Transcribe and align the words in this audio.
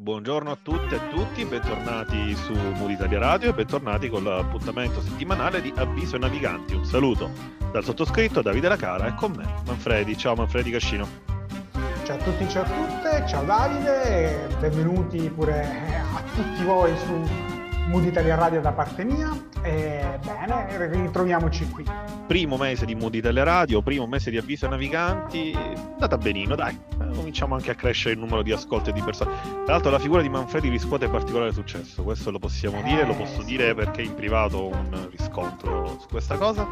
Buongiorno 0.00 0.52
a 0.52 0.58
tutte 0.62 0.94
e 0.94 0.98
a 0.98 1.08
tutti, 1.08 1.44
bentornati 1.44 2.32
su 2.36 2.52
Mood 2.52 2.90
Italia 2.90 3.18
Radio 3.18 3.50
e 3.50 3.52
bentornati 3.52 4.08
con 4.08 4.22
l'appuntamento 4.22 5.00
settimanale 5.00 5.60
di 5.60 5.72
Avviso 5.74 6.14
ai 6.14 6.20
Naviganti. 6.20 6.74
Un 6.74 6.84
saluto 6.84 7.28
dal 7.72 7.82
sottoscritto 7.82 8.40
Davide 8.40 8.68
Lacara 8.68 9.08
e 9.08 9.14
con 9.14 9.32
me 9.32 9.44
Manfredi. 9.66 10.16
Ciao 10.16 10.36
Manfredi 10.36 10.70
Cascino. 10.70 11.08
Ciao 12.04 12.16
a 12.16 12.22
tutti, 12.22 12.48
ciao 12.48 12.62
a 12.62 12.66
tutte, 12.66 13.24
ciao 13.26 13.44
Davide, 13.44 14.46
benvenuti 14.60 15.28
pure 15.30 15.62
a 16.14 16.22
tutti 16.32 16.62
voi 16.62 16.96
su 16.98 17.47
Mood 17.88 18.04
Italia 18.04 18.34
Radio 18.34 18.60
da 18.60 18.72
parte 18.72 19.02
mia. 19.02 19.30
E 19.62 20.18
bene, 20.22 20.88
ritroviamoci 20.88 21.68
qui. 21.70 21.84
Primo 22.26 22.58
mese 22.58 22.84
di 22.84 22.94
Mood 22.94 23.14
Italia 23.14 23.44
Radio, 23.44 23.80
primo 23.80 24.06
mese 24.06 24.30
di 24.30 24.36
avviso 24.36 24.66
ai 24.66 24.72
naviganti, 24.72 25.52
è 25.52 25.72
andata 25.92 26.18
benino, 26.18 26.54
dai. 26.54 26.78
Eh, 27.00 27.14
cominciamo 27.14 27.54
anche 27.54 27.70
a 27.70 27.74
crescere 27.74 28.14
il 28.14 28.20
numero 28.20 28.42
di 28.42 28.52
ascolti 28.52 28.92
di 28.92 29.00
persone. 29.00 29.30
Tra 29.64 29.72
l'altro 29.72 29.90
la 29.90 29.98
figura 29.98 30.20
di 30.20 30.28
Manfredi 30.28 30.68
riscuote 30.68 31.08
particolare 31.08 31.52
successo, 31.52 32.02
questo 32.02 32.30
lo 32.30 32.38
possiamo 32.38 32.82
dire, 32.82 33.06
lo 33.06 33.14
posso 33.14 33.42
dire 33.42 33.74
perché 33.74 34.02
in 34.02 34.14
privato 34.14 34.58
ho 34.58 34.68
un 34.68 35.08
riscontro 35.10 35.96
su 35.98 36.08
questa 36.08 36.36
cosa. 36.36 36.66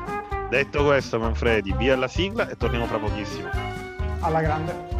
Detto 0.51 0.85
questo 0.85 1.19
Manfredi, 1.19 1.73
via 1.73 1.97
la 1.97 2.09
sigla 2.09 2.49
e 2.49 2.57
torniamo 2.57 2.85
fra 2.85 2.99
pochissimo. 2.99 3.49
Alla 4.21 4.43
grande. 4.43 4.96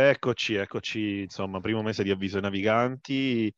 Eccoci, 0.00 0.54
eccoci, 0.54 1.22
insomma, 1.22 1.58
primo 1.58 1.82
mese 1.82 2.04
di 2.04 2.12
avviso 2.12 2.36
ai 2.36 2.42
naviganti. 2.42 3.52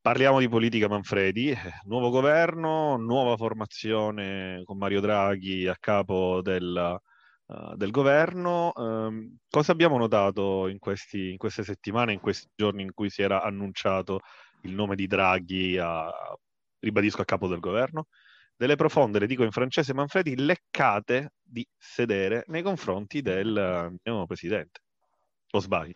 Parliamo 0.00 0.38
di 0.38 0.48
politica 0.48 0.88
Manfredi, 0.88 1.54
nuovo 1.84 2.08
governo, 2.08 2.96
nuova 2.96 3.36
formazione 3.36 4.62
con 4.64 4.78
Mario 4.78 5.02
Draghi 5.02 5.66
a 5.66 5.76
capo 5.78 6.40
del, 6.40 6.98
uh, 7.48 7.76
del 7.76 7.90
governo. 7.90 8.72
Um, 8.74 9.36
cosa 9.50 9.72
abbiamo 9.72 9.98
notato 9.98 10.66
in, 10.68 10.78
questi, 10.78 11.32
in, 11.32 11.36
queste 11.36 11.62
settimane, 11.62 12.14
in 12.14 12.20
questi 12.20 12.48
giorni 12.54 12.80
in 12.80 12.94
cui 12.94 13.10
si 13.10 13.20
era 13.20 13.42
annunciato 13.42 14.20
il 14.62 14.72
nome 14.72 14.96
di 14.96 15.06
Draghi, 15.06 15.76
a, 15.76 16.10
ribadisco, 16.78 17.20
a 17.20 17.26
capo 17.26 17.48
del 17.48 17.60
governo? 17.60 18.06
Delle 18.56 18.76
profonde, 18.76 19.18
le 19.18 19.26
dico 19.26 19.44
in 19.44 19.50
francese 19.52 19.92
Manfredi, 19.92 20.36
leccate 20.36 21.34
di 21.42 21.68
sedere 21.76 22.44
nei 22.46 22.62
confronti 22.62 23.20
del 23.20 23.90
uh, 23.92 23.94
nuovo 24.08 24.24
presidente. 24.24 24.80
O 25.52 25.60
sbaglio? 25.60 25.94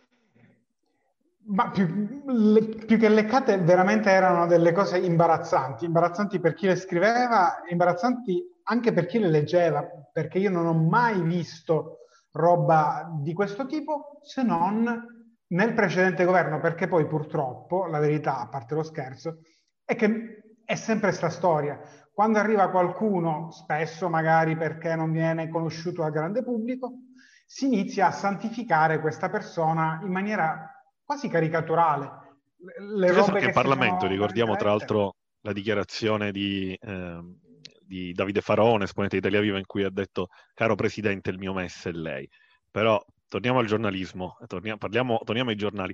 Ma 1.43 1.69
più, 1.71 2.21
le, 2.27 2.63
più, 2.63 2.97
che 2.97 3.09
leccate 3.09 3.57
veramente 3.57 4.09
erano 4.09 4.45
delle 4.45 4.71
cose 4.71 4.99
imbarazzanti, 4.99 5.85
imbarazzanti 5.85 6.39
per 6.39 6.53
chi 6.53 6.67
le 6.67 6.75
scriveva, 6.75 7.63
imbarazzanti 7.67 8.59
anche 8.63 8.93
per 8.93 9.07
chi 9.07 9.19
le 9.19 9.29
leggeva, 9.29 9.83
perché 10.11 10.37
io 10.37 10.51
non 10.51 10.67
ho 10.67 10.73
mai 10.73 11.21
visto 11.23 12.05
roba 12.31 13.09
di 13.21 13.33
questo 13.33 13.65
tipo 13.65 14.19
se 14.21 14.43
non 14.43 15.09
nel 15.47 15.73
precedente 15.73 16.23
governo, 16.23 16.59
perché 16.59 16.87
poi 16.87 17.05
purtroppo, 17.07 17.85
la 17.87 17.99
verità, 17.99 18.39
a 18.39 18.47
parte 18.47 18.75
lo 18.75 18.83
scherzo, 18.83 19.39
è 19.83 19.95
che 19.95 20.55
è 20.63 20.75
sempre 20.75 21.11
sta 21.11 21.29
storia. 21.29 21.79
Quando 22.13 22.39
arriva 22.39 22.69
qualcuno, 22.69 23.51
spesso 23.51 24.07
magari 24.09 24.55
perché 24.55 24.95
non 24.95 25.11
viene 25.11 25.49
conosciuto 25.49 26.03
al 26.03 26.11
grande 26.11 26.43
pubblico, 26.43 26.93
si 27.53 27.65
inizia 27.65 28.07
a 28.07 28.11
santificare 28.11 29.01
questa 29.01 29.29
persona 29.29 29.99
in 30.03 30.09
maniera 30.09 30.71
quasi 31.03 31.27
caricaturale. 31.27 32.09
Le 32.95 33.11
robe 33.11 33.39
che 33.39 33.45
in 33.47 33.51
Parlamento, 33.51 34.07
ricordiamo 34.07 34.55
tra 34.55 34.69
l'altro 34.69 35.17
la 35.41 35.51
dichiarazione 35.51 36.31
di, 36.31 36.73
eh, 36.79 37.19
di, 37.81 38.13
Davide 38.13 38.39
Faraone, 38.39 38.85
esponente 38.85 39.19
di 39.19 39.27
Italia 39.27 39.43
Viva, 39.43 39.57
in 39.57 39.65
cui 39.65 39.83
ha 39.83 39.89
detto 39.89 40.29
caro 40.53 40.75
Presidente, 40.75 41.29
il 41.29 41.39
mio 41.39 41.51
MES 41.51 41.87
è 41.87 41.91
lei. 41.91 42.25
Però 42.71 43.03
torniamo 43.27 43.59
al 43.59 43.65
giornalismo, 43.65 44.37
torniamo, 44.47 44.77
parliamo, 44.77 45.19
torniamo 45.21 45.49
ai 45.49 45.57
giornali. 45.57 45.93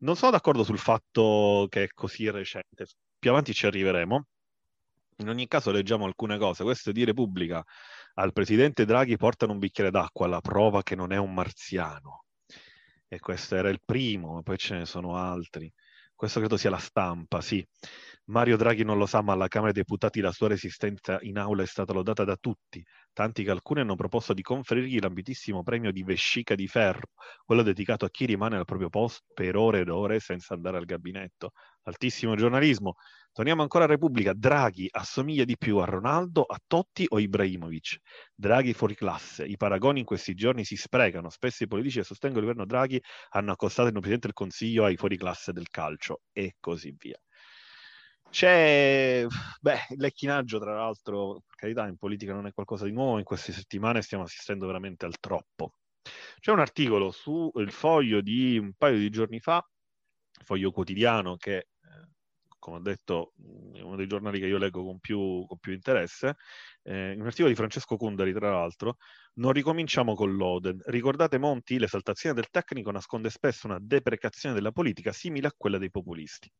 Non 0.00 0.14
sono 0.14 0.32
d'accordo 0.32 0.62
sul 0.62 0.78
fatto 0.78 1.68
che 1.70 1.84
è 1.84 1.88
così 1.94 2.28
recente, 2.30 2.84
più 3.18 3.30
avanti 3.30 3.54
ci 3.54 3.64
arriveremo. 3.64 4.26
In 5.20 5.28
ogni 5.30 5.48
caso 5.48 5.70
leggiamo 5.70 6.04
alcune 6.04 6.36
cose. 6.36 6.64
Questo 6.64 6.90
è 6.90 6.92
di 6.92 7.04
Repubblica 7.04 7.64
al 8.18 8.32
presidente 8.32 8.84
Draghi 8.84 9.16
portano 9.16 9.52
un 9.52 9.58
bicchiere 9.58 9.90
d'acqua, 9.90 10.26
la 10.26 10.40
prova 10.40 10.82
che 10.82 10.96
non 10.96 11.12
è 11.12 11.16
un 11.16 11.32
marziano. 11.32 12.24
E 13.06 13.20
questo 13.20 13.54
era 13.54 13.68
il 13.68 13.80
primo, 13.84 14.42
poi 14.42 14.58
ce 14.58 14.74
ne 14.76 14.86
sono 14.86 15.16
altri. 15.16 15.72
Questo 16.14 16.40
credo 16.40 16.56
sia 16.56 16.70
la 16.70 16.78
stampa, 16.78 17.40
sì. 17.40 17.64
Mario 18.30 18.58
Draghi 18.58 18.84
non 18.84 18.98
lo 18.98 19.06
sa, 19.06 19.22
ma 19.22 19.32
alla 19.32 19.48
Camera 19.48 19.72
dei 19.72 19.82
Deputati 19.82 20.20
la 20.20 20.32
sua 20.32 20.48
resistenza 20.48 21.18
in 21.22 21.38
aula 21.38 21.62
è 21.62 21.66
stata 21.66 21.94
lodata 21.94 22.24
da 22.24 22.36
tutti, 22.36 22.84
tanti 23.14 23.42
che 23.42 23.50
alcuni 23.50 23.80
hanno 23.80 23.96
proposto 23.96 24.34
di 24.34 24.42
conferirgli 24.42 24.98
l'ambitissimo 24.98 25.62
premio 25.62 25.90
di 25.92 26.02
vescica 26.02 26.54
di 26.54 26.66
ferro, 26.66 27.12
quello 27.46 27.62
dedicato 27.62 28.04
a 28.04 28.10
chi 28.10 28.26
rimane 28.26 28.58
al 28.58 28.66
proprio 28.66 28.90
posto 28.90 29.24
per 29.32 29.56
ore 29.56 29.80
ed 29.80 29.88
ore 29.88 30.20
senza 30.20 30.52
andare 30.52 30.76
al 30.76 30.84
gabinetto. 30.84 31.52
Altissimo 31.84 32.36
giornalismo. 32.36 32.96
Torniamo 33.32 33.62
ancora 33.62 33.84
a 33.84 33.86
Repubblica. 33.86 34.34
Draghi 34.34 34.88
assomiglia 34.90 35.44
di 35.44 35.56
più 35.56 35.78
a 35.78 35.86
Ronaldo, 35.86 36.42
a 36.42 36.58
Totti 36.66 37.06
o 37.08 37.18
Ibrahimovic. 37.18 37.96
Draghi 38.34 38.74
fuori 38.74 38.94
classe. 38.94 39.46
I 39.46 39.56
paragoni 39.56 40.00
in 40.00 40.04
questi 40.04 40.34
giorni 40.34 40.64
si 40.64 40.76
sprecano. 40.76 41.30
Spesso 41.30 41.64
i 41.64 41.66
politici 41.66 42.00
che 42.00 42.04
sostengono 42.04 42.40
il 42.40 42.48
governo 42.48 42.66
Draghi 42.66 43.00
hanno 43.30 43.52
accostato 43.52 43.86
il 43.86 43.94
Presidente 43.94 44.26
del 44.26 44.36
Consiglio 44.36 44.84
ai 44.84 44.96
fuori 44.98 45.16
classe 45.16 45.52
del 45.52 45.70
calcio 45.70 46.20
e 46.30 46.56
così 46.60 46.94
via. 46.98 47.18
C'è 48.30 49.26
beh, 49.60 49.86
il 49.90 49.98
lecchinaggio, 49.98 50.58
tra 50.58 50.74
l'altro, 50.74 51.42
per 51.46 51.56
carità, 51.56 51.86
in 51.86 51.96
politica 51.96 52.32
non 52.34 52.46
è 52.46 52.52
qualcosa 52.52 52.84
di 52.84 52.92
nuovo, 52.92 53.18
in 53.18 53.24
queste 53.24 53.52
settimane 53.52 54.02
stiamo 54.02 54.24
assistendo 54.24 54.66
veramente 54.66 55.06
al 55.06 55.18
troppo. 55.18 55.72
C'è 56.40 56.52
un 56.52 56.60
articolo 56.60 57.10
su 57.10 57.50
Il 57.56 57.70
Foglio 57.72 58.20
di 58.20 58.58
un 58.58 58.72
paio 58.74 58.98
di 58.98 59.10
giorni 59.10 59.40
fa, 59.40 59.66
Foglio 60.44 60.70
Quotidiano, 60.70 61.36
che 61.36 61.56
eh, 61.56 61.66
come 62.58 62.76
ho 62.76 62.80
detto 62.80 63.32
è 63.72 63.80
uno 63.80 63.96
dei 63.96 64.06
giornali 64.06 64.38
che 64.40 64.46
io 64.46 64.58
leggo 64.58 64.84
con 64.84 64.98
più, 65.00 65.44
con 65.46 65.58
più 65.58 65.72
interesse, 65.72 66.36
eh, 66.82 67.14
un 67.14 67.26
articolo 67.26 67.48
di 67.48 67.54
Francesco 67.54 67.96
Cundari, 67.96 68.32
tra 68.32 68.50
l'altro, 68.50 68.96
non 69.34 69.52
ricominciamo 69.52 70.14
con 70.14 70.36
l'Oden. 70.36 70.80
Ricordate 70.86 71.38
Monti, 71.38 71.78
l'esaltazione 71.78 72.34
del 72.34 72.50
tecnico 72.50 72.90
nasconde 72.90 73.30
spesso 73.30 73.66
una 73.66 73.78
deprecazione 73.80 74.54
della 74.54 74.72
politica 74.72 75.12
simile 75.12 75.48
a 75.48 75.54
quella 75.56 75.78
dei 75.78 75.90
populisti 75.90 76.50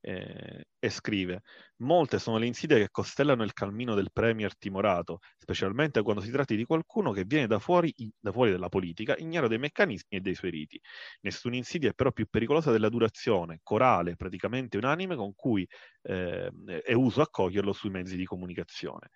eh, 0.00 0.64
e 0.78 0.90
scrive 0.90 1.42
molte 1.80 2.18
sono 2.18 2.38
le 2.38 2.46
insidie 2.46 2.78
che 2.78 2.88
costellano 2.90 3.42
il 3.42 3.52
cammino 3.52 3.94
del 3.94 4.10
premier 4.12 4.56
timorato, 4.56 5.18
specialmente 5.38 6.02
quando 6.02 6.22
si 6.22 6.30
tratti 6.30 6.56
di 6.56 6.64
qualcuno 6.64 7.12
che 7.12 7.24
viene 7.24 7.46
da 7.46 7.58
fuori, 7.58 7.92
da 8.18 8.32
fuori 8.32 8.50
della 8.50 8.68
politica, 8.68 9.16
ignaro 9.16 9.48
dei 9.48 9.58
meccanismi 9.58 10.18
e 10.18 10.20
dei 10.20 10.34
suoi 10.34 10.50
riti. 10.50 10.80
Nessuna 11.22 11.56
insidia 11.56 11.90
è 11.90 11.94
però 11.94 12.12
più 12.12 12.26
pericolosa 12.28 12.70
della 12.70 12.88
durazione, 12.88 13.60
corale, 13.62 14.16
praticamente 14.16 14.76
unanime, 14.76 15.16
con 15.16 15.34
cui 15.34 15.66
eh, 16.02 16.50
è 16.84 16.92
uso 16.92 17.22
accoglierlo 17.22 17.72
sui 17.72 17.90
mezzi 17.90 18.16
di 18.16 18.24
comunicazione 18.24 19.10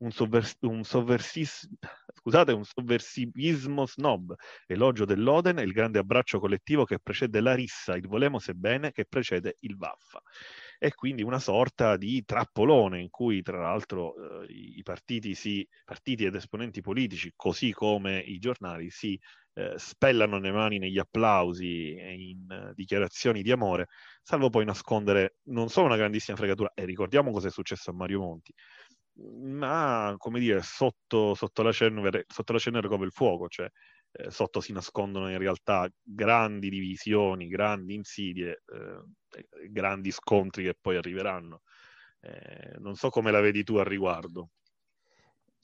un, 0.00 0.10
sovvers- 0.10 0.56
un, 0.60 0.82
sovversis- 0.84 1.68
scusate, 2.14 2.52
un 2.52 2.64
sovversivismo 2.64 3.86
snob, 3.86 4.34
elogio 4.66 5.04
dell'Oden 5.04 5.58
e 5.58 5.62
il 5.62 5.72
grande 5.72 5.98
abbraccio 5.98 6.38
collettivo 6.38 6.84
che 6.84 6.98
precede 6.98 7.40
la 7.40 7.54
rissa, 7.54 7.96
il 7.96 8.06
volemo 8.06 8.38
sebbene, 8.38 8.92
che 8.92 9.04
precede 9.06 9.56
il 9.60 9.76
vaffa. 9.76 10.20
E 10.78 10.94
quindi 10.94 11.22
una 11.22 11.38
sorta 11.38 11.96
di 11.96 12.24
trappolone 12.24 13.00
in 13.00 13.10
cui, 13.10 13.42
tra 13.42 13.60
l'altro, 13.60 14.42
eh, 14.42 14.46
i 14.50 14.82
partiti, 14.82 15.34
si, 15.34 15.66
partiti 15.84 16.24
ed 16.24 16.34
esponenti 16.34 16.80
politici, 16.80 17.32
così 17.36 17.72
come 17.72 18.18
i 18.18 18.38
giornali, 18.38 18.88
si 18.90 19.18
eh, 19.54 19.74
spellano 19.76 20.38
le 20.38 20.52
mani 20.52 20.78
negli 20.78 20.98
applausi 20.98 21.94
e 21.94 22.14
in 22.14 22.46
uh, 22.48 22.72
dichiarazioni 22.72 23.42
di 23.42 23.50
amore, 23.50 23.88
salvo 24.22 24.48
poi 24.48 24.64
nascondere 24.64 25.36
non 25.48 25.68
solo 25.68 25.86
una 25.86 25.96
grandissima 25.96 26.36
fregatura, 26.36 26.72
e 26.74 26.84
ricordiamo 26.84 27.30
cosa 27.32 27.48
è 27.48 27.50
successo 27.50 27.90
a 27.90 27.94
Mario 27.94 28.20
Monti, 28.20 28.54
ma 29.40 30.14
come 30.18 30.40
dire, 30.40 30.62
sotto, 30.62 31.34
sotto, 31.34 31.62
la, 31.62 31.72
cenere, 31.72 32.24
sotto 32.28 32.52
la 32.52 32.58
cenere 32.58 32.88
come 32.88 33.04
il 33.04 33.12
fuoco, 33.12 33.48
cioè 33.48 33.70
eh, 34.12 34.30
sotto 34.30 34.60
si 34.60 34.72
nascondono 34.72 35.30
in 35.30 35.38
realtà 35.38 35.88
grandi 36.02 36.68
divisioni, 36.68 37.48
grandi 37.48 37.94
insidie, 37.94 38.62
eh, 38.66 39.46
grandi 39.70 40.10
scontri 40.10 40.64
che 40.64 40.76
poi 40.80 40.96
arriveranno. 40.96 41.62
Eh, 42.20 42.76
non 42.78 42.96
so 42.96 43.08
come 43.08 43.30
la 43.30 43.40
vedi 43.40 43.62
tu 43.62 43.76
al 43.76 43.86
riguardo. 43.86 44.50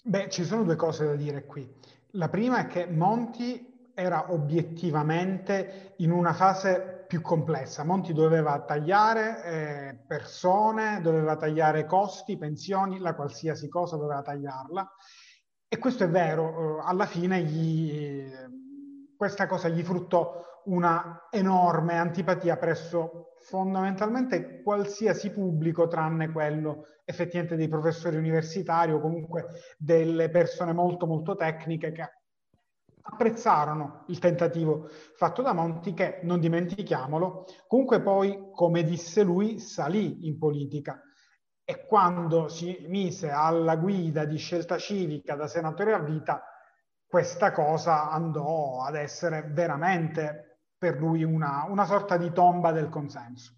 Beh, 0.03 0.29
ci 0.31 0.45
sono 0.45 0.63
due 0.63 0.77
cose 0.77 1.05
da 1.05 1.17
dire 1.17 1.45
qui. 1.45 1.69
La 2.13 2.29
prima 2.29 2.61
è 2.61 2.67
che 2.67 2.87
Monti 2.87 3.91
era 3.95 4.33
obiettivamente 4.33 5.95
in 5.99 6.11
una 6.11 6.33
fase 6.33 6.96
più 7.07 7.21
complessa. 7.21 7.85
Monti 7.85 8.13
doveva 8.13 8.61
tagliare 8.63 9.45
eh, 9.45 10.05
persone, 10.07 11.01
doveva 11.01 11.37
tagliare 11.37 11.87
costi, 11.87 12.37
pensioni, 12.37 12.99
la 12.99 13.15
qualsiasi 13.15 13.69
cosa 13.69 13.97
doveva 13.97 14.23
tagliarla. 14.23 14.91
E 15.69 15.79
questo 15.79 16.05
è 16.05 16.09
vero, 16.09 16.79
eh, 16.79 16.83
alla 16.85 17.07
fine 17.07 17.43
gli, 17.43 18.31
questa 19.17 19.47
cosa 19.47 19.69
gli 19.69 19.83
fruttò 19.83 20.45
una 20.67 21.29
enorme 21.31 21.97
antipatia 21.97 22.57
presso 22.57 23.35
fondamentalmente 23.41 24.63
qualsiasi 24.63 25.31
pubblico 25.31 25.87
tranne 25.87 26.31
quello 26.33 26.87
effettivamente 27.05 27.55
dei 27.55 27.69
professori 27.69 28.17
universitari 28.17 28.91
o 28.93 29.01
comunque 29.01 29.47
delle 29.79 30.29
persone 30.29 30.73
molto 30.73 31.07
molto 31.07 31.37
tecniche 31.37 31.93
che 31.93 32.03
apprezzarono 33.09 34.05
il 34.09 34.19
tentativo 34.19 34.89
fatto 35.17 35.43
da 35.43 35.53
Monti 35.53 35.95
che, 35.95 36.21
non 36.23 36.41
dimentichiamolo, 36.41 37.45
comunque 37.67 38.01
poi, 38.01 38.51
come 38.53 38.83
disse 38.83 39.23
lui, 39.23 39.59
salì 39.59 40.27
in 40.27 40.39
politica 40.39 41.01
e 41.65 41.85
quando 41.85 42.49
si 42.49 42.85
mise 42.89 43.31
alla 43.31 43.77
guida 43.77 44.25
di 44.25 44.37
scelta 44.37 44.79
civica 44.79 45.35
da 45.35 45.49
senatore 45.49 45.95
a 45.95 45.99
vita, 45.99 46.43
questa 47.05 47.51
cosa 47.53 48.11
andò 48.11 48.83
ad 48.83 48.95
essere 48.95 49.43
veramente 49.51 50.61
per 50.79 50.99
lui 50.99 51.25
una, 51.25 51.65
una 51.69 51.85
sorta 51.85 52.17
di 52.17 52.31
tomba 52.33 52.71
del 52.71 52.89
consenso. 52.89 53.55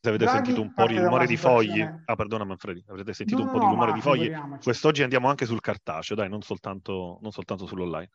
Se 0.00 0.08
avete 0.08 0.24
Draghi 0.24 0.36
sentito 0.36 0.62
un 0.62 0.72
po' 0.72 0.86
di 0.86 0.98
rumore 0.98 1.26
di 1.26 1.36
fogli, 1.36 1.82
ah 1.82 2.14
perdona 2.14 2.44
Manfredi, 2.44 2.84
avete 2.88 3.12
sentito 3.12 3.42
no, 3.42 3.46
un 3.46 3.50
po' 3.50 3.58
no, 3.58 3.64
di 3.64 3.70
rumore 3.72 3.92
di 3.92 4.00
fogli, 4.00 4.32
quest'oggi 4.62 5.02
andiamo 5.02 5.28
anche 5.28 5.44
sul 5.44 5.60
cartaceo, 5.60 6.14
dai, 6.14 6.28
non 6.28 6.40
soltanto, 6.40 7.18
non 7.20 7.32
soltanto 7.32 7.66
sull'online. 7.66 8.08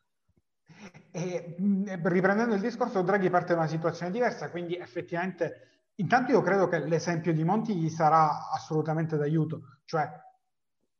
E, 1.10 1.56
riprendendo 2.02 2.54
il 2.54 2.60
discorso, 2.60 3.02
Draghi 3.02 3.30
parte 3.30 3.54
da 3.54 3.60
una 3.60 3.68
situazione 3.68 4.10
diversa, 4.10 4.50
quindi 4.50 4.76
effettivamente, 4.76 5.82
intanto 5.96 6.32
io 6.32 6.42
credo 6.42 6.68
che 6.68 6.78
l'esempio 6.78 7.32
di 7.32 7.44
Monti 7.44 7.74
gli 7.74 7.88
sarà 7.88 8.50
assolutamente 8.50 9.16
d'aiuto, 9.16 9.80
cioè 9.84 10.10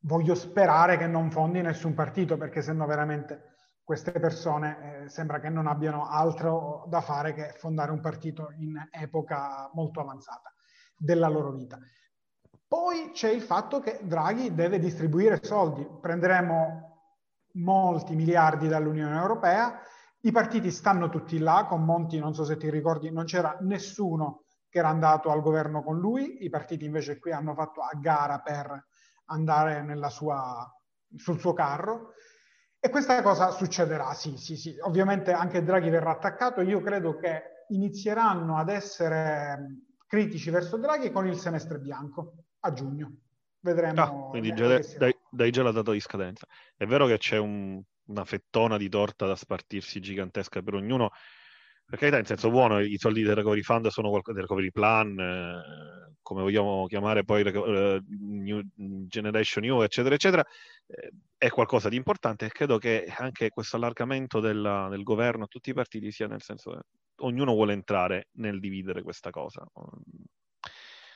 voglio 0.01 0.35
sperare 0.35 0.97
che 0.97 1.07
non 1.07 1.31
fondi 1.31 1.61
nessun 1.63 1.95
partito, 1.95 2.37
perché 2.37 2.63
sennò 2.63 2.87
veramente 2.87 3.55
queste 3.83 4.13
persone 4.13 5.03
eh, 5.05 5.09
sembra 5.09 5.41
che 5.41 5.51
non 5.51 5.67
abbiano 5.67 6.09
altro 6.09 6.85
da 6.89 7.01
fare 7.01 7.35
che 7.35 7.53
fondare 7.57 7.91
un 7.91 8.01
partito 8.01 8.53
in 8.57 8.83
epoca 8.91 9.69
molto 9.75 10.01
avanzata 10.01 10.55
della 10.97 11.29
loro 11.29 11.53
vita. 11.53 11.79
Poi 12.67 13.11
c'è 13.13 13.29
il 13.29 13.43
fatto 13.43 13.81
che 13.81 14.01
Draghi 14.03 14.55
deve 14.55 14.79
distribuire 14.79 15.39
soldi. 15.43 15.87
Prenderemo 16.01 16.94
molti 17.55 18.15
miliardi 18.15 18.69
dall'Unione 18.69 19.17
Europea. 19.17 19.81
I 20.21 20.31
partiti 20.33 20.71
stanno 20.71 21.09
tutti 21.09 21.39
là, 21.39 21.67
con 21.69 21.85
Monti, 21.85 22.19
non 22.19 22.35
so 22.35 22.45
se 22.45 22.57
ti 22.57 22.71
ricordi, 22.71 23.11
non 23.11 23.25
c'era 23.25 23.57
nessuno 23.61 24.45
che 24.69 24.79
era 24.79 24.89
andato 24.89 25.31
al 25.31 25.43
governo 25.43 25.83
con 25.83 25.99
lui, 25.99 26.45
i 26.45 26.49
partiti 26.49 26.85
invece 26.85 27.19
qui 27.19 27.31
hanno 27.31 27.55
fatto 27.55 27.81
a 27.81 27.91
gara 27.95 28.41
per 28.41 28.87
andare 29.27 29.85
sua, 30.09 30.69
sul 31.15 31.39
suo 31.39 31.53
carro. 31.53 32.13
E 32.81 32.91
questa 32.91 33.23
cosa 33.23 33.51
succederà, 33.51 34.13
sì, 34.15 34.37
sì, 34.37 34.57
sì. 34.57 34.77
Ovviamente 34.81 35.33
anche 35.33 35.63
Draghi 35.63 35.91
verrà 35.91 36.11
attaccato. 36.11 36.61
Io 36.61 36.81
credo 36.81 37.17
che 37.17 37.65
inizieranno 37.69 38.59
ad 38.59 38.69
essere 38.69 39.85
critici 40.07 40.51
verso 40.51 40.77
Draghi 40.77 41.11
con 41.11 41.27
il 41.27 41.39
semestre 41.39 41.79
bianco 41.79 42.35
a 42.61 42.73
giugno. 42.73 43.13
Vedremo. 43.61 44.03
Ah, 44.03 44.29
quindi 44.29 44.53
già 44.55 44.67
dai, 44.99 45.17
dai, 45.35 45.51
già 45.51 45.63
la 45.63 45.73
data 45.73 45.93
di 45.93 46.01
scadenza. 46.01 46.47
È 46.77 46.87
vero 46.87 47.07
che 47.07 47.19
c'è 47.19 47.39
un, 47.39 47.83
una 48.07 48.25
fettona 48.25 48.77
di 48.77 48.89
torta 48.89 49.27
da 49.27 49.35
spartirsi 49.37 50.01
gigantesca 50.01 50.63
per 50.63 50.75
ognuno, 50.75 51.11
per 51.87 51.99
carità, 51.99 52.19
in 52.19 52.25
senso 52.25 52.51
buono, 52.51 52.81
i 52.81 52.97
soldi 52.97 53.23
del 53.23 53.35
recovery 53.35 53.63
fund 53.63 53.87
sono 53.89 54.09
qualcosa 54.09 54.39
del 54.39 54.47
recovery 54.47 54.71
plan, 54.71 55.19
eh, 55.19 56.15
come 56.23 56.41
vogliamo 56.43 56.87
chiamare 56.87 57.25
poi 57.25 57.43
eh, 57.43 58.03
new, 58.09 58.63
Generation 58.75 59.65
New, 59.65 59.83
eccetera, 59.83 60.15
eccetera, 60.15 60.45
eh, 60.87 61.11
è 61.37 61.51
qualcosa 61.51 61.91
di 61.91 61.97
importante 61.97 62.47
e 62.47 62.51
credo 62.51 62.79
che 62.79 63.05
anche 63.19 63.51
questo 63.51 63.77
allargamento 63.77 64.41
della, 64.41 64.89
del 64.89 65.03
governo 65.03 65.45
a 65.45 65.47
tutti 65.49 65.71
i 65.71 65.75
partiti 65.75 66.11
sia 66.11 66.27
nel 66.27 66.41
senso 66.41 66.71
che 66.71 66.79
ognuno 67.17 67.53
vuole 67.53 67.75
entrare 67.75 68.29
nel 68.37 68.61
dividere 68.61 69.03
questa 69.03 69.31
cosa 69.31 69.63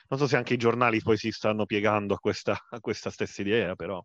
non 0.09 0.19
so 0.19 0.27
se 0.27 0.37
anche 0.37 0.55
i 0.55 0.57
giornali 0.57 1.01
poi 1.01 1.17
si 1.17 1.31
stanno 1.31 1.65
piegando 1.65 2.15
a 2.15 2.19
questa, 2.19 2.57
a 2.69 2.79
questa 2.79 3.09
stessa 3.09 3.41
idea, 3.41 3.75
però. 3.75 4.03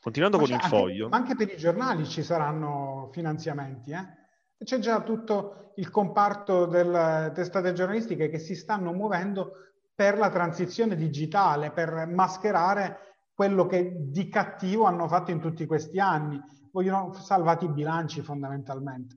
Continuando 0.00 0.36
ma 0.36 0.44
con 0.44 0.52
il 0.52 0.60
anche, 0.60 0.76
foglio. 0.76 1.08
Ma 1.08 1.16
anche 1.16 1.34
per 1.34 1.52
i 1.52 1.56
giornali 1.56 2.06
ci 2.06 2.22
saranno 2.22 3.08
finanziamenti, 3.12 3.90
eh? 3.92 4.24
C'è 4.62 4.78
già 4.78 5.02
tutto 5.02 5.72
il 5.76 5.90
comparto 5.90 6.66
delle 6.66 7.32
testate 7.34 7.72
giornalistiche 7.72 8.28
che 8.28 8.38
si 8.38 8.54
stanno 8.54 8.92
muovendo 8.92 9.52
per 9.94 10.16
la 10.18 10.30
transizione 10.30 10.96
digitale, 10.96 11.72
per 11.72 12.06
mascherare 12.06 12.98
quello 13.34 13.66
che 13.66 13.94
di 13.98 14.28
cattivo 14.28 14.84
hanno 14.84 15.08
fatto 15.08 15.30
in 15.30 15.40
tutti 15.40 15.66
questi 15.66 15.98
anni. 15.98 16.40
Vogliono 16.72 17.12
salvati 17.14 17.64
i 17.64 17.72
bilanci 17.72 18.22
fondamentalmente. 18.22 19.16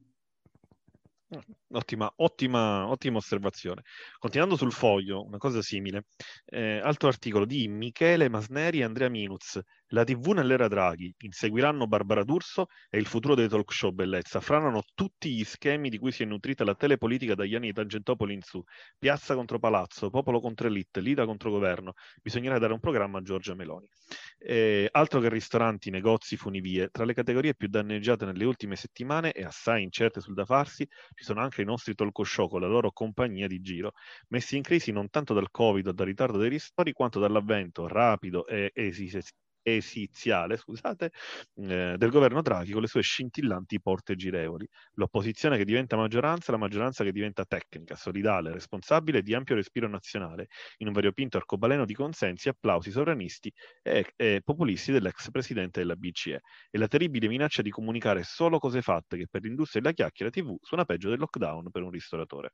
Ottima, 1.72 2.12
ottima, 2.16 2.88
ottima 2.88 3.18
osservazione. 3.18 3.84
Continuando 4.18 4.56
sul 4.56 4.72
foglio, 4.72 5.24
una 5.24 5.38
cosa 5.38 5.62
simile, 5.62 6.06
eh, 6.46 6.80
altro 6.80 7.08
articolo 7.08 7.46
di 7.46 7.68
Michele 7.68 8.30
Masneri 8.30 8.80
e 8.80 8.84
Andrea 8.84 9.10
Minuz. 9.10 9.60
La 9.92 10.04
TV 10.04 10.34
nell'era 10.34 10.68
Draghi, 10.68 11.12
inseguiranno 11.22 11.88
Barbara 11.88 12.24
D'Urso 12.24 12.68
e 12.92 13.00
il 13.00 13.08
futuro 13.08 13.34
dei 13.34 13.48
talk 13.48 13.74
show 13.74 13.90
bellezza. 13.90 14.40
Franano 14.40 14.84
tutti 14.94 15.32
gli 15.32 15.44
schemi 15.44 15.90
di 15.90 15.98
cui 15.98 16.12
si 16.12 16.22
è 16.22 16.28
nutrita 16.28 16.64
la 16.64 16.76
telepolitica 16.76 17.34
dagli 17.34 17.56
anni 17.56 17.68
di 17.68 17.74
Tangentopoli 17.74 18.36
in 18.36 18.42
su. 18.44 18.62
Piazza 19.00 19.34
contro 19.34 19.58
palazzo, 19.58 20.12
popolo 20.12 20.42
contro 20.42 20.68
elite, 20.68 21.02
lida 21.02 21.26
contro 21.26 21.50
governo. 21.50 21.94
Bisognerà 22.22 22.60
dare 22.60 22.74
un 22.74 22.80
programma 22.80 23.18
a 23.18 23.22
Giorgia 23.24 23.56
Meloni. 23.56 23.90
Eh, 24.38 24.88
altro 24.92 25.20
che 25.22 25.30
ristoranti, 25.30 25.90
negozi, 25.90 26.38
funivie. 26.38 26.90
Tra 26.90 27.04
le 27.04 27.16
categorie 27.16 27.56
più 27.56 27.68
danneggiate 27.68 28.26
nelle 28.26 28.46
ultime 28.46 28.76
settimane 28.76 29.32
e 29.32 29.44
assai 29.44 29.82
incerte 29.82 30.22
sul 30.22 30.36
da 30.36 30.46
farsi, 30.46 30.88
ci 31.16 31.24
sono 31.24 31.42
anche 31.42 31.64
i 31.64 31.66
nostri 31.66 31.96
talk 31.96 32.24
show 32.28 32.48
con 32.48 32.62
la 32.62 32.68
loro 32.68 32.92
compagnia 32.92 33.48
di 33.48 33.60
giro, 33.62 33.94
messi 34.28 34.56
in 34.56 34.62
crisi 34.62 34.92
non 34.92 35.10
tanto 35.10 35.34
dal 35.34 35.50
Covid 35.50 35.88
o 35.88 35.92
dal 35.94 36.06
ritardo 36.06 36.38
dei 36.38 36.50
ristori, 36.50 36.94
quanto 36.94 37.20
dall'avvento 37.20 37.88
rapido 37.88 38.46
e 38.46 38.72
esistente 38.76 39.48
esiziale 39.78 40.58
scusate, 40.58 41.12
eh, 41.56 41.96
del 41.98 42.10
governo 42.10 42.42
Draghi 42.42 42.72
con 42.72 42.82
le 42.82 42.88
sue 42.88 43.02
scintillanti 43.02 43.80
porte 43.82 44.16
girevoli. 44.16 44.68
L'opposizione 44.94 45.58
che 45.58 45.66
diventa 45.66 45.96
maggioranza, 45.96 46.52
la 46.52 46.58
maggioranza 46.58 47.04
che 47.04 47.12
diventa 47.12 47.46
tecnica, 47.46 47.96
solidale, 47.96 48.52
responsabile 48.52 49.22
di 49.22 49.34
ampio 49.34 49.56
respiro 49.56 49.88
nazionale, 49.88 50.48
in 50.78 50.88
un 50.88 50.94
variopinto 50.94 51.38
arcobaleno 51.38 51.86
di 51.86 51.94
consensi, 51.94 52.50
applausi 52.50 52.92
sovranisti 52.92 53.52
e, 53.82 54.14
e 54.16 54.42
populisti 54.44 54.92
dell'ex 54.92 55.32
presidente 55.32 55.80
della 55.80 55.96
BCE. 55.96 56.42
E 56.70 56.78
la 56.78 56.88
terribile 56.88 57.28
minaccia 57.28 57.62
di 57.62 57.70
comunicare 57.70 58.24
solo 58.24 58.60
cose 58.60 58.82
fatte 58.82 59.18
che 59.18 59.28
per 59.30 59.44
l'industria 59.44 59.82
della 59.82 59.94
chiacchiera 59.94 60.32
TV 60.32 60.56
suona 60.62 60.86
peggio 60.86 61.10
del 61.10 61.20
lockdown 61.20 61.70
per 61.72 61.84
un 61.84 61.92
ristoratore. 61.92 62.52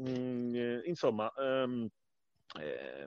Mm, 0.00 0.54
eh, 0.54 0.82
insomma, 0.86 1.30
um, 1.36 1.88
eh, 2.60 3.06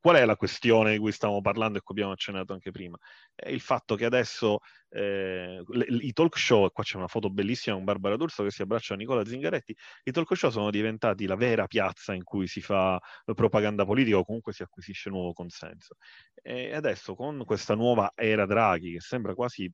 qual 0.00 0.16
è 0.16 0.24
la 0.24 0.36
questione 0.36 0.92
di 0.92 0.98
cui 0.98 1.12
stiamo 1.12 1.40
parlando 1.40 1.78
e 1.78 1.80
cui 1.80 1.94
abbiamo 1.94 2.12
accennato 2.12 2.52
anche 2.52 2.70
prima? 2.70 2.96
È 3.34 3.48
il 3.48 3.60
fatto 3.60 3.94
che 3.94 4.04
adesso 4.04 4.60
eh, 4.90 5.62
i 6.00 6.12
talk 6.12 6.38
show, 6.38 6.70
qua 6.70 6.82
c'è 6.82 6.96
una 6.96 7.08
foto 7.08 7.30
bellissima 7.30 7.76
con 7.76 7.84
Barbara 7.84 8.16
D'Urso 8.16 8.42
che 8.44 8.50
si 8.50 8.62
abbraccia 8.62 8.94
a 8.94 8.96
Nicola 8.96 9.24
Zingaretti, 9.24 9.76
i 10.04 10.10
talk 10.12 10.34
show 10.36 10.50
sono 10.50 10.70
diventati 10.70 11.26
la 11.26 11.36
vera 11.36 11.66
piazza 11.66 12.14
in 12.14 12.24
cui 12.24 12.46
si 12.46 12.60
fa 12.60 12.98
propaganda 13.34 13.84
politica 13.84 14.18
o 14.18 14.24
comunque 14.24 14.52
si 14.52 14.62
acquisisce 14.62 15.10
nuovo 15.10 15.32
consenso. 15.32 15.96
E 16.42 16.74
adesso 16.74 17.14
con 17.14 17.44
questa 17.44 17.74
nuova 17.74 18.12
era 18.14 18.46
Draghi 18.46 18.92
che 18.92 19.00
sembra 19.00 19.34
quasi 19.34 19.70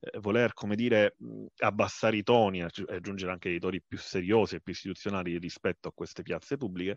eh, 0.00 0.18
voler, 0.18 0.52
come 0.52 0.76
dire, 0.76 1.16
abbassare 1.58 2.16
i 2.16 2.22
toni 2.22 2.60
e 2.60 2.68
aggiungere 2.88 3.32
anche 3.32 3.50
dei 3.50 3.58
toni 3.58 3.82
più 3.82 3.98
seriosi 3.98 4.56
e 4.56 4.60
più 4.60 4.72
istituzionali 4.72 5.38
rispetto 5.38 5.88
a 5.88 5.92
queste 5.92 6.22
piazze 6.22 6.56
pubbliche, 6.56 6.96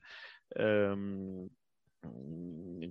ehm, 0.55 1.47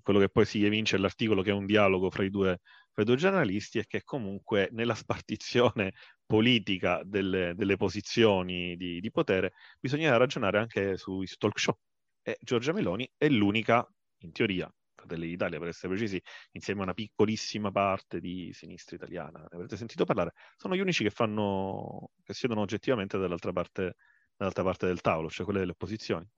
quello 0.03 0.19
che 0.19 0.29
poi 0.29 0.45
si 0.45 0.65
evince 0.65 0.97
l'articolo 0.99 1.43
che 1.43 1.51
è 1.51 1.55
un 1.55 1.67
dialogo 1.67 2.11
fra 2.11 2.25
i 2.25 2.31
due, 2.31 2.61
fra 2.93 3.03
i 3.03 3.05
due 3.05 3.17
giornalisti 3.17 3.79
è 3.79 3.85
che 3.87 4.03
comunque 4.05 4.69
nella 4.73 4.95
spartizione 4.95 5.93
politica 6.25 7.03
delle, 7.05 7.55
delle 7.55 7.77
posizioni 7.77 8.77
di, 8.77 9.01
di, 9.01 9.11
potere 9.11 9.53
bisogna 9.79 10.17
ragionare 10.17 10.59
anche 10.59 10.97
sui 10.97 11.27
talk 11.39 11.59
show. 11.59 11.77
E 12.23 12.37
Giorgia 12.41 12.73
Meloni 12.73 13.11
è 13.17 13.29
l'unica, 13.29 13.87
in 14.21 14.33
teoria, 14.33 14.73
Fratelli 14.95 15.29
d'Italia 15.29 15.59
per 15.59 15.69
essere 15.69 15.89
precisi, 15.89 16.23
insieme 16.53 16.81
a 16.81 16.85
una 16.85 16.95
piccolissima 16.95 17.71
parte 17.73 18.21
di 18.21 18.51
sinistra 18.53 18.97
italiana, 18.97 19.41
ne 19.41 19.49
avrete 19.51 19.77
sentito 19.77 20.05
parlare, 20.05 20.33
sono 20.57 20.77
gli 20.77 20.81
unici 20.81 21.03
che 21.03 21.11
fanno, 21.11 22.11
che 22.23 22.35
siedono 22.35 22.61
oggettivamente 22.61 23.19
dall'altra 23.19 23.53
parte, 23.53 23.97
dall'altra 24.37 24.63
parte 24.63 24.87
del 24.87 25.01
tavolo, 25.01 25.29
cioè 25.29 25.45
quelle 25.45 25.61
delle 25.61 25.73
opposizioni. 25.73 26.29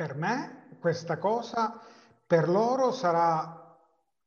Per 0.00 0.16
me 0.16 0.78
questa 0.80 1.18
cosa, 1.18 1.78
per 2.26 2.48
loro 2.48 2.90
sarà 2.90 3.76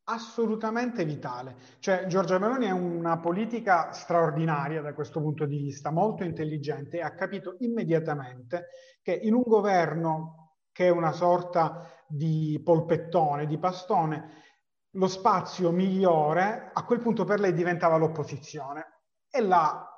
assolutamente 0.03 1.03
vitale. 1.03 1.55
Cioè 1.79 2.05
Giorgia 2.05 2.37
Meloni 2.37 2.67
è 2.67 2.71
una 2.71 3.17
politica 3.17 3.91
straordinaria 3.91 4.83
da 4.83 4.93
questo 4.93 5.19
punto 5.19 5.47
di 5.47 5.57
vista, 5.57 5.89
molto 5.89 6.23
intelligente 6.23 6.97
e 6.97 7.01
ha 7.01 7.15
capito 7.15 7.55
immediatamente 7.61 8.67
che 9.01 9.13
in 9.13 9.33
un 9.33 9.41
governo 9.41 10.57
che 10.71 10.85
è 10.85 10.89
una 10.91 11.11
sorta 11.11 11.89
di 12.05 12.61
polpettone, 12.63 13.47
di 13.47 13.57
pastone, 13.57 14.43
lo 14.91 15.07
spazio 15.07 15.71
migliore 15.71 16.69
a 16.71 16.85
quel 16.85 16.99
punto 16.99 17.23
per 17.25 17.39
lei 17.39 17.51
diventava 17.51 17.97
l'opposizione 17.97 18.99
e 19.27 19.41
l'ha 19.41 19.89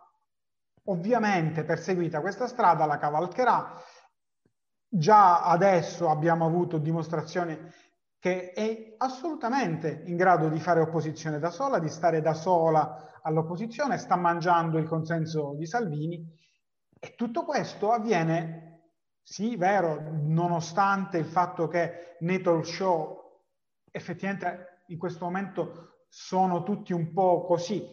ovviamente 0.86 1.66
perseguita 1.66 2.22
questa 2.22 2.48
strada, 2.48 2.86
la 2.86 2.98
cavalcherà 2.98 3.74
Già 4.98 5.42
adesso 5.42 6.08
abbiamo 6.08 6.46
avuto 6.46 6.78
dimostrazioni 6.78 7.60
che 8.18 8.54
è 8.54 8.94
assolutamente 8.98 10.04
in 10.06 10.16
grado 10.16 10.48
di 10.48 10.58
fare 10.58 10.80
opposizione 10.80 11.38
da 11.38 11.50
sola, 11.50 11.80
di 11.80 11.90
stare 11.90 12.22
da 12.22 12.34
sola 12.34 13.20
all'opposizione, 13.22 13.98
sta 13.98 14.16
mangiando 14.16 14.78
il 14.78 14.88
consenso 14.88 15.54
di 15.58 15.66
Salvini 15.66 16.26
e 16.98 17.14
tutto 17.16 17.44
questo 17.44 17.92
avviene, 17.92 18.92
sì, 19.22 19.58
vero, 19.58 20.02
nonostante 20.24 21.18
il 21.18 21.26
fatto 21.26 21.68
che 21.68 22.16
nei 22.22 22.42
talk 22.42 22.66
show 22.66 23.42
effettivamente 23.92 24.84
in 24.88 24.98
questo 24.98 25.26
momento 25.26 26.06
sono 26.08 26.64
tutti 26.64 26.94
un 26.94 27.12
po' 27.12 27.44
così, 27.44 27.86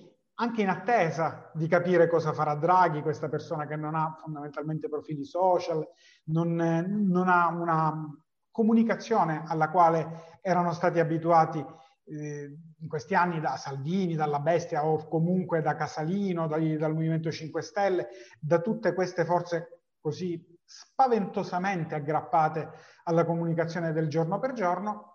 anche 0.43 0.61
in 0.61 0.69
attesa 0.69 1.51
di 1.55 1.69
capire 1.69 2.09
cosa 2.09 2.33
farà 2.33 2.57
Draghi, 2.57 3.01
questa 3.01 3.29
persona 3.29 3.65
che 3.65 3.77
non 3.77 3.95
ha 3.95 4.17
fondamentalmente 4.21 4.89
profili 4.89 5.25
social, 5.25 5.87
non, 6.25 6.57
non 6.57 7.29
ha 7.29 7.47
una 7.47 8.13
comunicazione 8.51 9.45
alla 9.47 9.71
quale 9.71 10.39
erano 10.41 10.73
stati 10.73 10.99
abituati 10.99 11.65
eh, 12.05 12.59
in 12.77 12.89
questi 12.89 13.15
anni 13.15 13.41
da 13.41 13.57
Salvini, 13.57 14.17
dalla 14.17 14.41
Bestia 14.41 14.85
o 14.85 15.07
comunque 15.07 15.63
da 15.63 15.77
Casalino, 15.77 16.49
dal, 16.49 16.77
dal 16.77 16.93
Movimento 16.93 17.31
5 17.31 17.63
Stelle, 17.63 18.09
da 18.41 18.61
tutte 18.61 18.95
queste 18.95 19.25
forze 19.25 19.83
così 20.01 20.45
spaventosamente 20.65 21.95
aggrappate 21.95 22.69
alla 23.05 23.25
comunicazione 23.25 23.93
del 23.93 24.09
giorno 24.09 24.41
per 24.41 24.55
giorno. 24.55 25.12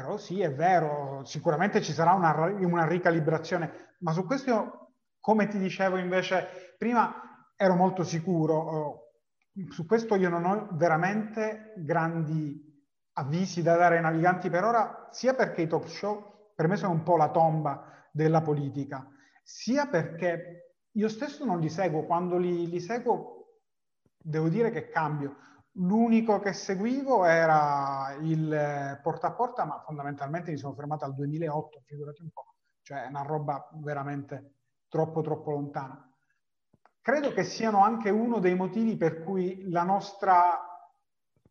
Però 0.00 0.16
sì, 0.16 0.40
è 0.40 0.52
vero, 0.52 1.24
sicuramente 1.24 1.82
ci 1.82 1.92
sarà 1.92 2.12
una, 2.12 2.32
una 2.60 2.86
ricalibrazione 2.86 3.96
ma 4.00 4.12
su 4.12 4.24
questo, 4.24 4.92
come 5.18 5.48
ti 5.48 5.58
dicevo 5.58 5.96
invece 5.96 6.74
prima, 6.78 7.52
ero 7.56 7.74
molto 7.74 8.04
sicuro. 8.04 9.14
Su 9.70 9.86
questo 9.86 10.14
io 10.14 10.28
non 10.28 10.44
ho 10.44 10.68
veramente 10.72 11.72
grandi 11.78 12.64
avvisi 13.14 13.60
da 13.62 13.74
dare 13.74 13.96
ai 13.96 14.02
naviganti 14.02 14.48
per 14.50 14.62
ora, 14.62 15.08
sia 15.10 15.34
perché 15.34 15.62
i 15.62 15.66
talk 15.66 15.88
show 15.88 16.52
per 16.54 16.68
me 16.68 16.76
sono 16.76 16.92
un 16.92 17.02
po' 17.02 17.16
la 17.16 17.30
tomba 17.30 18.06
della 18.12 18.40
politica, 18.40 19.04
sia 19.42 19.86
perché 19.86 20.74
io 20.92 21.08
stesso 21.08 21.44
non 21.44 21.58
li 21.58 21.68
seguo. 21.68 22.04
Quando 22.04 22.38
li, 22.38 22.68
li 22.68 22.80
seguo, 22.80 23.58
devo 24.16 24.48
dire 24.48 24.70
che 24.70 24.88
cambio. 24.88 25.36
L'unico 25.78 26.40
che 26.40 26.52
seguivo 26.52 27.24
era 27.24 28.16
il 28.20 28.98
porta 29.02 29.28
a 29.28 29.32
porta, 29.32 29.64
ma 29.64 29.80
fondamentalmente 29.80 30.50
mi 30.50 30.56
sono 30.56 30.74
fermato 30.74 31.04
al 31.04 31.14
2008, 31.14 31.82
figurati 31.84 32.22
un 32.22 32.30
po' 32.30 32.48
cioè 32.88 33.04
è 33.04 33.08
una 33.08 33.20
roba 33.20 33.68
veramente 33.74 34.54
troppo 34.88 35.20
troppo 35.20 35.50
lontana. 35.50 36.10
Credo 37.02 37.34
che 37.34 37.44
siano 37.44 37.82
anche 37.82 38.08
uno 38.08 38.38
dei 38.38 38.54
motivi 38.54 38.96
per 38.96 39.22
cui 39.22 39.68
la 39.68 39.82
nostra 39.82 40.58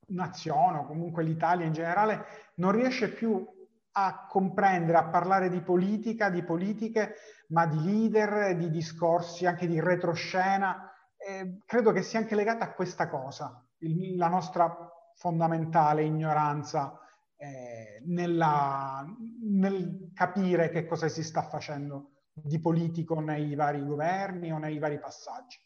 nazione, 0.08 0.80
o 0.80 0.86
comunque 0.88 1.22
l'Italia 1.22 1.68
in 1.68 1.74
generale, 1.74 2.26
non 2.56 2.72
riesce 2.72 3.14
più 3.14 3.46
a 3.92 4.26
comprendere, 4.28 4.98
a 4.98 5.10
parlare 5.10 5.50
di 5.50 5.62
politica, 5.62 6.32
di 6.32 6.44
politiche, 6.44 7.14
ma 7.50 7.68
di 7.68 7.84
leader, 7.84 8.56
di 8.56 8.72
discorsi, 8.72 9.46
anche 9.46 9.68
di 9.68 9.80
retroscena. 9.80 10.92
Eh, 11.18 11.60
credo 11.68 11.92
che 11.92 12.02
sia 12.02 12.18
anche 12.18 12.34
legata 12.34 12.66
a 12.66 12.74
questa 12.74 13.08
cosa, 13.08 13.64
il, 13.80 14.16
la 14.16 14.28
nostra 14.28 14.76
fondamentale 15.16 16.04
ignoranza 16.04 17.00
eh, 17.36 18.02
nella, 18.06 19.06
nel 19.42 20.12
capire 20.14 20.70
che 20.70 20.86
cosa 20.86 21.08
si 21.08 21.24
sta 21.24 21.42
facendo 21.44 22.12
di 22.34 22.60
politico 22.60 23.20
nei 23.20 23.56
vari 23.56 23.84
governi 23.84 24.52
o 24.52 24.58
nei 24.58 24.80
vari 24.80 25.00
passaggi. 25.00 25.60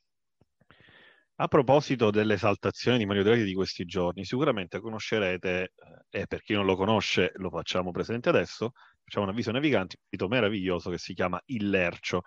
A 1.35 1.47
proposito 1.47 2.11
dell'esaltazione 2.11 2.99
di 2.99 3.05
Mario 3.05 3.23
Draghi 3.23 3.43
di 3.43 3.55
questi 3.55 3.83
giorni, 3.85 4.23
sicuramente 4.25 4.79
conoscerete, 4.79 5.71
eh, 6.11 6.21
e 6.21 6.27
per 6.27 6.43
chi 6.43 6.53
non 6.53 6.65
lo 6.65 6.75
conosce 6.75 7.31
lo 7.35 7.49
facciamo 7.49 7.89
presente 7.89 8.29
adesso, 8.29 8.73
facciamo 9.03 9.25
un 9.25 9.31
avviso 9.31 9.51
navigante, 9.51 9.95
un 9.97 10.05
sito 10.07 10.27
meraviglioso 10.27 10.91
che 10.91 10.99
si 10.99 11.13
chiama 11.15 11.41
Il 11.45 11.69
Lercio, 11.69 12.21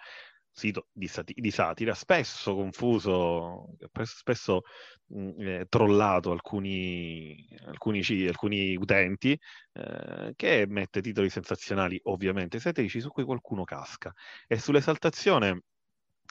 sito 0.55 0.87
di, 0.93 1.09
sati- 1.09 1.35
di 1.37 1.51
satira, 1.51 1.95
spesso 1.95 2.55
confuso, 2.55 3.77
spesso 4.05 4.63
mh, 5.07 5.21
mm, 5.21 5.41
eh, 5.41 5.67
trollato 5.69 6.31
alcuni, 6.31 7.47
alcuni, 7.67 8.03
alcuni 8.29 8.77
utenti, 8.77 9.39
eh, 9.73 10.33
che 10.37 10.65
mette 10.69 11.01
titoli 11.03 11.29
sensazionali, 11.29 12.01
ovviamente 12.05 12.61
satirici, 12.61 13.01
su 13.01 13.11
cui 13.11 13.25
qualcuno 13.25 13.65
casca. 13.65 14.13
E 14.47 14.59
sull'esaltazione 14.59 15.63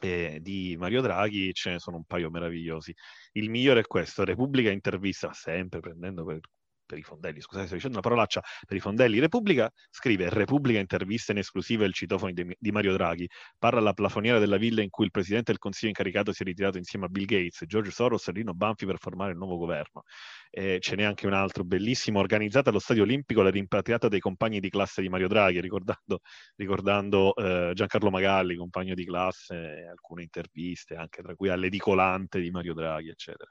eh, 0.02 0.40
di 0.42 0.76
Mario 0.78 1.02
Draghi 1.02 1.54
ce 1.54 1.72
ne 1.72 1.80
sono 1.80 1.98
un 1.98 2.06
paio 2.06 2.30
meravigliosi. 2.30 2.94
Il 3.34 3.50
migliore 3.50 3.82
è 3.82 3.84
questo, 3.88 4.24
Repubblica 4.24 4.72
intervista, 4.72 5.34
sempre 5.34 5.80
prendendo 5.82 6.24
per 6.24 6.40
per 6.86 6.98
i 6.98 7.04
fondelli, 7.04 7.42
scusate, 7.42 7.66
sto 7.66 7.76
dicendo 7.76 7.98
una 7.98 8.08
parolaccia, 8.08 8.42
per 8.66 8.78
i 8.78 8.80
fondelli 8.80 9.20
Repubblica, 9.20 9.72
scrive 9.90 10.30
Repubblica 10.30 10.80
intervista 10.80 11.32
in 11.32 11.40
esclusiva 11.40 11.86
il 11.86 11.94
citofono 11.94 12.32
di, 12.32 12.72
Mario 12.72 12.94
Draghi, 12.94 13.28
parla 13.58 13.80
alla 13.80 13.94
plafoniera 13.94 14.40
della 14.40 14.58
villa 14.58 14.82
in 14.82 14.90
cui 14.90 15.06
il 15.06 15.12
presidente 15.12 15.52
del 15.52 15.60
consiglio 15.60 15.90
incaricato 15.90 16.32
si 16.32 16.44
è 16.44 16.46
ritirato 16.46 16.78
insieme 16.78 17.06
a 17.06 17.10
Bill 17.10 17.26
Gates, 17.26 17.64
George 17.66 17.92
Soros 17.92 18.28
e 18.28 18.32
Rino 18.32 18.54
Banfi 18.54 18.86
per 18.86 18.98
formare 18.98 19.32
il 19.32 19.38
nuovo 19.38 19.58
governo. 19.58 20.04
E 20.50 20.80
ce 20.80 20.96
n'è 20.96 21.04
anche 21.04 21.26
un 21.26 21.34
altro 21.34 21.64
bellissimo, 21.64 22.20
organizzata 22.20 22.70
allo 22.70 22.80
Stadio 22.80 23.04
Olimpico 23.04 23.42
la 23.42 23.50
rimpatriata 23.50 24.08
dei 24.08 24.20
compagni 24.20 24.60
di 24.60 24.70
classe 24.70 25.02
di 25.02 25.10
Mario 25.10 25.28
Draghi, 25.28 25.60
ricordando, 25.62 26.20
ricordando 26.56 27.36
eh, 27.36 27.72
Giancarlo 27.74 28.10
Magalli, 28.10 28.56
compagno 28.56 28.94
di 28.94 29.06
classe, 29.06 29.88
alcune 29.90 30.24
interviste, 30.24 30.96
anche 30.96 31.22
tra 31.22 31.36
cui 31.36 31.50
all'edicolante 31.50 32.40
di 32.40 32.52
Mario 32.52 32.74
Draghi, 32.74 33.10
eccetera. 33.10 33.50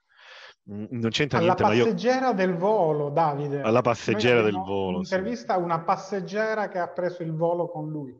Non 0.65 1.11
c'entra 1.11 1.39
alla 1.39 1.55
niente, 1.55 1.83
passeggera 1.83 2.29
io... 2.29 2.35
del 2.35 2.57
volo, 2.57 3.11
Davide. 3.11 3.62
Alla 3.62 3.81
passeggera 3.81 4.43
del 4.43 4.55
volo. 4.55 4.99
Un'intervista 4.99 5.55
a 5.55 5.57
sì. 5.57 5.62
una 5.62 5.81
passeggera 5.81 6.69
che 6.69 6.79
ha 6.79 6.89
preso 6.89 7.23
il 7.23 7.33
volo 7.33 7.69
con 7.69 7.91
lui. 7.91 8.17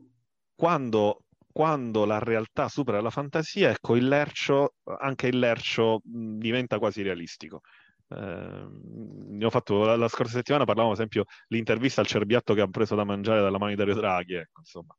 Quando, 0.53 1.23
quando 1.51 2.05
la 2.05 2.19
realtà 2.19 2.67
supera 2.67 2.99
la 2.99 3.09
fantasia, 3.09 3.69
ecco, 3.69 3.95
il 3.95 4.07
lercio, 4.07 4.73
anche 4.99 5.27
il 5.27 5.39
lercio 5.39 6.01
diventa 6.03 6.79
quasi 6.79 7.01
realistico. 7.01 7.61
Eh, 8.09 8.67
ne 8.67 9.45
ho 9.45 9.49
fatto 9.49 9.85
la, 9.85 9.95
la, 9.95 10.09
scorsa 10.09 10.33
settimana, 10.33 10.65
parlavamo 10.65 10.93
ad 10.93 10.99
esempio 10.99 11.25
dell'intervista 11.47 12.01
al 12.01 12.07
cerbiatto 12.07 12.53
che 12.53 12.61
ha 12.61 12.67
preso 12.67 12.95
da 12.95 13.05
mangiare 13.05 13.41
dalla 13.41 13.57
mano 13.57 13.71
di 13.71 13.77
Dario 13.77 13.95
Draghi, 13.95 14.35
ecco, 14.35 14.59
insomma. 14.59 14.95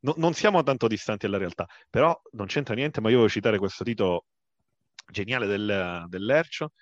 No, 0.00 0.12
non 0.18 0.34
siamo 0.34 0.62
tanto 0.62 0.86
distanti 0.86 1.24
dalla 1.24 1.38
realtà, 1.38 1.66
però 1.88 2.14
non 2.32 2.46
c'entra 2.46 2.74
niente, 2.74 3.00
ma 3.00 3.08
io 3.08 3.16
voglio 3.16 3.30
citare 3.30 3.58
questo 3.58 3.84
titolo 3.84 4.26
geniale 5.10 5.46
del, 5.46 6.04
dell'Ercio. 6.08 6.72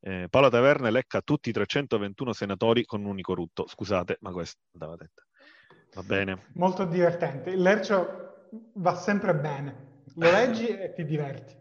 Eh, 0.00 0.26
Paolo 0.28 0.48
Taverna 0.48 0.88
elecca 0.88 1.20
tutti 1.20 1.50
i 1.50 1.52
321 1.52 2.32
senatori 2.32 2.84
con 2.84 3.00
un 3.00 3.06
unico 3.06 3.34
rutto. 3.34 3.66
Scusate, 3.66 4.18
ma 4.20 4.32
questo 4.32 4.60
andava 4.72 4.96
detto. 4.96 5.24
Va 5.94 6.02
bene. 6.02 6.46
Molto 6.54 6.84
divertente. 6.84 7.54
L'Ercio 7.54 8.48
va 8.74 8.94
sempre 8.96 9.34
bene. 9.34 10.02
Lo 10.16 10.30
leggi 10.30 10.66
e 10.66 10.92
ti 10.92 11.04
diverti. 11.04 11.54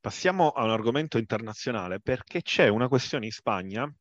Passiamo 0.00 0.50
a 0.50 0.62
un 0.62 0.70
argomento 0.70 1.18
internazionale 1.18 2.00
perché 2.00 2.42
c'è 2.42 2.68
una 2.68 2.88
questione 2.88 3.26
in 3.26 3.32
Spagna 3.32 3.92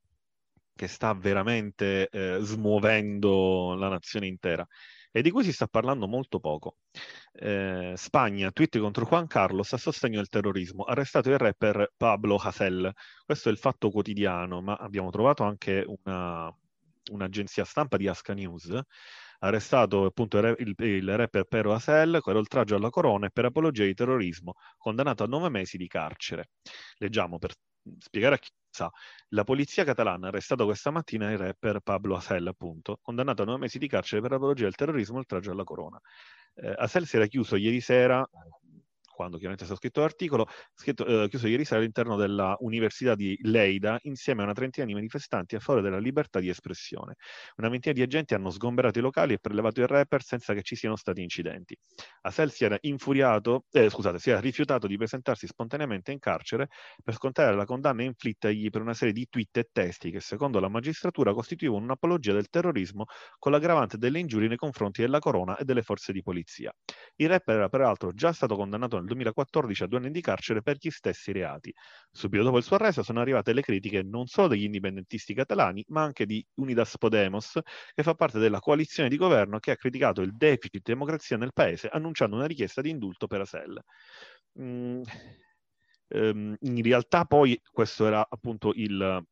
che 0.76 0.88
sta 0.88 1.14
veramente 1.14 2.08
eh, 2.10 2.38
smuovendo 2.42 3.74
la 3.76 3.90
nazione 3.90 4.28
intera 4.28 4.66
e 5.12 5.22
di 5.22 5.32
cui 5.32 5.44
si 5.44 5.52
sta 5.52 5.68
parlando 5.68 6.08
molto 6.08 6.40
poco. 6.40 6.78
Eh, 7.34 7.94
Spagna, 7.96 8.52
tweet 8.52 8.80
contro 8.80 9.06
Juan 9.06 9.28
Carlos 9.28 9.74
a 9.74 9.78
sostegno 9.78 10.18
del 10.18 10.30
terrorismo, 10.30 10.84
arrestato 10.84 11.30
il 11.30 11.38
rapper 11.38 11.94
Pablo 11.96 12.36
Hasél. 12.36 12.92
Questo 13.26 13.50
è 13.50 13.52
il 13.52 13.58
fatto 13.58 13.90
quotidiano, 13.90 14.62
ma 14.62 14.76
abbiamo 14.76 15.10
trovato 15.10 15.44
anche 15.44 15.86
una, 16.04 16.54
un'agenzia 17.12 17.66
stampa 17.66 17.98
di 17.98 18.08
Asca 18.08 18.34
News 18.34 18.82
arrestato 19.40 20.06
appunto 20.06 20.38
il, 20.40 20.76
il 20.78 21.16
rapper 21.16 21.46
Pero 21.46 21.74
Hasél 21.74 22.20
per 22.24 22.36
oltraggio 22.36 22.76
alla 22.76 22.90
corona 22.90 23.28
e 23.28 23.32
per 23.32 23.46
apologia 23.46 23.84
di 23.84 23.94
terrorismo, 23.94 24.54
condannato 24.78 25.24
a 25.24 25.28
nove 25.28 25.50
mesi 25.50 25.78
di 25.78 25.88
carcere. 25.88 26.50
Leggiamo 26.98 27.38
per 27.38 27.54
spiegare 28.00 28.36
a 28.36 28.38
chi 28.38 28.50
sa, 28.70 28.92
la 29.30 29.44
polizia 29.44 29.84
catalana 29.84 30.28
ha 30.28 30.30
arrestato 30.30 30.66
questa 30.66 30.92
mattina 30.92 31.32
il 31.32 31.38
rapper 31.38 31.80
Pablo 31.80 32.16
Asel, 32.16 32.48
appunto, 32.48 33.00
condannato 33.02 33.42
a 33.42 33.46
nove 33.46 33.60
mesi 33.60 33.78
di 33.80 33.88
carcere 33.88 34.22
per 34.22 34.34
apologia 34.34 34.64
del 34.64 34.76
terrorismo 34.76 35.16
e 35.16 35.20
oltraggio 35.20 35.52
alla 35.52 35.64
corona. 35.64 36.00
Eh, 36.56 36.74
Asel 36.78 37.06
si 37.06 37.16
era 37.16 37.26
chiuso 37.28 37.56
ieri 37.56 37.82
sera 37.82 38.28
quando 39.18 39.38
chiaramente 39.38 39.64
è 39.64 39.66
stato 39.66 39.82
scritto 39.82 40.02
l'articolo, 40.02 40.46
scritto, 40.76 41.24
eh, 41.24 41.28
chiuso 41.28 41.48
ieri 41.48 41.66
sera 41.66 41.80
all'interno 41.80 42.16
della 42.16 42.56
Università 42.60 43.16
di 43.16 43.36
Leida 43.42 43.98
insieme 44.04 44.42
a 44.42 44.44
una 44.44 44.54
trentina 44.54 44.86
di 44.86 44.94
manifestanti 44.94 45.56
a 45.56 45.60
favore 45.60 45.84
della 45.84 45.98
libertà 45.98 46.40
di 46.40 46.50
espressione. 46.50 47.16
Una 47.56 47.70
ventina 47.70 47.96
di 47.96 48.04
agenti 48.04 48.36
hanno 48.36 48.52
sgomberato 48.52 49.00
i 49.00 49.02
locali 49.02 49.34
e 49.34 49.40
prelevato 49.40 49.82
il 49.82 49.88
rapper 49.88 50.22
senza 50.22 50.54
che 50.54 50.62
ci 50.62 50.76
siano 50.76 50.96
stati 50.96 51.24
incidenti. 51.24 51.76
Asel 52.22 52.52
si 52.52 52.64
era 52.64 52.78
infuriato, 52.82 53.66
eh, 53.72 53.90
scusate, 53.90 54.20
si 54.20 54.30
era 54.30 54.40
rifiutato 54.40 54.86
di 54.86 54.98
presentarsi 54.98 55.48
spontaneamente 55.48 56.12
in 56.12 56.20
carcere 56.20 56.68
per 57.04 57.16
scontare 57.16 57.56
la 57.56 57.66
condanna 57.66 58.04
inflittagli 58.04 58.70
per 58.70 58.82
una 58.82 58.94
serie 58.94 59.14
di 59.14 59.26
tweet 59.28 59.58
e 59.58 59.70
testi 59.72 60.12
che 60.12 60.20
secondo 60.20 60.60
la 60.60 60.70
magistratura 60.70 61.34
costituivano 61.34 61.84
un'apologia 61.84 62.34
del 62.34 62.50
terrorismo 62.50 63.06
con 63.40 63.52
l'aggravante 63.52 63.98
delle 63.98 64.20
ingiurie 64.20 64.48
nei 64.48 64.58
confronti 64.58 65.02
della 65.02 65.18
corona 65.20 65.58
e 65.58 65.64
delle 65.64 65.82
forze 65.82 66.14
di 66.14 66.22
polizia. 66.22 66.72
Il 67.16 67.30
rapper 67.30 67.56
era 67.56 67.70
peraltro 67.70 68.14
già 68.14 68.32
stato 68.32 68.56
condannato 68.56 68.98
nel 68.98 69.07
2014 69.08 69.84
a 69.84 69.88
due 69.88 69.98
anni 69.98 70.12
di 70.12 70.22
carcere 70.22 70.62
per 70.62 70.78
gli 70.80 70.90
stessi 70.90 71.32
reati. 71.32 71.74
Subito 72.12 72.44
dopo 72.44 72.58
il 72.58 72.64
suo 72.64 72.76
arresto 72.76 73.04
sono 73.04 73.20
arrivate 73.22 73.54
le 73.54 73.62
critiche 73.62 74.04
non 74.04 74.28
solo 74.28 74.50
degli 74.50 74.64
indipendentisti 74.64 75.34
catalani, 75.34 75.84
ma 75.90 76.04
anche 76.04 76.26
di 76.26 76.46
Unidas 76.56 76.98
Podemos, 76.98 77.60
che 77.94 78.04
fa 78.04 78.14
parte 78.14 78.40
della 78.40 78.60
coalizione 78.60 79.10
di 79.10 79.18
governo 79.18 79.60
che 79.60 79.72
ha 79.72 79.76
criticato 79.76 80.22
il 80.22 80.36
deficit 80.36 80.72
di 80.72 80.82
democrazia 80.84 81.38
nel 81.38 81.54
paese, 81.54 81.88
annunciando 81.88 82.36
una 82.36 82.46
richiesta 82.46 82.82
di 82.82 82.90
indulto 82.90 83.28
per 83.28 83.42
Asel. 83.42 83.82
Mm, 84.60 85.02
ehm, 86.10 86.56
in 86.60 86.82
realtà 86.84 87.26
poi 87.26 87.60
questo 87.72 88.08
era 88.08 88.26
appunto 88.30 88.72
il, 88.74 89.24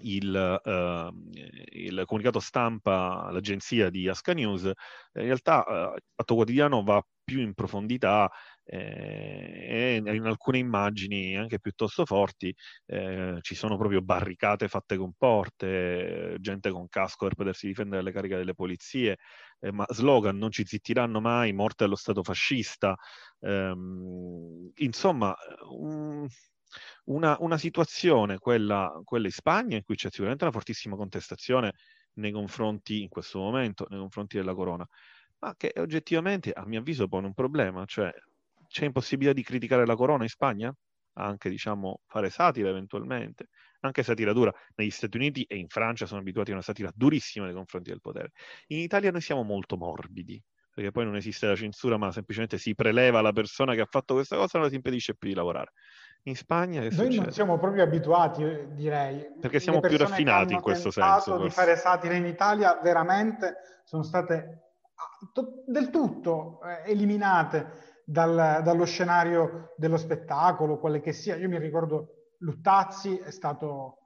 il, 0.00 0.60
uh, 0.64 1.30
il, 1.72 2.02
comunicato 2.06 2.40
stampa, 2.40 3.30
l'agenzia 3.30 3.90
di 3.90 4.08
Asca 4.08 4.32
News, 4.32 4.64
in 4.64 4.74
realtà 5.12 5.64
il 5.96 6.02
Fatto 6.14 6.34
Quotidiano 6.34 6.82
va 6.82 7.02
più 7.24 7.40
in 7.40 7.54
profondità 7.54 8.30
eh, 8.64 10.00
e 10.06 10.14
in 10.14 10.26
alcune 10.26 10.58
immagini 10.58 11.36
anche 11.36 11.58
piuttosto 11.58 12.04
forti 12.04 12.54
eh, 12.86 13.38
ci 13.40 13.54
sono 13.54 13.76
proprio 13.76 14.02
barricate 14.02 14.68
fatte 14.68 14.96
con 14.96 15.12
porte, 15.16 16.36
gente 16.40 16.70
con 16.70 16.88
casco 16.88 17.26
per 17.26 17.34
potersi 17.34 17.66
difendere 17.66 18.02
dalle 18.02 18.12
cariche 18.14 18.36
delle 18.36 18.54
polizie, 18.54 19.18
eh, 19.60 19.72
ma 19.72 19.84
slogan 19.88 20.36
non 20.36 20.50
ci 20.50 20.64
zittiranno 20.64 21.20
mai, 21.20 21.52
morte 21.52 21.84
allo 21.84 21.96
Stato 21.96 22.22
fascista, 22.22 22.96
ehm, 23.40 24.70
insomma 24.76 25.34
un, 25.70 26.26
una, 27.04 27.36
una, 27.40 27.58
situazione, 27.58 28.38
quella, 28.38 29.00
quella 29.04 29.26
in 29.26 29.32
Spagna, 29.32 29.76
in 29.76 29.84
cui 29.84 29.96
c'è 29.96 30.08
sicuramente 30.10 30.44
una 30.44 30.52
fortissima 30.52 30.96
contestazione 30.96 31.72
nei 32.14 32.32
confronti, 32.32 33.02
in 33.02 33.08
questo 33.08 33.38
momento, 33.38 33.86
nei 33.88 33.98
confronti 33.98 34.36
della 34.36 34.54
corona, 34.54 34.86
ma 35.38 35.54
che 35.56 35.72
oggettivamente, 35.76 36.52
a 36.52 36.64
mio 36.66 36.80
avviso, 36.80 37.08
pone 37.08 37.26
un 37.26 37.34
problema, 37.34 37.84
cioè 37.86 38.12
c'è 38.72 38.86
impossibilità 38.86 39.34
di 39.34 39.42
criticare 39.42 39.86
la 39.86 39.94
corona 39.94 40.24
in 40.24 40.30
Spagna? 40.30 40.74
Anche, 41.14 41.50
diciamo, 41.50 42.00
fare 42.06 42.30
satira 42.30 42.70
eventualmente, 42.70 43.48
anche 43.80 44.02
satira 44.02 44.32
dura. 44.32 44.52
Negli 44.76 44.90
Stati 44.90 45.18
Uniti 45.18 45.42
e 45.42 45.58
in 45.58 45.68
Francia 45.68 46.06
sono 46.06 46.20
abituati 46.20 46.50
a 46.50 46.54
una 46.54 46.62
satira 46.62 46.90
durissima 46.94 47.44
nei 47.44 47.54
confronti 47.54 47.90
del 47.90 48.00
potere. 48.00 48.30
In 48.68 48.78
Italia 48.78 49.10
noi 49.10 49.20
siamo 49.20 49.42
molto 49.42 49.76
morbidi, 49.76 50.42
perché 50.72 50.90
poi 50.90 51.04
non 51.04 51.16
esiste 51.16 51.46
la 51.46 51.54
censura, 51.54 51.98
ma 51.98 52.10
semplicemente 52.10 52.56
si 52.56 52.74
preleva 52.74 53.20
la 53.20 53.32
persona 53.32 53.74
che 53.74 53.82
ha 53.82 53.86
fatto 53.88 54.14
questa 54.14 54.36
cosa 54.36 54.56
e 54.56 54.60
non 54.62 54.70
si 54.70 54.76
impedisce 54.76 55.14
più 55.14 55.28
di 55.28 55.34
lavorare. 55.34 55.72
In 56.22 56.36
Spagna 56.36 56.80
Noi 56.80 56.92
succede? 56.92 57.16
non 57.16 57.32
siamo 57.32 57.58
proprio 57.58 57.82
abituati, 57.82 58.68
direi. 58.70 59.26
Perché 59.38 59.60
siamo 59.60 59.80
più 59.80 59.98
raffinati 59.98 60.54
in 60.54 60.62
questo 60.62 60.90
senso. 60.90 61.36
di 61.36 61.50
fare 61.50 61.76
satire 61.76 62.16
in 62.16 62.24
Italia 62.24 62.80
veramente 62.80 63.56
sono 63.84 64.02
state 64.02 64.36
ah, 64.94 65.42
del 65.66 65.90
tutto 65.90 66.60
eh, 66.62 66.90
eliminate 66.90 67.91
dal, 68.04 68.62
dallo 68.62 68.84
scenario 68.84 69.74
dello 69.76 69.96
spettacolo, 69.96 70.78
quale 70.78 71.00
che 71.00 71.12
sia. 71.12 71.36
Io 71.36 71.48
mi 71.48 71.58
ricordo 71.58 72.34
Luttazzi 72.38 73.16
è 73.18 73.30
stato 73.30 74.02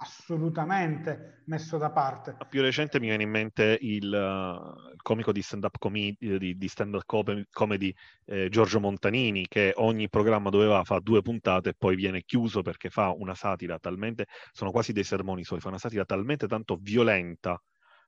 assolutamente 0.00 1.42
messo 1.46 1.76
da 1.76 1.90
parte. 1.90 2.36
Più 2.48 2.60
recente 2.60 3.00
mi 3.00 3.08
viene 3.08 3.24
in 3.24 3.30
mente 3.30 3.78
il, 3.80 4.12
uh, 4.12 4.92
il 4.92 5.02
comico 5.02 5.32
di 5.32 5.42
stand-up, 5.42 5.76
com- 5.78 5.92
di, 5.92 6.56
di 6.56 6.68
stand-up 6.68 7.02
comedy 7.50 7.92
eh, 8.26 8.48
Giorgio 8.48 8.80
Montanini, 8.80 9.46
che 9.48 9.72
ogni 9.76 10.08
programma 10.08 10.50
doveva 10.50 10.84
fare 10.84 11.00
due 11.02 11.22
puntate 11.22 11.70
e 11.70 11.74
poi 11.76 11.96
viene 11.96 12.22
chiuso 12.22 12.62
perché 12.62 12.90
fa 12.90 13.10
una 13.10 13.34
satira 13.34 13.78
talmente, 13.78 14.26
sono 14.52 14.70
quasi 14.70 14.92
dei 14.92 15.04
sermoni 15.04 15.42
suoi, 15.42 15.60
fa 15.60 15.68
una 15.68 15.78
satira 15.78 16.04
talmente 16.04 16.46
tanto 16.46 16.78
violenta 16.80 17.60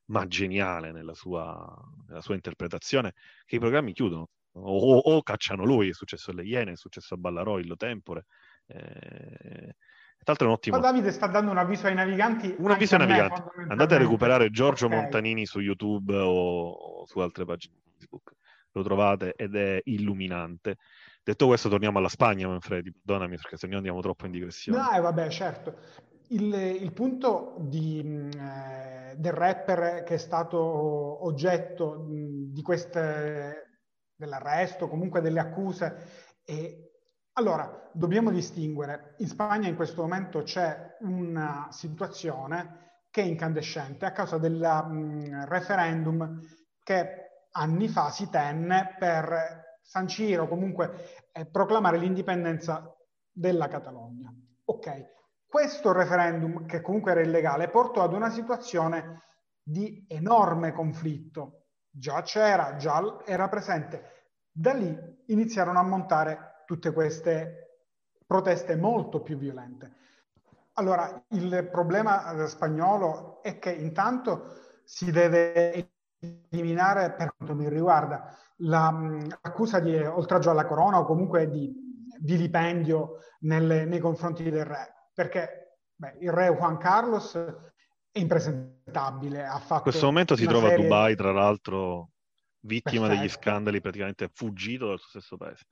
ma 0.07 0.26
geniale 0.26 0.92
nella 0.92 1.14
sua, 1.14 1.76
nella 2.07 2.20
sua 2.20 2.35
interpretazione 2.35 3.14
che 3.44 3.57
i 3.57 3.61
programmi 3.61 3.92
chiudono 3.92 4.29
o, 4.62 4.99
o, 4.99 5.23
cacciano 5.23 5.64
lui, 5.64 5.88
è 5.88 5.92
successo 5.92 6.31
alle 6.31 6.44
Iene, 6.44 6.73
è 6.73 6.77
successo 6.77 7.14
a 7.14 7.16
Ballarò, 7.16 7.59
Illo 7.59 7.77
Tempore. 7.77 8.27
Eh, 8.66 9.75
tra 10.23 10.35
l'altro 10.35 10.46
è 10.46 10.49
un 10.49 10.55
ottimo... 10.55 10.77
Ma 10.77 10.83
Davide 10.83 11.11
sta 11.12 11.27
dando 11.29 11.51
un 11.51 11.57
avviso 11.57 11.87
ai 11.87 11.94
naviganti. 11.94 12.55
Un 12.59 12.70
avviso 12.70 12.96
ai 12.96 13.07
naviganti. 13.07 13.42
Andate 13.68 13.94
a 13.94 13.99
recuperare 13.99 14.51
Giorgio 14.51 14.87
okay. 14.87 14.99
Montanini 14.99 15.46
su 15.46 15.61
YouTube 15.61 16.14
o, 16.14 16.68
o, 16.70 17.07
su 17.07 17.20
altre 17.20 17.46
pagine 17.46 17.75
di 17.83 17.90
Facebook. 17.96 18.33
Lo 18.73 18.83
trovate 18.83 19.33
ed 19.35 19.57
è 19.57 19.81
illuminante. 19.85 20.77
Detto 21.23 21.46
questo, 21.46 21.70
torniamo 21.70 21.99
alla 21.99 22.09
Spagna, 22.09 22.49
Manfredi. 22.49 22.92
Perdonami 22.92 23.37
perché 23.37 23.57
se 23.57 23.66
no 23.66 23.77
andiamo 23.77 24.01
troppo 24.01 24.27
in 24.27 24.33
digressione. 24.33 24.79
No, 24.79 24.92
eh, 24.92 25.01
vabbè, 25.01 25.29
certo. 25.31 25.77
Il, 26.29 26.53
il 26.55 26.92
punto 26.92 27.57
di, 27.59 28.29
eh, 28.37 29.16
del 29.16 29.33
rapper 29.33 30.03
che 30.05 30.14
è 30.14 30.18
stato 30.18 31.25
oggetto 31.25 32.05
di 32.07 32.62
queste 32.62 33.70
dell'arresto, 34.21 34.87
comunque 34.87 35.21
delle 35.21 35.41
accuse. 35.41 36.39
E 36.45 36.93
allora, 37.33 37.91
dobbiamo 37.93 38.31
distinguere. 38.31 39.15
In 39.19 39.27
Spagna 39.27 39.67
in 39.67 39.75
questo 39.75 40.03
momento 40.03 40.43
c'è 40.43 40.97
una 41.01 41.69
situazione 41.71 43.05
che 43.11 43.23
incandescente 43.23 44.05
a 44.05 44.13
causa 44.13 44.39
del 44.39 44.61
um, 44.61 45.47
referendum 45.47 46.39
che 46.83 47.47
anni 47.53 47.89
fa 47.89 48.11
si 48.11 48.29
tenne 48.29 48.95
per 48.99 49.79
sancire 49.83 50.43
o 50.43 50.47
comunque 50.47 51.31
eh, 51.33 51.47
proclamare 51.47 51.97
l'indipendenza 51.97 52.95
della 53.33 53.67
Catalogna. 53.67 54.33
Ok, 54.67 55.15
questo 55.49 55.93
referendum, 55.93 56.67
che 56.67 56.81
comunque 56.81 57.11
era 57.13 57.23
illegale, 57.23 57.71
portò 57.71 58.03
ad 58.03 58.13
una 58.13 58.31
situazione 58.31 59.23
di 59.63 60.05
enorme 60.09 60.73
conflitto. 60.73 61.60
Già 61.90 62.22
c'era, 62.22 62.76
già 62.76 63.22
era 63.24 63.48
presente. 63.48 64.29
Da 64.50 64.72
lì 64.72 64.96
iniziarono 65.26 65.79
a 65.79 65.85
montare 65.85 66.62
tutte 66.66 66.92
queste 66.92 67.83
proteste 68.26 68.76
molto 68.76 69.20
più 69.22 69.37
violente. 69.37 69.96
Allora, 70.74 71.22
il 71.31 71.68
problema 71.70 72.46
spagnolo 72.46 73.42
è 73.42 73.59
che 73.59 73.72
intanto 73.72 74.55
si 74.85 75.11
deve 75.11 75.90
eliminare, 76.48 77.12
per 77.12 77.35
quanto 77.37 77.55
mi 77.55 77.68
riguarda, 77.68 78.37
la, 78.59 78.94
l'accusa 79.42 79.81
di 79.81 79.96
oltraggio 79.96 80.50
alla 80.50 80.66
corona 80.66 81.00
o 81.00 81.05
comunque 81.05 81.48
di 81.48 81.72
vilipendio 82.20 83.18
nelle, 83.40 83.85
nei 83.85 83.98
confronti 83.98 84.48
del 84.48 84.64
re, 84.64 85.09
perché 85.14 85.79
beh, 85.94 86.16
il 86.20 86.31
re 86.31 86.55
Juan 86.55 86.76
Carlos 86.79 87.35
è 88.12 88.18
impresentabile. 88.18 88.80
Ha 88.98 89.59
fatto 89.59 89.74
In 89.74 89.83
questo 89.83 90.07
momento 90.07 90.37
si 90.37 90.46
trova 90.46 90.68
serie... 90.68 90.85
a 90.85 90.88
Dubai, 90.88 91.16
tra 91.16 91.33
l'altro, 91.33 92.11
vittima 92.61 93.07
Perfetto. 93.07 93.20
degli 93.20 93.29
scandali, 93.31 93.81
praticamente 93.81 94.31
fuggito 94.33 94.88
dal 94.88 94.98
suo 94.98 95.09
stesso 95.09 95.37
paese. 95.37 95.64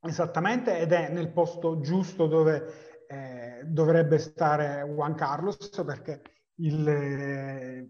Esattamente, 0.00 0.78
ed 0.78 0.92
è 0.92 1.08
nel 1.10 1.32
posto 1.32 1.80
giusto 1.80 2.26
dove 2.26 3.04
eh, 3.08 3.62
dovrebbe 3.64 4.18
stare 4.18 4.82
Juan 4.82 5.14
Carlos, 5.14 5.56
perché 5.84 6.22
il, 6.56 6.88
eh, 6.88 7.88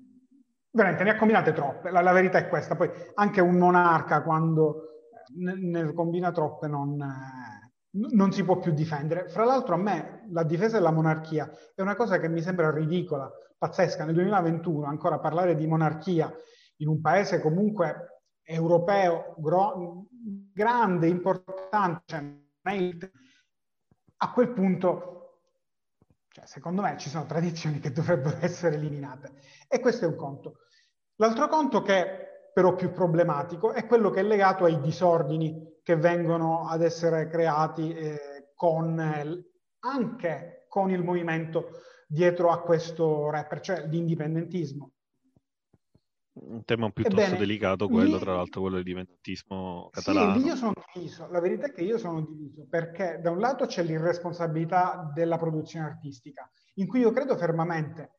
veramente 0.70 1.04
ne 1.04 1.10
ha 1.10 1.16
combinate 1.16 1.52
troppe, 1.52 1.90
la, 1.90 2.00
la, 2.00 2.12
verità 2.12 2.38
è 2.38 2.48
questa. 2.48 2.76
Poi 2.76 2.90
anche 3.14 3.40
un 3.40 3.56
monarca 3.56 4.22
quando 4.22 4.88
ne, 5.36 5.54
ne 5.56 5.92
combina 5.92 6.30
troppe 6.30 6.68
non, 6.68 7.00
eh, 7.00 7.68
non, 8.12 8.32
si 8.32 8.44
può 8.44 8.58
più 8.58 8.72
difendere. 8.72 9.28
Fra 9.28 9.44
l'altro 9.44 9.74
a 9.74 9.78
me 9.78 10.26
la 10.30 10.44
difesa 10.44 10.78
della 10.78 10.92
monarchia 10.92 11.50
è 11.74 11.80
una 11.82 11.96
cosa 11.96 12.18
che 12.18 12.28
mi 12.28 12.40
sembra 12.40 12.70
ridicola, 12.70 13.30
pazzesca. 13.58 14.04
Nel 14.04 14.14
2021 14.14 14.86
ancora 14.86 15.18
parlare 15.18 15.54
di 15.54 15.66
monarchia 15.66 16.32
in 16.76 16.88
un 16.88 17.00
paese 17.00 17.40
comunque 17.40 18.22
europeo 18.42 19.34
gro- 19.38 20.06
grande, 20.52 21.08
importante, 21.08 22.02
cioè, 22.06 22.24
a 24.20 24.32
quel 24.32 24.52
punto 24.52 25.18
cioè, 26.28 26.46
secondo 26.46 26.82
me 26.82 26.96
ci 26.98 27.08
sono 27.08 27.26
tradizioni 27.26 27.80
che 27.80 27.90
dovrebbero 27.90 28.38
essere 28.40 28.76
eliminate. 28.76 29.32
E 29.66 29.80
questo 29.80 30.04
è 30.04 30.08
un 30.08 30.16
conto. 30.16 30.58
L'altro 31.16 31.48
conto 31.48 31.82
che 31.82 32.50
però 32.52 32.74
più 32.74 32.92
problematico 32.92 33.72
è 33.72 33.86
quello 33.86 34.10
che 34.10 34.20
è 34.20 34.22
legato 34.22 34.64
ai 34.64 34.80
disordini 34.80 35.80
che 35.82 35.96
vengono 35.96 36.68
ad 36.68 36.82
essere 36.82 37.28
creati 37.28 37.94
eh, 37.94 38.52
con, 38.54 38.98
anche 39.80 40.66
con 40.68 40.90
il 40.90 41.02
movimento 41.02 41.70
dietro 42.08 42.50
a 42.50 42.62
questo 42.62 43.28
rapper, 43.30 43.60
cioè 43.60 43.86
l'indipendentismo. 43.86 44.92
Un 46.40 46.64
tema 46.64 46.88
piuttosto 46.90 47.20
Ebbene, 47.20 47.38
delicato 47.38 47.88
quello, 47.88 48.14
lì, 48.14 48.20
tra 48.20 48.34
l'altro, 48.34 48.60
quello 48.60 48.76
dell'indipendentismo 48.76 49.88
catalano. 49.90 50.38
Sì, 50.38 50.46
io 50.46 50.56
sono 50.56 50.72
diviso. 50.94 51.28
La 51.30 51.40
verità 51.40 51.66
è 51.66 51.72
che 51.72 51.82
io 51.82 51.98
sono 51.98 52.20
diviso 52.22 52.66
perché 52.68 53.18
da 53.20 53.30
un 53.30 53.38
lato 53.38 53.66
c'è 53.66 53.82
l'irresponsabilità 53.82 55.10
della 55.12 55.36
produzione 55.36 55.86
artistica, 55.86 56.50
in 56.74 56.86
cui 56.86 57.00
io 57.00 57.10
credo 57.10 57.36
fermamente 57.36 58.12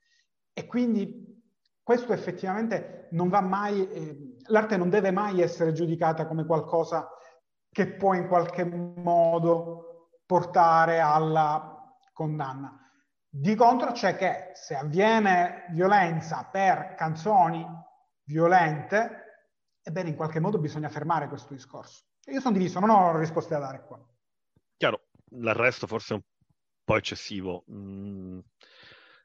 e 0.54 0.66
quindi 0.66 1.38
questo 1.82 2.14
effettivamente 2.14 3.08
non 3.12 3.30
va 3.30 3.42
mai, 3.42 3.90
eh, 3.90 4.36
l'arte 4.48 4.78
non 4.78 4.90
deve 4.90 5.12
mai 5.12 5.42
essere 5.42 5.72
giudicata 5.72 6.28
come 6.28 6.46
qualcosa 6.46 7.10
che 7.72 7.96
può 7.96 8.14
in 8.14 8.28
qualche 8.28 8.64
modo 8.66 10.10
portare 10.26 11.00
alla 11.00 11.96
condanna. 12.14 12.79
Di 13.32 13.54
contro 13.54 13.92
c'è 13.92 14.16
che 14.16 14.52
se 14.56 14.76
avviene 14.76 15.68
violenza 15.70 16.50
per 16.52 16.96
canzoni 16.96 17.64
violente, 18.24 19.52
ebbene 19.84 20.10
in 20.10 20.16
qualche 20.16 20.40
modo 20.40 20.58
bisogna 20.58 20.90
fermare 20.90 21.28
questo 21.28 21.54
discorso. 21.54 22.06
Io 22.26 22.42
sono 22.42 22.58
diviso, 22.58 22.80
non 22.80 22.90
ho 22.90 23.18
risposte 23.20 23.54
da 23.54 23.60
dare 23.60 23.86
qua. 23.86 24.04
Chiaro, 24.78 25.10
l'arresto 25.34 25.86
forse 25.86 26.14
è 26.14 26.18
un 26.18 26.24
po' 26.84 26.96
eccessivo. 26.96 27.66
Mm, 27.72 28.40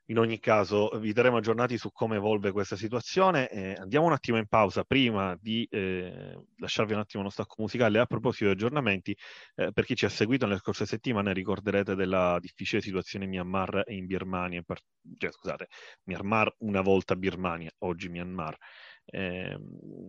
in 0.07 0.19
ogni 0.19 0.39
caso, 0.39 0.91
vi 0.99 1.13
daremo 1.13 1.39
aggiornati 1.39 1.79
su 1.79 1.91
come 1.91 2.17
evolve 2.17 2.53
questa 2.53 2.77
situazione. 2.77 3.49
Eh, 3.49 3.73
andiamo 3.79 4.07
un 4.07 4.13
attimo 4.13 4.37
in 4.37 4.47
pausa 4.47 4.85
prima 4.85 5.35
di 5.41 5.67
eh, 5.71 6.39
lasciarvi 6.59 6.93
un 6.93 6.99
attimo 6.99 7.23
uno 7.23 7.31
stacco 7.31 7.55
musicale. 7.59 7.99
A 7.99 8.05
proposito 8.07 8.45
di 8.47 8.51
aggiornamenti, 8.51 9.17
eh, 9.55 9.73
per 9.73 9.85
chi 9.87 9.97
ci 9.97 10.05
ha 10.05 10.11
seguito 10.11 10.45
nelle 10.45 10.59
scorse 10.59 10.85
settimane, 10.85 11.33
ricorderete 11.33 11.95
della 11.95 12.39
difficile 12.39 12.83
situazione 12.83 13.25
in 13.25 13.31
Myanmar 13.31 13.83
e 13.87 13.95
in 13.95 14.07
Birmania. 14.07 14.59
In 14.59 14.77
cioè, 15.17 15.33
scusate, 15.33 15.69
Myanmar 16.05 16.55
una 16.59 16.83
volta 16.83 17.17
Birmania, 17.17 17.71
oggi 17.79 18.09
Myanmar. 18.11 18.57
Eh, 19.07 19.57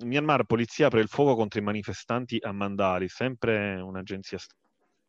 Myanmar, 0.03 0.43
polizia 0.45 0.87
apre 0.87 1.01
il 1.01 1.07
fuoco 1.07 1.35
contro 1.35 1.59
i 1.59 1.63
manifestanti 1.63 2.37
a 2.41 2.51
Mandali, 2.51 3.07
sempre 3.07 3.79
un'agenzia 3.79 4.37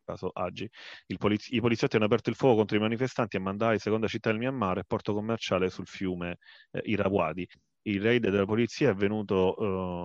caso 0.07 0.31
Agi. 0.33 0.69
Poliz- 1.17 1.51
I 1.51 1.59
poliziotti 1.59 1.97
hanno 1.97 2.05
aperto 2.05 2.29
il 2.29 2.35
fuoco 2.35 2.55
contro 2.57 2.77
i 2.77 2.79
manifestanti 2.79 3.35
a 3.37 3.41
Mandai, 3.41 3.77
seconda 3.79 4.07
città 4.07 4.29
del 4.31 4.39
Myanmar, 4.39 4.79
e 4.79 4.83
porto 4.85 5.13
commerciale 5.13 5.69
sul 5.69 5.87
fiume 5.87 6.37
eh, 6.71 6.81
Irawadi. 6.85 7.47
Il 7.83 8.01
raid 8.01 8.29
della 8.29 8.45
polizia 8.45 8.89
è 8.89 8.93
venuto... 8.93 9.55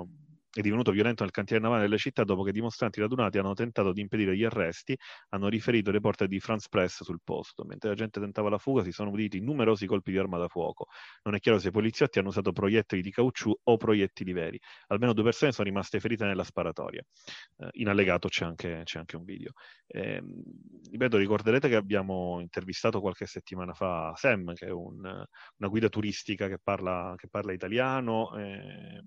Eh, 0.06 0.20
è 0.52 0.60
divenuto 0.60 0.90
violento 0.90 1.22
nel 1.22 1.32
cantiere 1.32 1.62
navale 1.62 1.82
delle 1.82 1.96
città 1.96 2.24
dopo 2.24 2.42
che 2.42 2.52
dimostranti 2.52 3.00
radunati 3.00 3.38
hanno 3.38 3.54
tentato 3.54 3.92
di 3.92 4.00
impedire 4.02 4.36
gli 4.36 4.44
arresti, 4.44 4.96
hanno 5.30 5.48
riferito 5.48 5.90
le 5.90 6.00
porte 6.00 6.26
di 6.26 6.40
France 6.40 6.66
Press 6.68 7.02
sul 7.02 7.20
posto. 7.24 7.64
Mentre 7.64 7.90
la 7.90 7.94
gente 7.94 8.20
tentava 8.20 8.50
la 8.50 8.58
fuga 8.58 8.82
si 8.82 8.92
sono 8.92 9.10
uditi 9.10 9.40
numerosi 9.40 9.86
colpi 9.86 10.12
di 10.12 10.18
arma 10.18 10.38
da 10.38 10.48
fuoco. 10.48 10.88
Non 11.22 11.34
è 11.34 11.38
chiaro 11.38 11.58
se 11.58 11.68
i 11.68 11.70
poliziotti 11.70 12.18
hanno 12.18 12.28
usato 12.28 12.52
proiettili 12.52 13.00
di 13.00 13.10
caucciù 13.10 13.54
o 13.62 13.76
proiettili 13.76 14.32
veri. 14.32 14.60
Almeno 14.88 15.14
due 15.14 15.24
persone 15.24 15.52
sono 15.52 15.68
rimaste 15.68 16.00
ferite 16.00 16.26
nella 16.26 16.44
sparatoria. 16.44 17.02
Eh, 17.58 17.68
in 17.74 17.88
allegato 17.88 18.28
c'è 18.28 18.44
anche, 18.44 18.82
c'è 18.84 18.98
anche 18.98 19.16
un 19.16 19.24
video. 19.24 19.52
Eh, 19.86 20.22
ripeto, 20.90 21.16
ricorderete 21.16 21.68
che 21.68 21.76
abbiamo 21.76 22.40
intervistato 22.40 23.00
qualche 23.00 23.26
settimana 23.26 23.72
fa 23.72 24.12
Sam, 24.16 24.52
che 24.52 24.66
è 24.66 24.70
un, 24.70 24.98
una 25.00 25.68
guida 25.68 25.88
turistica 25.88 26.48
che 26.48 26.58
parla, 26.62 27.14
che 27.16 27.28
parla 27.28 27.52
italiano. 27.52 28.36
Eh, 28.36 29.02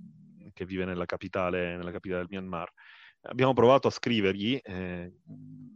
che 0.55 0.65
vive 0.65 0.85
nella 0.85 1.05
capitale, 1.05 1.75
nella 1.75 1.91
capitale 1.91 2.21
del 2.21 2.29
Myanmar. 2.31 2.71
Abbiamo 3.27 3.53
provato 3.53 3.87
a 3.87 3.91
scrivergli, 3.91 4.59
eh, 4.61 5.11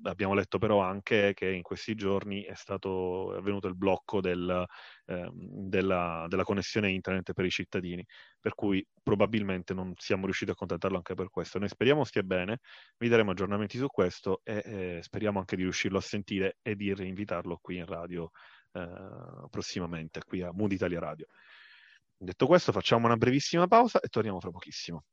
abbiamo 0.03 0.35
letto 0.35 0.59
però 0.59 0.81
anche 0.81 1.33
che 1.33 1.49
in 1.49 1.63
questi 1.63 1.95
giorni 1.95 2.43
è 2.43 2.53
stato 2.53 3.33
è 3.33 3.37
avvenuto 3.37 3.67
il 3.67 3.75
blocco 3.75 4.21
del, 4.21 4.65
eh, 5.07 5.29
della, 5.33 6.27
della, 6.29 6.43
connessione 6.43 6.91
internet 6.91 7.33
per 7.33 7.45
i 7.45 7.49
cittadini, 7.49 8.05
per 8.39 8.53
cui 8.53 8.85
probabilmente 9.01 9.73
non 9.73 9.93
siamo 9.97 10.25
riusciti 10.25 10.51
a 10.51 10.55
contattarlo 10.55 10.97
anche 10.97 11.15
per 11.15 11.29
questo. 11.31 11.57
Noi 11.57 11.69
speriamo 11.69 12.03
stia 12.03 12.23
bene, 12.23 12.59
vi 12.97 13.07
daremo 13.07 13.31
aggiornamenti 13.31 13.79
su 13.79 13.87
questo 13.87 14.41
e 14.43 14.61
eh, 14.63 14.99
speriamo 15.01 15.39
anche 15.39 15.55
di 15.55 15.63
riuscirlo 15.63 15.97
a 15.97 16.01
sentire 16.01 16.57
e 16.61 16.75
di 16.75 16.93
reinvitarlo 16.93 17.57
qui 17.59 17.77
in 17.77 17.85
radio 17.85 18.29
eh, 18.73 19.47
prossimamente, 19.49 20.21
qui 20.23 20.41
a 20.41 20.51
Mood 20.53 20.71
Italia 20.71 20.99
Radio. 20.99 21.25
Detto 22.21 22.45
questo, 22.47 22.71
facciamo 22.71 23.05
una 23.07 23.15
brevissima 23.17 23.65
pausa 23.67 23.99
e 23.99 24.09
torniamo 24.09 24.39
fra 24.39 24.51
pochissimo. 24.51 25.03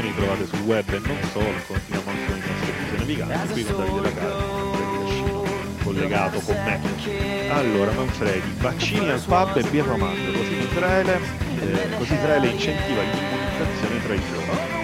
Informazioni 0.00 0.14
trovate 0.14 0.46
sul 0.46 0.60
web 0.60 0.92
e 0.92 0.98
non 0.98 1.18
solo, 1.30 1.52
continuiamo 1.66 2.10
anche 2.10 2.24
con 2.26 2.36
i 2.36 2.40
nostri 2.40 2.64
servizi 2.64 2.96
naviganti, 2.96 3.52
qui 3.52 3.64
con 3.64 3.76
Davide 3.76 4.00
Lagarde, 4.00 5.82
collegato 5.82 6.40
con 6.40 6.54
me. 6.64 7.50
Allora, 7.50 7.92
Manfredi, 7.92 8.54
vaccini 8.58 9.10
al 9.10 9.20
pub 9.20 9.56
e 9.56 9.62
birra 9.68 9.96
mangio, 9.96 10.32
così 10.32 10.58
Israele, 10.58 11.20
eh, 11.60 11.96
così 11.98 12.14
Israele 12.14 12.46
incentiva 12.48 13.02
l'immunizzazione 13.02 14.02
tra 14.04 14.14
i 14.14 14.20
giovani. 14.30 14.78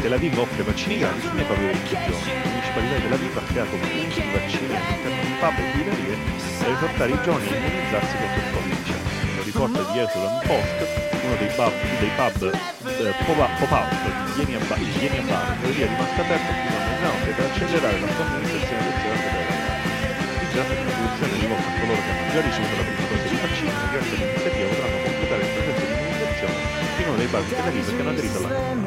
Tel 0.00 0.12
Aviv 0.14 0.38
offre 0.38 0.62
vaccini 0.62 0.98
gratis 0.98 1.24
nei 1.32 1.44
propri 1.44 1.70
giorni. 1.84 2.32
La 2.42 2.48
municipalità 2.48 2.94
di 2.94 3.02
Tel 3.02 3.12
Aviv 3.12 3.36
ha 3.36 3.42
creato 3.42 3.74
un 3.74 3.80
di 3.80 4.30
vaccini 4.32 4.74
all'interno 4.74 5.22
di 5.22 5.34
pub 5.38 5.58
e 5.58 5.76
birrerie 5.76 6.16
per 6.58 6.70
esortare 6.70 7.10
i 7.10 7.18
giovani 7.22 7.46
a 7.46 7.56
immunizzarsi 7.56 8.16
contro 8.16 8.40
il 8.40 8.50
Covid-19. 8.50 9.36
Lo 9.36 9.42
riporta 9.42 9.82
di 9.82 9.92
Jerusalem 9.92 10.40
Post, 10.46 11.10
uno 11.22 11.36
dei 11.36 11.48
pub, 11.54 11.72
dei 12.00 12.10
pub 12.16 12.78
eh, 13.00 13.14
pop-up 13.24 13.88
di 14.36 14.44
Vieni 14.44 14.54
a 14.54 14.64
Bar, 14.66 14.78
Vieni 14.78 15.18
a 15.18 15.22
Bar, 15.22 15.56
è 15.60 15.86
rimasta 15.88 16.20
aperta 16.20 16.52
fino 16.52 16.76
a 16.76 16.84
mezzanotte 16.84 17.30
per 17.32 17.44
accelerare 17.48 18.00
la 18.00 18.08
somministrazione 18.12 18.82
del 18.84 18.96
serum 19.00 19.20
della 19.24 19.54
Si 20.40 20.46
tratta 20.52 20.74
di 20.74 20.82
una 20.84 20.94
soluzione 21.00 21.32
rivolta 21.40 21.68
a 21.68 21.74
coloro 21.80 22.00
che 22.00 22.10
hanno 22.10 22.32
già 22.32 22.40
ricevuto 22.40 22.74
la 22.76 22.84
prima 22.84 23.08
dose 23.08 23.28
di 23.30 23.38
vaccino 23.40 23.72
grazie 23.90 24.14
all'iniziativa 24.16 24.66
potranno 24.68 24.98
completare 25.00 25.40
il 25.40 25.50
processo 25.50 25.80
di 25.80 25.92
immunizzazione 25.96 26.58
fino 26.96 27.10
a 27.10 27.16
dei 27.16 27.28
pub 27.30 27.44
di 27.48 27.80
che 27.80 28.00
hanno 28.00 28.10
aderito 28.10 28.36
alla 28.38 28.80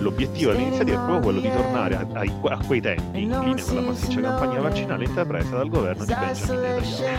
l'obiettivo 0.00 0.52
dell'iniziativa 0.52 0.96
è 0.96 1.04
proprio 1.04 1.20
quello 1.20 1.40
di 1.40 1.50
tornare 1.50 1.94
a, 1.94 2.06
a, 2.12 2.24
a 2.24 2.58
quei 2.66 2.80
tempi, 2.80 3.22
in 3.22 3.38
linea 3.38 3.64
con 3.64 3.74
la 3.74 3.80
massiccia 3.82 4.20
campagna 4.20 4.60
vaccinale 4.60 5.04
intrapresa 5.04 5.56
dal 5.56 5.68
governo 5.68 6.04
di 6.04 6.14
Benjamin 6.14 6.60
Netanyahu. 6.60 7.18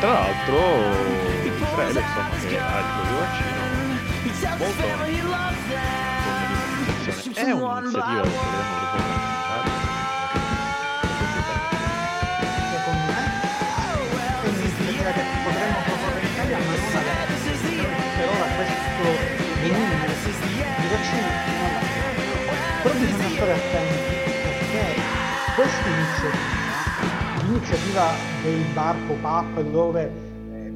Tra 0.00 0.12
l'altro, 0.12 1.24
Israele, 1.74 2.03
che 2.54 2.60
ha 2.60 2.78
il 2.78 2.84
vaccino 3.18 3.62
molto. 3.66 4.12
È 7.34 7.50
un'iniziativa 7.50 8.22
che 8.22 8.30
potremmo 8.30 8.78
proporre 8.78 9.12
Secondo 12.70 13.04
me 13.10 13.22
che 15.14 15.24
potremmo 15.44 15.78
proporre 15.84 16.20
in 16.20 16.26
Italia, 16.30 16.58
ma 16.58 16.64
non 16.64 16.94
adesso. 16.94 17.42
Per 18.16 18.28
ora 18.28 18.46
questo 18.54 19.06
di 19.62 19.70
vaccini 20.90 21.32
però 22.82 22.94
bisogna 22.94 23.28
stare 23.30 23.52
attenti 23.52 24.12
perché 24.42 24.84
questa 25.56 25.88
iniziativa 25.88 26.62
l'iniziativa 27.42 28.06
dei 28.42 28.64
bar 28.72 28.96
pop-up 29.06 29.60
dove 29.62 30.33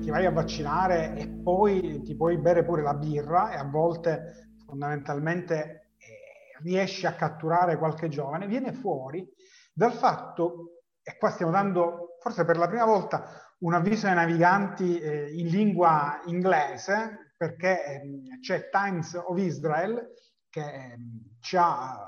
ti 0.09 0.15
vai 0.15 0.25
a 0.25 0.31
vaccinare 0.31 1.15
e 1.17 1.29
poi 1.29 2.01
ti 2.03 2.17
puoi 2.17 2.39
bere 2.39 2.65
pure 2.65 2.81
la 2.81 2.95
birra 2.95 3.51
e 3.51 3.57
a 3.57 3.65
volte 3.65 4.55
fondamentalmente 4.65 5.91
eh, 5.99 6.63
riesci 6.63 7.05
a 7.05 7.13
catturare 7.13 7.77
qualche 7.77 8.09
giovane 8.09 8.47
viene 8.47 8.73
fuori 8.73 9.29
dal 9.71 9.93
fatto 9.93 10.85
e 11.03 11.19
qua 11.19 11.29
stiamo 11.29 11.53
dando 11.53 12.17
forse 12.23 12.47
per 12.47 12.57
la 12.57 12.69
prima 12.69 12.87
volta 12.87 13.55
un 13.59 13.75
avviso 13.75 14.07
ai 14.07 14.15
naviganti 14.15 14.99
eh, 14.99 15.31
in 15.37 15.49
lingua 15.49 16.23
inglese 16.25 17.35
perché 17.37 17.85
ehm, 17.85 18.41
c'è 18.41 18.71
Times 18.71 19.13
of 19.13 19.37
Israel 19.37 20.15
che 20.49 20.73
ehm, 20.73 21.37
ci 21.41 21.59
ha 21.59 22.03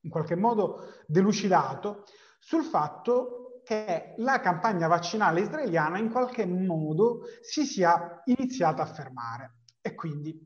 in 0.00 0.08
qualche 0.10 0.36
modo 0.36 1.02
delucidato 1.06 2.04
sul 2.38 2.64
fatto 2.64 3.45
che 3.66 4.14
la 4.18 4.38
campagna 4.38 4.86
vaccinale 4.86 5.40
israeliana 5.40 5.98
in 5.98 6.08
qualche 6.08 6.46
modo 6.46 7.22
si 7.40 7.64
sia 7.64 8.22
iniziata 8.26 8.84
a 8.84 8.86
fermare. 8.86 9.62
E 9.80 9.92
quindi 9.96 10.38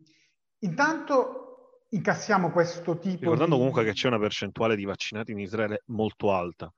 intanto 0.61 1.85
incassiamo 1.91 2.51
questo 2.51 2.99
tipo 2.99 3.19
Ricordando 3.21 3.57
di... 3.57 3.59
comunque 3.59 3.85
che 3.85 3.93
c'è 3.93 4.07
una 4.07 4.19
percentuale 4.19 4.75
di 4.75 4.87
vaccinati 4.87 5.33
in 5.33 5.39
Israele 5.39 5.83
molto 5.89 6.33
alta. 6.33 6.73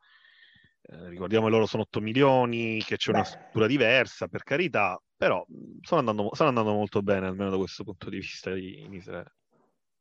Eh, 0.82 1.10
ricordiamo 1.10 1.44
che 1.44 1.52
loro 1.52 1.66
sono 1.66 1.84
8 1.84 2.00
milioni, 2.00 2.82
che 2.82 2.96
c'è 2.96 3.12
Beh. 3.12 3.18
una 3.18 3.26
struttura 3.26 3.68
diversa, 3.68 4.26
per 4.26 4.42
carità, 4.42 5.00
però 5.16 5.46
stanno 5.80 6.10
andando, 6.10 6.34
stanno 6.34 6.48
andando 6.48 6.72
molto 6.72 7.02
bene, 7.02 7.28
almeno 7.28 7.50
da 7.50 7.56
questo 7.56 7.84
punto 7.84 8.10
di 8.10 8.16
vista 8.16 8.50
in 8.50 8.92
Israele. 8.92 9.36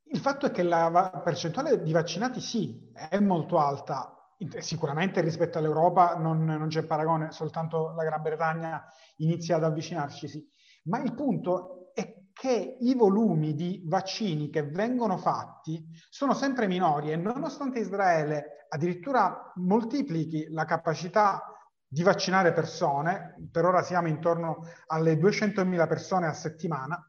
Il 0.05 0.19
fatto 0.19 0.47
è 0.47 0.51
che 0.51 0.63
la 0.63 1.21
percentuale 1.23 1.83
di 1.83 1.91
vaccinati 1.91 2.41
sì, 2.41 2.91
è 2.93 3.19
molto 3.19 3.59
alta, 3.59 4.20
sicuramente 4.59 5.21
rispetto 5.21 5.57
all'Europa 5.57 6.15
non, 6.15 6.43
non, 6.43 6.67
c'è 6.67 6.83
paragone, 6.83 7.31
soltanto 7.31 7.93
la 7.95 8.03
Gran 8.03 8.21
Bretagna 8.21 8.83
inizia 9.17 9.57
ad 9.57 9.63
avvicinarci, 9.63 10.27
sì. 10.27 10.49
Ma 10.83 10.99
il 11.01 11.13
punto 11.13 11.91
è 11.93 12.21
che 12.33 12.77
i 12.79 12.95
volumi 12.95 13.53
di 13.53 13.83
vaccini 13.85 14.49
che 14.49 14.63
vengono 14.63 15.17
fatti 15.17 15.85
sono 16.09 16.33
sempre 16.33 16.67
minori 16.67 17.11
e 17.11 17.17
nonostante 17.17 17.79
Israele 17.79 18.65
addirittura 18.69 19.51
moltiplichi 19.55 20.47
la 20.49 20.65
capacità 20.65 21.43
di 21.85 22.03
vaccinare 22.03 22.53
persone, 22.53 23.35
per 23.51 23.65
ora 23.65 23.83
siamo 23.83 24.07
intorno 24.07 24.65
alle 24.87 25.15
200.000 25.15 25.87
persone 25.87 26.25
a 26.25 26.33
settimana, 26.33 27.05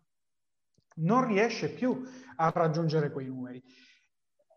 non 0.97 1.27
riesce 1.27 1.73
più 1.73 2.03
a 2.37 2.51
raggiungere 2.53 3.12
quei 3.12 3.27
numeri. 3.27 3.62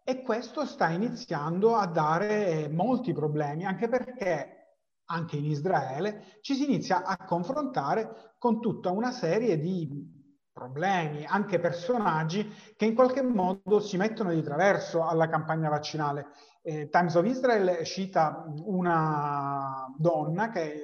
E 0.07 0.21
questo 0.21 0.67
sta 0.67 0.89
iniziando 0.89 1.75
a 1.75 1.87
dare 1.87 2.69
molti 2.69 3.11
problemi, 3.11 3.65
anche 3.65 3.87
perché 3.87 4.83
anche 5.05 5.35
in 5.35 5.45
Israele 5.45 6.37
ci 6.41 6.53
si 6.53 6.65
inizia 6.65 7.03
a 7.03 7.17
confrontare 7.25 8.35
con 8.37 8.61
tutta 8.61 8.91
una 8.91 9.09
serie 9.09 9.57
di 9.57 10.13
problemi, 10.53 11.25
anche 11.25 11.59
personaggi 11.59 12.47
che 12.77 12.85
in 12.85 12.93
qualche 12.93 13.23
modo 13.23 13.79
si 13.79 13.97
mettono 13.97 14.31
di 14.31 14.43
traverso 14.43 15.03
alla 15.03 15.27
campagna 15.27 15.69
vaccinale. 15.69 16.27
Eh, 16.61 16.87
Times 16.89 17.15
of 17.15 17.25
Israel 17.25 17.83
cita 17.83 18.45
una 18.63 19.91
donna 19.97 20.51
che 20.51 20.83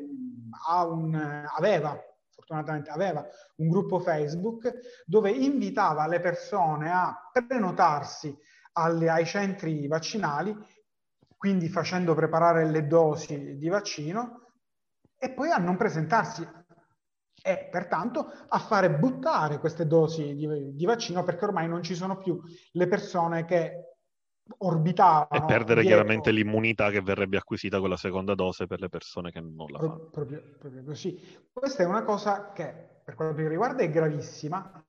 un, 0.89 1.45
aveva, 1.55 1.95
fortunatamente 2.27 2.89
aveva, 2.89 3.23
un 3.57 3.69
gruppo 3.69 3.99
Facebook 3.99 5.03
dove 5.05 5.29
invitava 5.29 6.07
le 6.07 6.19
persone 6.19 6.91
a 6.91 7.29
prenotarsi 7.47 8.35
alle, 8.73 9.09
ai 9.09 9.25
centri 9.25 9.87
vaccinali, 9.87 10.55
quindi 11.37 11.69
facendo 11.69 12.13
preparare 12.13 12.69
le 12.69 12.87
dosi 12.87 13.57
di 13.57 13.67
vaccino, 13.67 14.41
e 15.17 15.31
poi 15.33 15.49
a 15.51 15.57
non 15.57 15.77
presentarsi 15.77 16.47
e 17.43 17.67
pertanto 17.71 18.31
a 18.47 18.59
fare 18.59 18.91
buttare 18.91 19.59
queste 19.59 19.87
dosi 19.87 20.35
di, 20.35 20.75
di, 20.75 20.85
vaccino 20.85 21.23
perché 21.23 21.45
ormai 21.45 21.67
non 21.67 21.81
ci 21.81 21.95
sono 21.95 22.17
più 22.17 22.39
le 22.71 22.87
persone 22.87 23.45
che 23.45 23.95
orbitavano. 24.57 25.27
E 25.31 25.45
perdere 25.45 25.81
dietro. 25.81 25.97
chiaramente 25.97 26.31
l'immunità 26.31 26.89
che 26.89 27.01
verrebbe 27.01 27.37
acquisita 27.37 27.79
con 27.79 27.89
la 27.89 27.97
seconda 27.97 28.35
dose 28.35 28.67
per 28.67 28.79
le 28.79 28.89
persone 28.89 29.31
che 29.31 29.39
non 29.39 29.67
la 29.69 29.79
fanno. 29.79 30.09
Proprio, 30.11 30.43
proprio 30.59 30.83
così. 30.83 31.19
Questa 31.51 31.83
è 31.83 31.85
una 31.85 32.03
cosa 32.03 32.51
che 32.51 33.01
per 33.03 33.15
quello 33.15 33.33
che 33.33 33.47
riguarda 33.47 33.81
è 33.81 33.89
gravissima, 33.89 34.85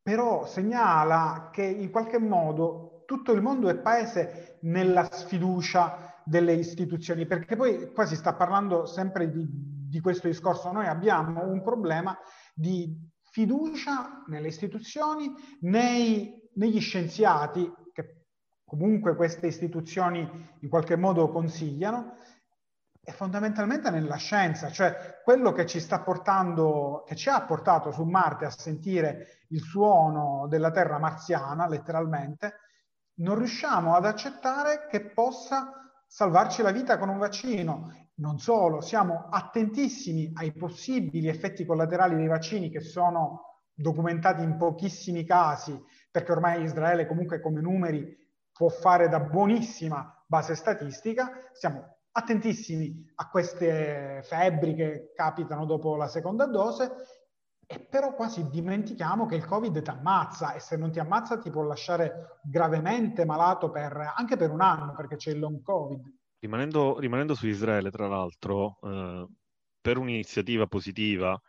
però 0.00 0.46
segnala 0.46 1.50
che 1.52 1.64
in 1.64 1.90
qualche 1.90 2.18
modo 2.18 2.95
tutto 3.06 3.32
il 3.32 3.40
mondo 3.40 3.68
è 3.68 3.76
paese 3.76 4.58
nella 4.62 5.08
sfiducia 5.10 6.20
delle 6.24 6.52
istituzioni, 6.52 7.24
perché 7.24 7.56
poi 7.56 7.92
qua 7.92 8.04
si 8.04 8.16
sta 8.16 8.34
parlando 8.34 8.84
sempre 8.84 9.30
di 9.30 9.74
di 9.96 10.00
questo 10.00 10.26
discorso. 10.26 10.70
Noi 10.72 10.86
abbiamo 10.86 11.46
un 11.46 11.62
problema 11.62 12.16
di 12.54 12.94
fiducia 13.30 14.22
nelle 14.26 14.48
istituzioni, 14.48 15.32
nei, 15.60 16.50
negli 16.54 16.80
scienziati, 16.80 17.72
che 17.92 18.26
comunque 18.64 19.14
queste 19.14 19.46
istituzioni 19.46 20.28
in 20.60 20.68
qualche 20.68 20.96
modo 20.96 21.30
consigliano, 21.30 22.14
è 23.00 23.12
fondamentalmente 23.12 23.88
nella 23.90 24.16
scienza, 24.16 24.68
cioè 24.70 25.20
quello 25.22 25.52
che 25.52 25.64
ci 25.64 25.78
sta 25.78 26.00
portando, 26.00 27.04
che 27.06 27.14
ci 27.14 27.28
ha 27.28 27.40
portato 27.42 27.92
su 27.92 28.02
Marte 28.02 28.46
a 28.46 28.50
sentire 28.50 29.44
il 29.50 29.60
suono 29.60 30.46
della 30.48 30.72
Terra 30.72 30.98
marziana, 30.98 31.68
letteralmente, 31.68 32.54
non 33.16 33.36
riusciamo 33.36 33.94
ad 33.94 34.04
accettare 34.04 34.86
che 34.90 35.10
possa 35.10 35.72
salvarci 36.06 36.62
la 36.62 36.70
vita 36.70 36.98
con 36.98 37.08
un 37.08 37.18
vaccino. 37.18 37.92
Non 38.16 38.38
solo, 38.38 38.80
siamo 38.80 39.28
attentissimi 39.30 40.30
ai 40.34 40.52
possibili 40.52 41.28
effetti 41.28 41.66
collaterali 41.66 42.16
dei 42.16 42.28
vaccini 42.28 42.70
che 42.70 42.80
sono 42.80 43.64
documentati 43.74 44.42
in 44.42 44.56
pochissimi 44.56 45.24
casi, 45.24 45.78
perché 46.10 46.32
ormai 46.32 46.62
Israele 46.62 47.06
comunque 47.06 47.40
come 47.40 47.60
numeri 47.60 48.16
può 48.50 48.70
fare 48.70 49.08
da 49.08 49.20
buonissima 49.20 50.24
base 50.26 50.54
statistica, 50.54 51.30
siamo 51.52 51.96
attentissimi 52.12 53.12
a 53.16 53.28
queste 53.28 54.22
febbri 54.22 54.74
che 54.74 55.12
capitano 55.14 55.66
dopo 55.66 55.94
la 55.96 56.08
seconda 56.08 56.46
dose, 56.46 56.90
e 57.66 57.80
però 57.80 58.14
quasi 58.14 58.48
dimentichiamo 58.48 59.26
che 59.26 59.34
il 59.34 59.44
Covid 59.44 59.82
ti 59.82 59.90
ammazza 59.90 60.54
e 60.54 60.60
se 60.60 60.76
non 60.76 60.92
ti 60.92 61.00
ammazza 61.00 61.38
ti 61.38 61.50
può 61.50 61.62
lasciare 61.62 62.38
gravemente 62.42 63.24
malato 63.24 63.70
per, 63.70 64.12
anche 64.16 64.36
per 64.36 64.50
un 64.50 64.60
anno 64.60 64.94
perché 64.94 65.16
c'è 65.16 65.32
il 65.32 65.40
long 65.40 65.62
Covid. 65.62 66.14
Rimanendo, 66.38 66.98
rimanendo 67.00 67.34
su 67.34 67.48
Israele, 67.48 67.90
tra 67.90 68.06
l'altro, 68.06 68.78
eh, 68.82 69.26
per 69.80 69.98
un'iniziativa 69.98 70.66
positiva 70.66 71.40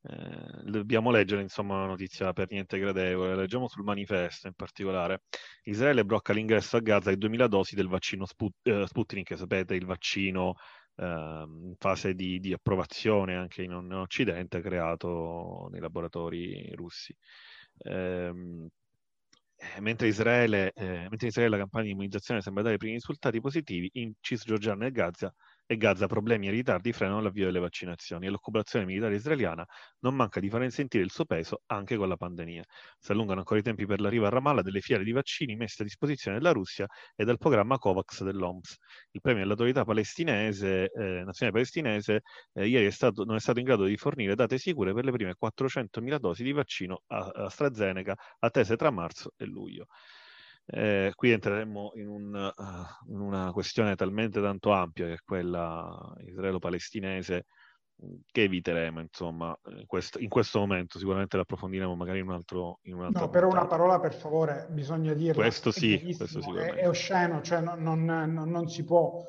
eh, 0.00 0.62
dobbiamo 0.62 1.10
leggere 1.10 1.42
insomma 1.42 1.74
una 1.74 1.86
notizia 1.86 2.32
per 2.32 2.50
niente 2.50 2.78
gradevole. 2.78 3.34
Leggiamo 3.34 3.68
sul 3.68 3.84
manifesto 3.84 4.46
in 4.46 4.54
particolare. 4.54 5.22
Israele 5.64 6.04
blocca 6.04 6.32
l'ingresso 6.32 6.76
a 6.76 6.80
Gaza 6.80 7.10
di 7.10 7.18
2000 7.18 7.46
dosi 7.46 7.74
del 7.74 7.88
vaccino 7.88 8.24
Sput- 8.24 8.66
eh, 8.66 8.86
Sputnik, 8.86 9.36
sapete, 9.36 9.74
il 9.74 9.84
vaccino 9.84 10.54
in 11.00 11.74
fase 11.78 12.14
di, 12.14 12.40
di, 12.40 12.52
approvazione 12.52 13.36
anche 13.36 13.62
in, 13.62 13.70
in, 13.70 13.92
Occidente 13.92 14.60
creato 14.60 15.68
nei 15.70 15.80
laboratori 15.80 16.72
russi. 16.74 17.14
Ehm, 17.78 18.68
eh, 19.56 19.80
mentre, 19.80 20.08
Israele, 20.08 20.72
eh, 20.72 21.06
mentre 21.08 21.18
in 21.22 21.28
Israele 21.28 21.50
la 21.50 21.58
campagna 21.58 21.84
di 21.84 21.90
immunizzazione 21.90 22.40
sembra 22.40 22.62
dare 22.62 22.76
i 22.76 22.78
primi 22.78 22.94
risultati 22.94 23.40
positivi, 23.40 23.90
in 23.94 24.12
Cisgiordania 24.20 24.86
e 24.88 24.92
Gaza 24.92 25.34
e 25.70 25.76
Gaza 25.76 26.06
problemi 26.06 26.48
e 26.48 26.50
ritardi 26.50 26.94
frenano 26.94 27.20
l'avvio 27.20 27.44
delle 27.44 27.58
vaccinazioni 27.58 28.26
e 28.26 28.30
l'occupazione 28.30 28.86
militare 28.86 29.16
israeliana 29.16 29.66
non 30.00 30.14
manca 30.14 30.40
di 30.40 30.48
far 30.48 30.66
sentire 30.70 31.04
il 31.04 31.10
suo 31.10 31.26
peso 31.26 31.60
anche 31.66 31.96
con 31.96 32.08
la 32.08 32.16
pandemia. 32.16 32.64
Si 32.98 33.12
allungano 33.12 33.40
ancora 33.40 33.60
i 33.60 33.62
tempi 33.62 33.84
per 33.84 34.00
l'arrivo 34.00 34.24
a 34.24 34.30
Ramallah 34.30 34.62
delle 34.62 34.80
fiere 34.80 35.04
di 35.04 35.12
vaccini 35.12 35.56
messe 35.56 35.82
a 35.82 35.84
disposizione 35.84 36.38
della 36.38 36.52
Russia 36.52 36.86
e 37.14 37.24
dal 37.24 37.36
programma 37.36 37.76
COVAX 37.76 38.24
dell'OMS. 38.24 38.76
Il 39.10 39.20
premio 39.20 39.42
dell'autorità 39.42 39.84
palestinese, 39.84 40.90
eh, 40.90 41.22
nazionale 41.22 41.52
palestinese 41.52 42.22
eh, 42.54 42.66
ieri 42.66 42.86
è 42.86 42.90
stato, 42.90 43.24
non 43.24 43.36
è 43.36 43.40
stato 43.40 43.58
in 43.58 43.66
grado 43.66 43.84
di 43.84 43.96
fornire 43.98 44.34
date 44.34 44.56
sicure 44.56 44.94
per 44.94 45.04
le 45.04 45.12
prime 45.12 45.34
400.000 45.38 46.18
dosi 46.18 46.44
di 46.44 46.52
vaccino 46.52 47.02
AstraZeneca 47.08 48.16
attese 48.38 48.76
tra 48.76 48.90
marzo 48.90 49.32
e 49.36 49.44
luglio. 49.44 49.86
Eh, 50.70 51.12
qui 51.14 51.30
entreremmo 51.30 51.92
in, 51.94 52.08
un, 52.08 52.34
uh, 52.34 53.10
in, 53.10 53.20
una 53.20 53.52
questione 53.52 53.96
talmente 53.96 54.40
tanto 54.40 54.70
ampia 54.70 55.06
che 55.06 55.12
è 55.14 55.18
quella 55.24 56.14
israelo-palestinese 56.26 57.46
che 58.30 58.42
eviteremo 58.42 59.00
insomma 59.00 59.58
in 59.70 59.86
questo, 59.86 60.18
in 60.18 60.28
questo 60.28 60.58
momento. 60.58 60.98
Sicuramente 60.98 61.38
l'approfondiremo 61.38 61.96
magari 61.96 62.18
in 62.18 62.28
un 62.28 62.34
altro 62.34 62.80
in 62.82 62.94
un 62.94 63.04
altro 63.04 63.22
no 63.22 63.30
però 63.30 63.48
una 63.48 63.66
parola 63.66 63.98
per 63.98 64.12
favore 64.12 64.66
bisogna 64.70 65.14
dirlo 65.14 65.40
questo 65.40 65.70
sì 65.70 66.14
questo 66.16 66.56
è, 66.56 66.74
è, 66.74 66.88
osceno 66.88 67.40
cioè 67.40 67.60
non, 67.60 67.82
non, 67.82 68.04
non, 68.04 68.50
non 68.50 68.68
si 68.68 68.84
può 68.84 69.24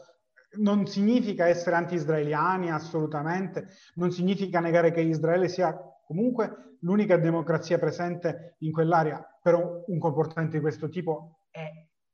non 0.57 0.87
significa 0.87 1.47
essere 1.47 1.75
anti-israeliani 1.75 2.71
assolutamente, 2.71 3.67
non 3.95 4.11
significa 4.11 4.59
negare 4.59 4.91
che 4.91 5.01
Israele 5.01 5.47
sia 5.47 5.77
comunque 6.09 6.77
l'unica 6.81 7.17
democrazia 7.17 7.77
presente 7.77 8.55
in 8.61 8.71
quell'area, 8.71 9.23
però 9.43 9.83
un 9.85 9.99
comportamento 9.99 10.55
di 10.55 10.61
questo 10.61 10.89
tipo 10.89 11.41
è 11.51 11.69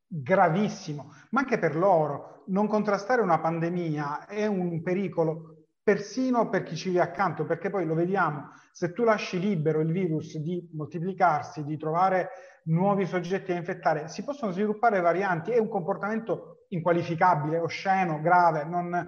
gravissimo, 0.05 1.13
ma 1.29 1.39
anche 1.39 1.57
per 1.57 1.77
loro. 1.77 2.43
Non 2.47 2.67
contrastare 2.67 3.21
una 3.21 3.39
pandemia 3.39 4.25
è 4.25 4.45
un 4.47 4.81
pericolo 4.81 5.67
persino 5.81 6.49
per 6.49 6.63
chi 6.63 6.75
ci 6.75 6.89
vive 6.89 7.01
accanto, 7.01 7.45
perché 7.45 7.69
poi 7.69 7.85
lo 7.85 7.93
vediamo, 7.93 8.49
se 8.73 8.91
tu 8.91 9.03
lasci 9.05 9.39
libero 9.39 9.79
il 9.79 9.93
virus 9.93 10.37
di 10.39 10.69
moltiplicarsi, 10.73 11.63
di 11.63 11.77
trovare 11.77 12.29
nuovi 12.65 13.05
soggetti 13.05 13.53
a 13.53 13.55
infettare, 13.55 14.09
si 14.09 14.25
possono 14.25 14.51
sviluppare 14.51 14.99
varianti, 14.99 15.51
è 15.51 15.57
un 15.57 15.69
comportamento 15.69 16.65
inqualificabile, 16.69 17.59
osceno, 17.59 18.19
grave, 18.19 18.65
non 18.65 19.07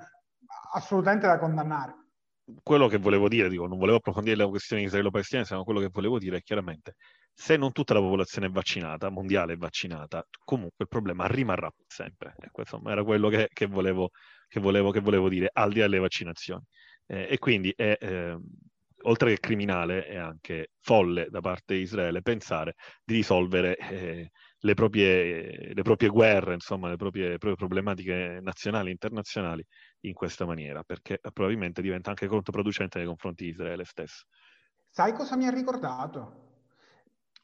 assolutamente 0.73 1.27
da 1.27 1.39
condannare. 1.39 2.06
Quello 2.63 2.87
che 2.87 2.97
volevo 2.97 3.27
dire, 3.27 3.49
dico, 3.49 3.67
non 3.67 3.77
volevo 3.77 3.97
approfondire 3.97 4.37
la 4.37 4.47
questione 4.47 4.83
israelo-palestinese, 4.83 5.55
ma 5.55 5.63
quello 5.63 5.81
che 5.81 5.89
volevo 5.91 6.17
dire 6.17 6.37
è 6.37 6.41
chiaramente, 6.41 6.95
se 7.33 7.57
non 7.57 7.73
tutta 7.73 7.93
la 7.93 7.99
popolazione 7.99 8.47
è 8.47 8.49
vaccinata, 8.49 9.09
mondiale 9.09 9.53
è 9.53 9.57
vaccinata, 9.57 10.25
comunque 10.45 10.85
il 10.85 10.87
problema 10.87 11.27
rimarrà 11.27 11.69
sempre. 11.85 12.35
Ecco, 12.39 12.61
insomma, 12.61 12.91
era 12.91 13.03
quello 13.03 13.27
che, 13.29 13.49
che, 13.51 13.65
volevo, 13.67 14.11
che, 14.47 14.59
volevo, 14.61 14.91
che 14.91 15.01
volevo 15.01 15.27
dire, 15.29 15.49
al 15.51 15.71
di 15.73 15.79
là 15.79 15.87
delle 15.87 15.99
vaccinazioni. 15.99 16.63
Eh, 17.05 17.27
e 17.31 17.37
quindi 17.37 17.73
è, 17.75 17.97
eh, 17.99 18.37
oltre 19.03 19.31
che 19.33 19.39
criminale, 19.39 20.05
è 20.05 20.15
anche 20.15 20.69
folle 20.79 21.27
da 21.29 21.41
parte 21.41 21.75
di 21.75 21.81
Israele 21.81 22.21
pensare 22.21 22.75
di 23.03 23.15
risolvere 23.15 23.75
eh, 23.77 24.31
le, 24.59 24.73
proprie, 24.73 25.73
le, 25.73 25.81
proprie, 25.81 26.09
guerre, 26.09 26.53
insomma, 26.53 26.89
le 26.89 26.95
proprie, 26.95 27.29
le 27.29 27.37
proprie, 27.37 27.55
problematiche 27.55 28.39
nazionali 28.41 28.89
e 28.89 28.91
internazionali 28.91 29.65
in 30.01 30.13
questa 30.13 30.45
maniera, 30.45 30.83
perché 30.83 31.19
probabilmente 31.33 31.81
diventa 31.81 32.09
anche 32.09 32.27
controproducente 32.27 32.97
nei 32.97 33.07
confronti 33.07 33.43
di 33.43 33.49
Israele 33.51 33.85
stesso. 33.85 34.25
Sai 34.89 35.13
cosa 35.13 35.35
mi 35.35 35.45
ha 35.45 35.51
ricordato? 35.51 36.45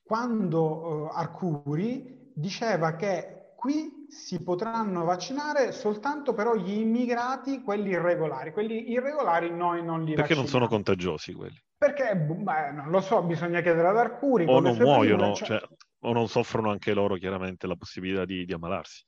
Quando 0.01 0.61
uh, 0.61 1.09
Arcuri 1.13 2.31
diceva 2.33 2.95
che 2.95 3.53
qui 3.55 4.07
si 4.09 4.43
potranno 4.43 5.05
vaccinare 5.05 5.71
soltanto 5.71 6.33
però 6.33 6.55
gli 6.55 6.79
immigrati, 6.79 7.61
quelli 7.61 7.91
irregolari. 7.91 8.51
Quelli 8.51 8.91
irregolari 8.91 9.49
noi 9.51 9.83
non 9.83 9.99
li 9.99 10.15
Perché 10.15 10.35
vacciniamo. 10.35 10.41
non 10.41 10.49
sono 10.49 10.67
contagiosi 10.67 11.33
quelli? 11.33 11.61
Perché, 11.77 12.15
beh, 12.15 12.71
non 12.71 12.89
lo 12.89 12.99
so, 13.01 13.21
bisogna 13.23 13.61
chiedere 13.61 13.87
ad 13.87 13.97
Arcuri. 13.97 14.45
O 14.47 14.59
non 14.59 14.75
muoiono, 14.77 15.33
cioè... 15.33 15.47
Cioè, 15.47 15.67
o 16.03 16.13
non 16.13 16.27
soffrono 16.27 16.69
anche 16.69 16.93
loro 16.93 17.15
chiaramente 17.15 17.67
la 17.67 17.75
possibilità 17.75 18.25
di, 18.25 18.45
di 18.45 18.53
ammalarsi. 18.53 19.03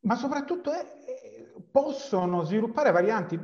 Ma 0.00 0.14
soprattutto 0.14 0.72
eh, 0.72 1.52
possono 1.70 2.44
sviluppare 2.44 2.90
varianti. 2.90 3.38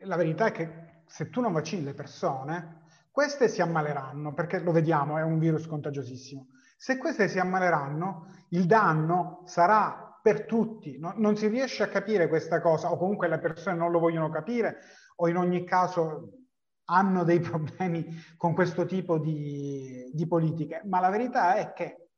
La 0.00 0.16
verità 0.16 0.46
è 0.46 0.52
che 0.52 1.02
se 1.06 1.30
tu 1.30 1.40
non 1.40 1.52
vaccini 1.52 1.82
le 1.82 1.94
persone, 1.94 2.84
queste 3.10 3.48
si 3.48 3.62
ammaleranno, 3.62 4.34
perché 4.34 4.60
lo 4.60 4.72
vediamo, 4.72 5.18
è 5.18 5.22
un 5.22 5.38
virus 5.38 5.66
contagiosissimo. 5.66 6.48
Se 6.76 6.98
queste 6.98 7.28
si 7.28 7.38
ammaleranno, 7.38 8.26
il 8.50 8.66
danno 8.66 9.42
sarà 9.46 10.18
per 10.20 10.44
tutti. 10.44 10.98
No? 10.98 11.14
Non 11.16 11.36
si 11.36 11.46
riesce 11.46 11.82
a 11.82 11.88
capire 11.88 12.28
questa 12.28 12.60
cosa, 12.60 12.90
o 12.90 12.98
comunque 12.98 13.28
le 13.28 13.38
persone 13.38 13.76
non 13.76 13.90
lo 13.90 13.98
vogliono 13.98 14.28
capire, 14.28 14.78
o 15.16 15.28
in 15.28 15.36
ogni 15.36 15.64
caso 15.64 16.45
hanno 16.86 17.24
dei 17.24 17.40
problemi 17.40 18.06
con 18.36 18.54
questo 18.54 18.84
tipo 18.84 19.18
di, 19.18 20.10
di 20.12 20.26
politiche. 20.26 20.82
Ma 20.84 21.00
la 21.00 21.10
verità 21.10 21.56
è 21.56 21.72
che 21.72 22.08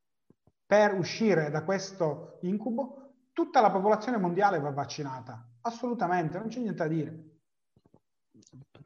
per 0.65 0.95
uscire 0.95 1.51
da 1.51 1.65
questo 1.65 2.39
incubo, 2.43 3.13
tutta 3.33 3.61
la 3.61 3.71
popolazione 3.71 4.19
mondiale 4.19 4.61
va 4.61 4.71
vaccinata. 4.71 5.47
Assolutamente, 5.63 6.39
non 6.39 6.49
c'è 6.49 6.61
niente 6.61 6.83
da 6.83 6.89
dire 6.89 7.29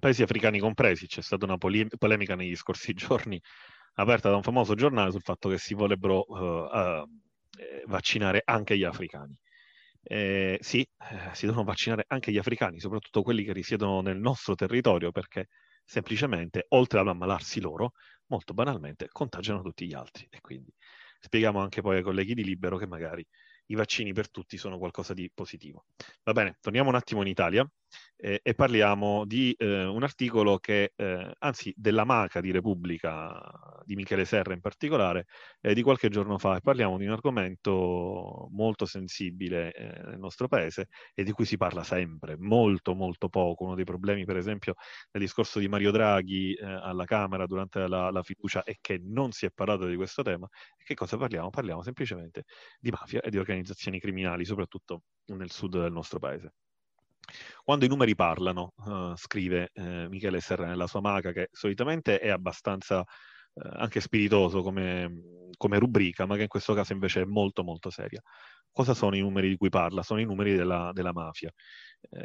paesi 0.03 0.23
africani 0.23 0.59
compresi. 0.59 1.07
C'è 1.07 1.23
stata 1.23 1.45
una 1.45 1.59
poli- 1.59 1.87
polemica 1.97 2.35
negli 2.35 2.57
scorsi 2.57 2.93
giorni 2.95 3.41
aperta 3.95 4.31
da 4.31 4.37
un 4.37 4.43
famoso 4.43 4.75
giornale 4.75 5.13
sul 5.13 5.23
fatto 5.23 5.49
che 5.49 5.59
si 5.59 5.75
vorrebbero 5.75 6.25
uh, 6.27 6.37
uh, 6.37 7.09
vaccinare 7.87 8.43
anche 8.45 8.77
gli 8.77 8.83
africani. 8.83 9.39
Eh, 10.05 10.59
sì, 10.61 10.81
eh, 10.81 11.35
si 11.35 11.47
devono 11.47 11.63
vaccinare 11.63 12.05
anche 12.09 12.33
gli 12.33 12.39
africani, 12.39 12.81
soprattutto 12.81 13.23
quelli 13.23 13.45
che 13.45 13.53
risiedono 13.53 14.01
nel 14.01 14.19
nostro 14.19 14.57
territorio, 14.57 15.13
perché 15.13 15.47
semplicemente, 15.85 16.67
oltre 16.71 17.01
ad 17.01 17.09
ammalarsi 17.09 17.61
loro, 17.61 17.93
molto 18.27 18.55
banalmente 18.55 19.09
contagiano 19.11 19.63
tutti 19.63 19.87
gli 19.87 19.95
altri. 19.95 20.27
E 20.31 20.41
quindi 20.41 20.73
spieghiamo 21.21 21.61
anche 21.61 21.83
poi 21.83 21.97
ai 21.97 22.03
colleghi 22.03 22.35
di 22.35 22.45
Libero 22.45 22.77
che 22.77 22.87
magari 22.87 23.27
i 23.67 23.75
vaccini 23.75 24.13
per 24.13 24.31
tutti 24.31 24.57
sono 24.57 24.79
qualcosa 24.79 25.15
di 25.15 25.31
positivo. 25.33 25.87
Va 26.25 26.33
bene, 26.33 26.57
torniamo 26.61 26.89
un 26.89 26.95
attimo 26.97 27.23
in 27.23 27.29
Italia 27.29 27.69
eh, 28.17 28.41
e 28.43 28.55
parliamo 28.55 29.25
di 29.25 29.53
eh, 29.59 29.85
un 29.85 30.03
articolo 30.03 30.59
che, 30.59 30.93
eh, 30.95 31.33
anzi 31.39 31.73
della 31.77 32.05
Maca 32.05 32.41
di 32.41 32.51
Repubblica, 32.51 33.41
di 33.85 33.95
Michele 33.97 34.25
Serra 34.25 34.55
in 34.55 34.61
particolare, 34.61 35.27
eh, 35.61 35.75
di 35.75 35.83
qualche 35.83 36.09
giorno 36.09 36.39
fa, 36.39 36.57
e 36.57 36.61
parliamo 36.61 36.99
di 36.99 37.07
un 37.07 37.13
argomento 37.13 38.49
molto 38.53 38.87
sensibile 38.87 39.73
eh, 39.73 40.03
nel 40.05 40.19
nostro 40.19 40.49
paese 40.49 40.89
e 41.15 41.25
di 41.25 41.33
cui 41.33 41.45
si 41.45 41.57
parla 41.57 41.83
sempre, 41.83 42.37
molto 42.39 42.95
molto 42.95 43.29
poco. 43.29 43.65
Uno 43.65 43.75
dei 43.75 43.85
problemi, 43.85 44.25
per 44.25 44.37
esempio, 44.37 44.75
del 45.11 45.23
discorso 45.23 45.59
di 45.59 45.69
Mario 45.69 45.91
Draghi 45.91 46.55
eh, 46.55 46.65
alla 46.65 47.05
Camera 47.05 47.47
durante 47.47 47.87
la, 47.89 48.11
la 48.11 48.23
fiducia 48.23 48.63
è 48.63 48.77
che 48.81 49.01
non 49.03 49.33
si 49.33 49.47
è 49.47 49.51
parlato 49.51 49.87
di 49.87 49.97
questo 49.97 50.23
tema. 50.23 50.47
E 50.77 50.85
che 50.85 50.95
cosa 50.95 51.17
parliamo? 51.17 51.51
Parliamo 51.51 51.83
semplicemente 51.83 52.45
di 52.79 52.91
mafia 52.91 53.21
e 53.21 53.31
di 53.31 53.39
organizzazioni 53.39 53.99
criminali, 54.01 54.45
soprattutto 54.45 55.03
nel 55.27 55.51
sud 55.51 55.81
del 55.81 55.93
nostro 55.93 56.19
paese. 56.19 56.53
Quando 57.63 57.85
i 57.85 57.89
numeri 57.89 58.15
parlano, 58.15 58.73
uh, 58.77 59.15
scrive 59.17 59.71
uh, 59.75 60.09
Michele 60.09 60.41
Serra 60.41 60.67
nella 60.67 60.87
sua 60.87 61.01
maga, 61.01 61.33
che 61.33 61.49
solitamente 61.53 62.19
è 62.19 62.29
abbastanza 62.29 63.01
uh, 63.01 63.05
anche 63.55 64.01
spiritoso 64.01 64.63
come, 64.63 65.49
come, 65.57 65.79
rubrica, 65.79 66.27
ma 66.27 66.37
che 66.37 66.43
in 66.43 66.49
questo 66.49 66.75
caso 66.75 66.93
invece 66.93 67.23
è 67.23 67.25
molto 67.25 67.63
molto 67.63 67.91
seria. 67.91 68.21
Cosa 68.71 68.95
sono 68.95 69.17
i 69.17 69.21
numeri 69.21 69.51
di 69.51 69.57
cui 69.57 69.69
parla? 69.69 70.03
Sono 70.03 70.21
i 70.21 70.25
numeri 70.25 70.55
della, 70.55 70.91
della 70.93 71.13
mafia. 71.13 71.51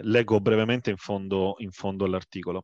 leggo 0.02 0.40
brevemente 0.40 0.90
in 0.90 0.98
fondo, 0.98 1.56
in 1.60 1.72
fondo 1.72 2.06
all'articolo. 2.06 2.64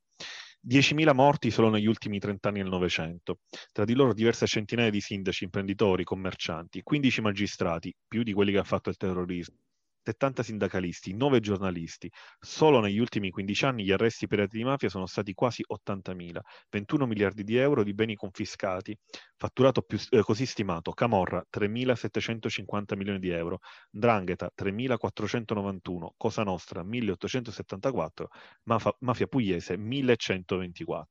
10.000 0.66 1.14
morti 1.14 1.52
solo 1.52 1.70
negli 1.70 1.88
ultimi 1.88 2.20
30 2.20 2.48
anni 2.48 2.62
del 2.62 2.70
Novecento, 2.70 3.40
tra 3.74 3.84
di 3.84 3.94
loro 3.94 4.14
diverse 4.14 4.48
centinaia 4.48 4.90
di 4.90 5.02
sindaci, 5.02 5.44
imprenditori, 5.44 6.06
commercianti, 6.06 6.82
15 6.82 7.22
magistrati, 7.22 7.94
più 8.08 8.24
di 8.24 8.32
quelli 8.32 8.52
che 8.52 8.58
hanno 8.58 8.66
fatto 8.66 8.90
il 8.90 8.96
terrorismo, 8.96 9.58
70 10.04 10.44
sindacalisti, 10.44 11.14
9 11.14 11.40
giornalisti. 11.40 12.12
Solo 12.40 12.82
negli 12.82 13.00
ultimi 13.00 13.30
15 13.30 13.66
anni 13.66 13.84
gli 13.84 13.92
arresti 13.92 14.28
per 14.28 14.40
reati 14.40 14.58
di 14.58 14.64
mafia 14.64 14.90
sono 14.90 15.06
stati 15.06 15.34
quasi 15.34 15.64
80.000, 15.66 16.40
21 16.70 17.06
miliardi 17.06 17.44
di 17.44 17.56
euro 17.56 17.84
di 17.84 17.94
beni 17.94 18.16
confiscati, 18.16 18.98
fatturato 19.38 19.82
più, 19.82 19.98
eh, 20.10 20.22
così 20.22 20.46
stimato, 20.46 20.92
Camorra 20.92 21.44
3.750 21.50 22.98
milioni 22.98 23.20
di 23.20 23.30
euro, 23.30 23.60
Drangheta 23.90 24.52
3.491, 24.54 26.14
Cosa 26.18 26.44
Nostra 26.44 26.84
1.874, 26.84 28.26
Mafia, 28.64 28.96
Mafia 29.00 29.28
Pugliese 29.28 29.78
1.124. 29.78 31.04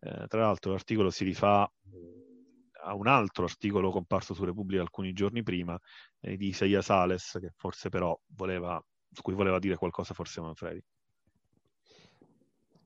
Eh, 0.00 0.26
tra 0.26 0.40
l'altro 0.40 0.72
l'articolo 0.72 1.10
si 1.10 1.24
rifà 1.24 1.70
a 2.84 2.94
un 2.94 3.06
altro 3.06 3.44
articolo 3.44 3.90
comparso 3.90 4.34
su 4.34 4.44
Repubblica 4.44 4.82
alcuni 4.82 5.12
giorni 5.12 5.42
prima 5.42 5.78
eh, 6.20 6.36
di 6.36 6.48
Isaia 6.48 6.82
Sales, 6.82 7.38
che 7.40 7.52
forse 7.56 7.88
però 7.88 8.18
voleva, 8.34 8.82
su 9.10 9.22
cui 9.22 9.34
voleva 9.34 9.58
dire 9.58 9.76
qualcosa 9.76 10.14
forse 10.14 10.40
Manfredi. 10.40 10.82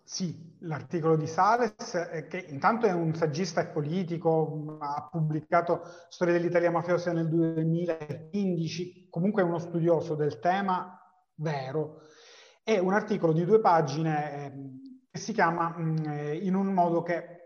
Sì, 0.09 0.57
l'articolo 0.61 1.17
di 1.17 1.27
Sales, 1.27 2.27
che 2.31 2.47
intanto 2.49 2.87
è 2.87 2.93
un 2.93 3.15
saggista 3.15 3.61
e 3.61 3.67
politico, 3.67 4.79
ha 4.81 5.07
pubblicato 5.11 5.83
Storia 6.09 6.33
dell'Italia 6.33 6.71
mafiosa 6.71 7.13
nel 7.13 7.29
2015, 7.29 9.09
comunque 9.11 9.43
è 9.43 9.45
uno 9.45 9.59
studioso 9.59 10.15
del 10.15 10.39
tema 10.39 10.99
vero. 11.35 12.01
È 12.63 12.79
un 12.79 12.95
articolo 12.95 13.35
di 13.35 13.45
due 13.45 13.61
pagine 13.61 14.47
eh, 14.47 14.53
che 15.11 15.19
si 15.19 15.35
chiama 15.35 15.77
mh, 15.77 15.83
mm, 15.83 16.05
eh, 16.07 16.37
in 16.37 16.55
un 16.55 16.73
modo 16.73 17.03
che 17.03 17.39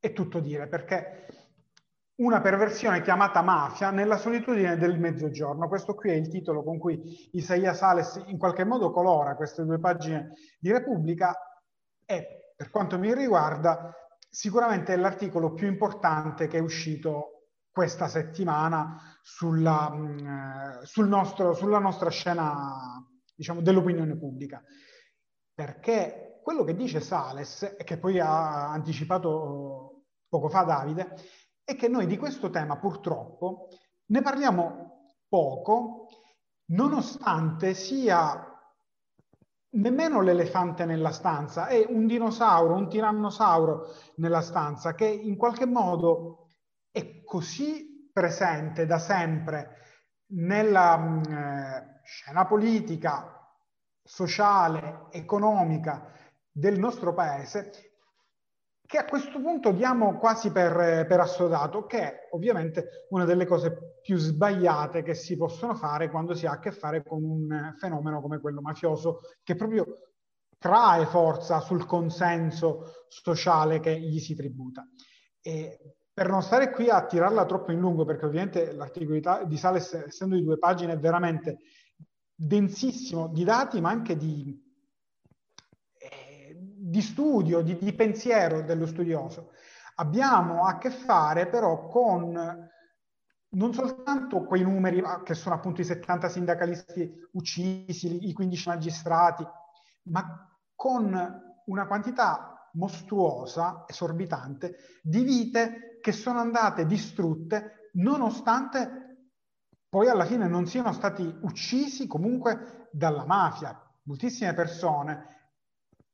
è 0.00 0.12
tutto 0.12 0.40
dire, 0.40 0.66
perché 0.66 1.37
una 2.18 2.40
perversione 2.40 3.02
chiamata 3.02 3.42
mafia 3.42 3.90
nella 3.90 4.16
solitudine 4.16 4.76
del 4.76 4.98
mezzogiorno. 4.98 5.68
Questo 5.68 5.94
qui 5.94 6.10
è 6.10 6.14
il 6.14 6.28
titolo 6.28 6.64
con 6.64 6.78
cui 6.78 7.28
Isaia 7.32 7.74
Sales 7.74 8.22
in 8.26 8.38
qualche 8.38 8.64
modo 8.64 8.90
colora 8.90 9.36
queste 9.36 9.64
due 9.64 9.78
pagine 9.78 10.32
di 10.58 10.72
Repubblica 10.72 11.36
e 12.04 12.54
per 12.56 12.70
quanto 12.70 12.98
mi 12.98 13.14
riguarda 13.14 13.94
sicuramente 14.28 14.92
è 14.92 14.96
l'articolo 14.96 15.52
più 15.52 15.68
importante 15.68 16.48
che 16.48 16.58
è 16.58 16.60
uscito 16.60 17.38
questa 17.70 18.08
settimana 18.08 19.00
sulla, 19.22 19.88
mm, 19.88 20.82
sul 20.82 21.06
nostro, 21.06 21.54
sulla 21.54 21.78
nostra 21.78 22.10
scena 22.10 23.06
diciamo, 23.32 23.60
dell'opinione 23.60 24.18
pubblica. 24.18 24.60
Perché 25.54 26.40
quello 26.42 26.64
che 26.64 26.74
dice 26.74 26.98
Sales, 26.98 27.76
e 27.78 27.84
che 27.84 27.98
poi 27.98 28.18
ha 28.18 28.70
anticipato 28.70 30.06
poco 30.28 30.48
fa 30.48 30.62
Davide, 30.62 31.14
è 31.68 31.76
che 31.76 31.88
noi 31.88 32.06
di 32.06 32.16
questo 32.16 32.48
tema 32.48 32.78
purtroppo 32.78 33.68
ne 34.06 34.22
parliamo 34.22 35.10
poco, 35.28 36.06
nonostante 36.70 37.74
sia 37.74 38.42
nemmeno 39.72 40.22
l'elefante 40.22 40.86
nella 40.86 41.12
stanza, 41.12 41.66
è 41.66 41.84
un 41.86 42.06
dinosauro, 42.06 42.74
un 42.74 42.88
tirannosauro 42.88 43.84
nella 44.16 44.40
stanza 44.40 44.94
che 44.94 45.04
in 45.04 45.36
qualche 45.36 45.66
modo 45.66 46.46
è 46.90 47.22
così 47.22 48.08
presente 48.10 48.86
da 48.86 48.98
sempre 48.98 49.76
nella 50.28 50.96
mm, 50.96 51.22
eh, 51.22 52.00
scena 52.02 52.46
politica, 52.46 53.46
sociale, 54.02 55.08
economica 55.10 56.14
del 56.50 56.78
nostro 56.78 57.12
paese 57.12 57.87
che 58.88 58.96
a 58.96 59.04
questo 59.04 59.38
punto 59.38 59.70
diamo 59.70 60.16
quasi 60.16 60.50
per, 60.50 61.04
per, 61.06 61.20
assodato, 61.20 61.84
che 61.84 61.98
è 61.98 62.28
ovviamente 62.30 63.04
una 63.10 63.26
delle 63.26 63.44
cose 63.44 63.98
più 64.00 64.16
sbagliate 64.16 65.02
che 65.02 65.12
si 65.12 65.36
possono 65.36 65.74
fare 65.74 66.08
quando 66.08 66.32
si 66.32 66.46
ha 66.46 66.52
a 66.52 66.58
che 66.58 66.72
fare 66.72 67.02
con 67.02 67.22
un 67.22 67.74
fenomeno 67.76 68.22
come 68.22 68.40
quello 68.40 68.62
mafioso, 68.62 69.18
che 69.42 69.56
proprio 69.56 69.84
trae 70.56 71.04
forza 71.04 71.60
sul 71.60 71.84
consenso 71.84 73.04
sociale 73.08 73.78
che 73.78 74.00
gli 74.00 74.18
si 74.20 74.34
tributa. 74.34 74.88
E 75.42 75.96
per 76.10 76.30
non 76.30 76.40
stare 76.40 76.70
qui 76.70 76.88
a 76.88 77.04
tirarla 77.04 77.44
troppo 77.44 77.72
in 77.72 77.80
lungo, 77.80 78.06
perché 78.06 78.24
ovviamente 78.24 78.72
l'articolo 78.72 79.44
di 79.44 79.56
Sales, 79.58 79.92
essendo 79.92 80.34
di 80.34 80.42
due 80.42 80.56
pagine, 80.56 80.94
è 80.94 80.98
veramente 80.98 81.58
densissimo 82.34 83.28
di 83.28 83.44
dati, 83.44 83.82
ma 83.82 83.90
anche 83.90 84.16
di, 84.16 84.58
di 86.88 87.02
studio, 87.02 87.60
di, 87.60 87.76
di 87.78 87.92
pensiero 87.92 88.62
dello 88.62 88.86
studioso. 88.86 89.52
Abbiamo 89.96 90.64
a 90.64 90.78
che 90.78 90.90
fare 90.90 91.48
però 91.48 91.86
con 91.86 92.70
non 93.50 93.72
soltanto 93.72 94.44
quei 94.44 94.62
numeri 94.62 95.00
ah, 95.00 95.22
che 95.22 95.34
sono 95.34 95.54
appunto 95.54 95.80
i 95.80 95.84
70 95.84 96.28
sindacalisti 96.28 97.28
uccisi, 97.32 98.28
i 98.28 98.32
15 98.32 98.68
magistrati, 98.68 99.46
ma 100.04 100.48
con 100.74 101.42
una 101.66 101.86
quantità 101.86 102.70
mostruosa, 102.74 103.84
esorbitante, 103.86 104.76
di 105.02 105.22
vite 105.22 105.98
che 106.00 106.12
sono 106.12 106.38
andate 106.38 106.86
distrutte 106.86 107.90
nonostante 107.94 109.08
poi 109.88 110.08
alla 110.08 110.26
fine 110.26 110.46
non 110.46 110.66
siano 110.66 110.92
stati 110.92 111.22
uccisi 111.40 112.06
comunque 112.06 112.88
dalla 112.92 113.24
mafia. 113.24 113.82
Moltissime 114.02 114.52
persone 114.52 115.37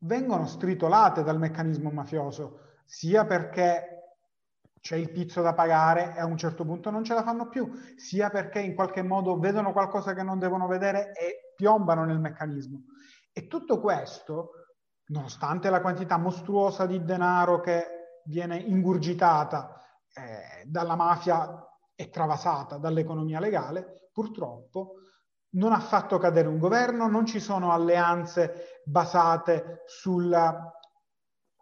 vengono 0.04 0.46
stritolate 0.46 1.22
dal 1.22 1.38
meccanismo 1.38 1.90
mafioso, 1.90 2.60
sia 2.84 3.24
perché 3.24 3.94
c'è 4.80 4.96
il 4.96 5.10
pizzo 5.10 5.40
da 5.40 5.54
pagare 5.54 6.14
e 6.14 6.20
a 6.20 6.26
un 6.26 6.36
certo 6.36 6.64
punto 6.64 6.90
non 6.90 7.04
ce 7.04 7.14
la 7.14 7.22
fanno 7.22 7.48
più, 7.48 7.70
sia 7.96 8.28
perché 8.28 8.60
in 8.60 8.74
qualche 8.74 9.02
modo 9.02 9.38
vedono 9.38 9.72
qualcosa 9.72 10.12
che 10.12 10.22
non 10.22 10.38
devono 10.38 10.66
vedere 10.66 11.12
e 11.12 11.52
piombano 11.56 12.04
nel 12.04 12.20
meccanismo. 12.20 12.82
E 13.32 13.46
tutto 13.46 13.80
questo, 13.80 14.50
nonostante 15.06 15.70
la 15.70 15.80
quantità 15.80 16.18
mostruosa 16.18 16.84
di 16.84 17.02
denaro 17.02 17.60
che 17.60 18.20
viene 18.24 18.58
ingurgitata 18.58 19.80
eh, 20.12 20.64
dalla 20.66 20.96
mafia 20.96 21.66
e 21.94 22.10
travasata 22.10 22.76
dall'economia 22.76 23.40
legale, 23.40 24.10
purtroppo 24.12 24.96
non 25.54 25.72
ha 25.72 25.80
fatto 25.80 26.18
cadere 26.18 26.48
un 26.48 26.58
governo, 26.58 27.08
non 27.08 27.26
ci 27.26 27.40
sono 27.40 27.72
alleanze 27.72 28.80
basate 28.84 29.82
sul 29.86 30.36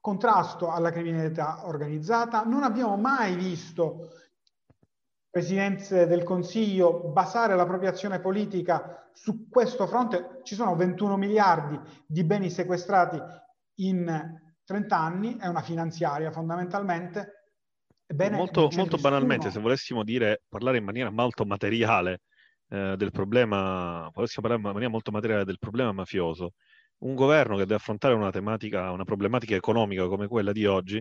contrasto 0.00 0.70
alla 0.70 0.90
criminalità 0.90 1.66
organizzata, 1.66 2.42
non 2.42 2.62
abbiamo 2.64 2.96
mai 2.96 3.36
visto 3.36 4.08
presidenze 5.30 6.06
del 6.06 6.24
Consiglio 6.24 7.10
basare 7.10 7.56
la 7.56 7.64
propria 7.64 7.90
azione 7.90 8.20
politica 8.20 9.08
su 9.14 9.48
questo 9.48 9.86
fronte. 9.86 10.40
Ci 10.42 10.54
sono 10.54 10.74
21 10.74 11.16
miliardi 11.16 11.80
di 12.06 12.24
beni 12.24 12.50
sequestrati 12.50 13.18
in 13.76 14.40
30 14.64 14.96
anni, 14.96 15.36
è 15.38 15.46
una 15.46 15.62
finanziaria 15.62 16.30
fondamentalmente. 16.30 17.46
Ebbene, 18.06 18.36
molto, 18.36 18.68
molto 18.74 18.98
banalmente, 18.98 19.50
se 19.50 19.60
volessimo 19.60 20.04
dire, 20.04 20.42
parlare 20.48 20.76
in 20.76 20.84
maniera 20.84 21.10
molto 21.10 21.46
materiale, 21.46 22.20
eh, 22.72 22.96
del 22.96 23.10
problema, 23.10 24.08
possiamo 24.12 24.48
parlare 24.48 24.56
in 24.56 24.62
maniera 24.62 24.90
molto 24.90 25.10
materiale 25.10 25.44
del 25.44 25.58
problema 25.58 25.92
mafioso, 25.92 26.54
un 26.98 27.14
governo 27.14 27.54
che 27.56 27.62
deve 27.62 27.74
affrontare 27.74 28.14
una 28.14 28.30
tematica, 28.30 28.90
una 28.90 29.04
problematica 29.04 29.54
economica 29.54 30.06
come 30.06 30.26
quella 30.26 30.52
di 30.52 30.64
oggi, 30.64 31.00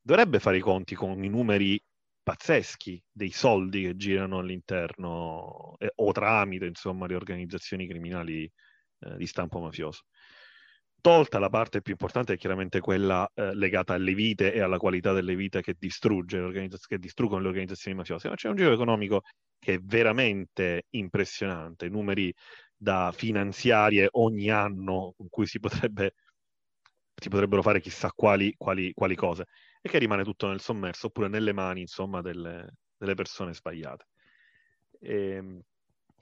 dovrebbe 0.00 0.40
fare 0.40 0.56
i 0.56 0.60
conti 0.60 0.94
con 0.96 1.22
i 1.22 1.28
numeri 1.28 1.80
pazzeschi 2.22 3.00
dei 3.12 3.30
soldi 3.30 3.82
che 3.82 3.96
girano 3.96 4.38
all'interno 4.38 5.76
eh, 5.78 5.92
o 5.96 6.12
tramite 6.12 6.66
insomma 6.66 7.06
le 7.06 7.14
organizzazioni 7.14 7.86
criminali 7.86 8.50
eh, 9.00 9.16
di 9.16 9.26
stampo 9.26 9.60
mafioso. 9.60 10.02
Tolta 11.04 11.38
la 11.38 11.50
parte 11.50 11.82
più 11.82 11.92
importante 11.92 12.32
è 12.32 12.36
chiaramente 12.38 12.80
quella 12.80 13.30
eh, 13.34 13.54
legata 13.54 13.92
alle 13.92 14.14
vite 14.14 14.54
e 14.54 14.62
alla 14.62 14.78
qualità 14.78 15.12
delle 15.12 15.36
vite 15.36 15.60
che, 15.60 15.74
distrugge 15.78 16.50
che 16.88 16.98
distruggono 16.98 17.42
le 17.42 17.48
organizzazioni 17.48 17.94
mafiose, 17.94 18.30
ma 18.30 18.36
c'è 18.36 18.48
un 18.48 18.56
giro 18.56 18.72
economico 18.72 19.20
che 19.58 19.74
è 19.74 19.78
veramente 19.80 20.86
impressionante, 20.92 21.90
numeri 21.90 22.34
da 22.74 23.12
finanziarie 23.14 24.08
ogni 24.12 24.48
anno 24.48 25.12
con 25.14 25.28
cui 25.28 25.44
si, 25.44 25.60
potrebbe, 25.60 26.14
si 27.14 27.28
potrebbero 27.28 27.60
fare 27.60 27.82
chissà 27.82 28.10
quali, 28.10 28.54
quali, 28.56 28.90
quali, 28.94 29.14
cose 29.14 29.44
e 29.82 29.90
che 29.90 29.98
rimane 29.98 30.24
tutto 30.24 30.46
nel 30.46 30.60
sommerso 30.60 31.08
oppure 31.08 31.28
nelle 31.28 31.52
mani 31.52 31.82
insomma 31.82 32.22
delle, 32.22 32.76
delle 32.96 33.14
persone 33.14 33.52
sbagliate. 33.52 34.06
E, 35.00 35.64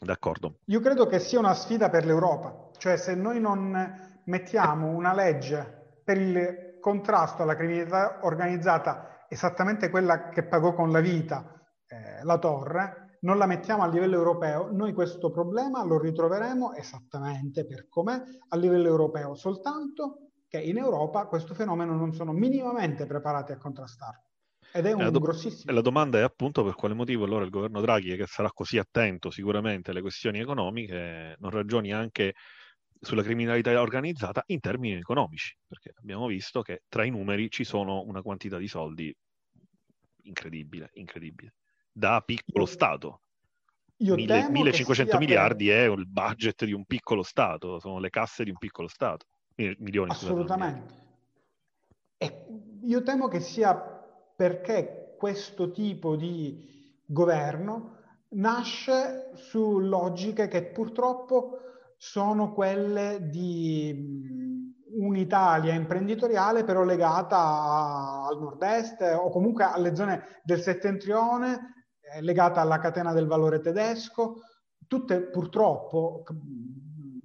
D'accordo. 0.01 0.59
Io 0.65 0.81
credo 0.81 1.07
che 1.07 1.21
sia 1.21 1.39
una 1.39 1.55
sfida 1.55 1.89
per 1.89 2.05
l'Europa, 2.05 2.71
cioè 2.79 2.97
se 2.97 3.15
noi 3.15 3.39
non 3.39 4.11
mettiamo 4.25 4.89
una 4.89 5.15
legge 5.15 6.01
per 6.05 6.19
il 6.19 6.79
contrasto 6.81 7.43
alla 7.43 7.55
criminalità 7.55 8.19
organizzata, 8.23 9.27
esattamente 9.29 9.89
quella 9.89 10.29
che 10.29 10.45
pagò 10.45 10.75
con 10.75 10.91
la 10.91 11.01
vita 11.01 11.61
eh, 11.87 12.25
la 12.25 12.39
Torre, 12.39 13.19
non 13.21 13.39
la 13.39 13.47
mettiamo 13.47 13.83
a 13.83 13.89
livello 13.89 14.17
europeo, 14.17 14.71
noi 14.73 14.93
questo 14.93 15.31
problema 15.31 15.85
lo 15.85 15.99
ritroveremo 15.99 16.75
esattamente 16.75 17.65
per 17.65 17.89
com'è 17.89 18.21
a 18.49 18.57
livello 18.57 18.89
europeo, 18.89 19.35
soltanto 19.35 20.33
che 20.49 20.61
in 20.61 20.77
Europa 20.77 21.27
questo 21.27 21.55
fenomeno 21.55 21.95
non 21.95 22.13
sono 22.13 22.33
minimamente 22.33 23.07
preparati 23.07 23.53
a 23.53 23.59
contrastarlo. 23.59 24.25
Ed 24.75 24.87
è 24.87 24.93
un 24.93 25.11
do- 25.11 25.21
grossissimo. 25.21 25.73
La 25.73 25.83
domanda 25.83 26.19
è 26.19 26.23
appunto 26.23 26.65
per 26.65 26.75
quale 26.75 26.95
motivo 26.95 27.25
allora 27.25 27.45
il 27.45 27.51
governo 27.51 27.81
Draghi, 27.81 28.17
che 28.17 28.27
sarà 28.27 28.51
così 28.51 28.79
attento 28.79 29.31
sicuramente 29.31 29.91
alle 29.91 30.01
questioni 30.01 30.41
economiche, 30.41 31.37
non 31.39 31.51
ragioni 31.51 31.93
anche 31.93 32.35
sulla 33.03 33.23
criminalità 33.25 33.79
organizzata 33.81 34.45
in 34.47 34.61
termini 34.61 34.95
economici, 34.95 35.57
perché 35.67 35.93
abbiamo 35.99 36.29
visto 36.29 36.63
che 36.63 36.83
tra 36.89 37.05
i 37.05 37.11
numeri 37.11 37.51
ci 37.51 37.65
sono 37.65 38.03
una 38.03 38.23
quantità 38.23 38.59
di 38.59 38.69
soldi 38.69 39.15
incredibile, 40.23 40.91
incredibile, 40.95 41.55
da 41.91 42.23
piccolo 42.25 42.65
io, 42.65 42.71
Stato. 42.71 43.21
Io 43.97 44.15
Mille, 44.15 44.49
1500 44.49 45.19
miliardi 45.19 45.67
per... 45.67 45.77
è 45.77 45.91
il 45.91 46.07
budget 46.07 46.65
di 46.65 46.73
un 46.73 46.85
piccolo 46.85 47.25
Stato, 47.25 47.81
sono 47.81 47.99
le 47.99 48.09
casse 48.09 48.45
di 48.45 48.51
un 48.51 48.59
piccolo 48.59 48.87
Stato, 48.87 49.27
milioni. 49.57 50.13
Assolutamente. 50.13 50.95
E 52.19 52.47
io 52.83 53.03
temo 53.03 53.27
che 53.27 53.41
sia 53.41 53.75
perché 53.75 55.17
questo 55.19 55.73
tipo 55.73 56.15
di 56.15 56.95
governo 57.05 57.99
nasce 58.35 59.33
su 59.35 59.81
logiche 59.81 60.47
che 60.47 60.63
purtroppo 60.63 61.59
sono 62.05 62.53
quelle 62.53 63.29
di 63.31 64.75
un'Italia 64.97 65.73
imprenditoriale 65.73 66.65
però 66.65 66.83
legata 66.83 68.27
al 68.27 68.41
nord-est 68.41 69.01
o 69.03 69.31
comunque 69.31 69.63
alle 69.63 69.95
zone 69.95 70.41
del 70.43 70.61
settentrione, 70.61 71.87
eh, 72.01 72.21
legata 72.21 72.61
alla 72.61 72.81
catena 72.81 73.13
del 73.13 73.29
valore 73.29 73.61
tedesco, 73.61 74.41
tutte 74.89 75.31
purtroppo 75.31 76.25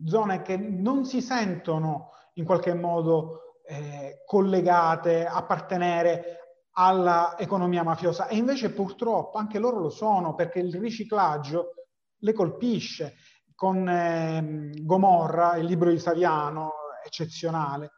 zone 0.06 0.44
che 0.44 0.58
non 0.58 1.06
si 1.06 1.24
sentono 1.24 2.12
in 2.34 2.46
qualche 2.46 2.76
modo 2.76 3.62
eh, 3.66 4.22
collegate, 4.28 5.26
appartenere 5.26 6.38
all'economia 6.74 7.82
mafiosa 7.82 8.28
e 8.28 8.38
invece 8.38 8.72
purtroppo 8.72 9.40
anche 9.40 9.58
loro 9.58 9.80
lo 9.80 9.90
sono 9.90 10.36
perché 10.36 10.60
il 10.60 10.76
riciclaggio 10.76 11.72
le 12.20 12.34
colpisce. 12.34 13.16
Con 13.58 13.90
eh, 13.90 14.70
Gomorra, 14.84 15.56
il 15.56 15.66
libro 15.66 15.90
di 15.90 15.98
Saviano, 15.98 16.74
eccezionale, 17.04 17.94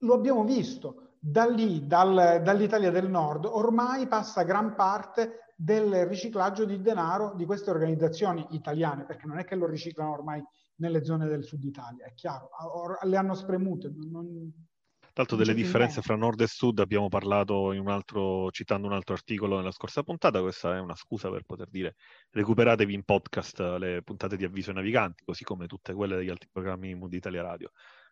lo 0.00 0.12
abbiamo 0.12 0.44
visto. 0.44 1.14
Da 1.18 1.46
lì, 1.46 1.86
dal, 1.86 2.42
dall'Italia 2.42 2.90
del 2.90 3.08
Nord, 3.08 3.46
ormai 3.46 4.06
passa 4.06 4.42
gran 4.42 4.74
parte 4.74 5.54
del 5.56 6.04
riciclaggio 6.06 6.66
di 6.66 6.82
denaro 6.82 7.32
di 7.36 7.46
queste 7.46 7.70
organizzazioni 7.70 8.48
italiane, 8.50 9.06
perché 9.06 9.26
non 9.26 9.38
è 9.38 9.44
che 9.44 9.54
lo 9.54 9.66
riciclano 9.66 10.12
ormai 10.12 10.42
nelle 10.76 11.04
zone 11.04 11.26
del 11.26 11.42
sud 11.42 11.64
Italia, 11.64 12.04
è 12.04 12.12
chiaro, 12.12 12.50
le 13.02 13.16
hanno 13.16 13.32
spremute, 13.32 13.90
non, 14.10 14.52
tra 15.20 15.36
l'altro 15.36 15.36
delle 15.36 15.54
differenze 15.54 16.00
fra 16.00 16.16
nord 16.16 16.40
e 16.40 16.46
sud 16.46 16.78
abbiamo 16.78 17.08
parlato 17.08 17.72
in 17.72 17.80
un 17.80 17.88
altro, 17.88 18.50
citando 18.50 18.86
un 18.86 18.94
altro 18.94 19.14
articolo 19.14 19.56
nella 19.58 19.70
scorsa 19.70 20.02
puntata, 20.02 20.40
questa 20.40 20.76
è 20.76 20.80
una 20.80 20.94
scusa 20.94 21.30
per 21.30 21.42
poter 21.42 21.68
dire 21.68 21.96
recuperatevi 22.30 22.94
in 22.94 23.04
podcast 23.04 23.60
le 23.78 24.02
puntate 24.02 24.36
di 24.36 24.44
avviso 24.44 24.70
ai 24.70 24.76
naviganti, 24.76 25.22
così 25.24 25.44
come 25.44 25.66
tutte 25.66 25.92
quelle 25.92 26.16
degli 26.16 26.30
altri 26.30 26.48
programmi 26.50 26.96
di 27.08 27.16
Italia 27.16 27.42
Radio 27.42 27.70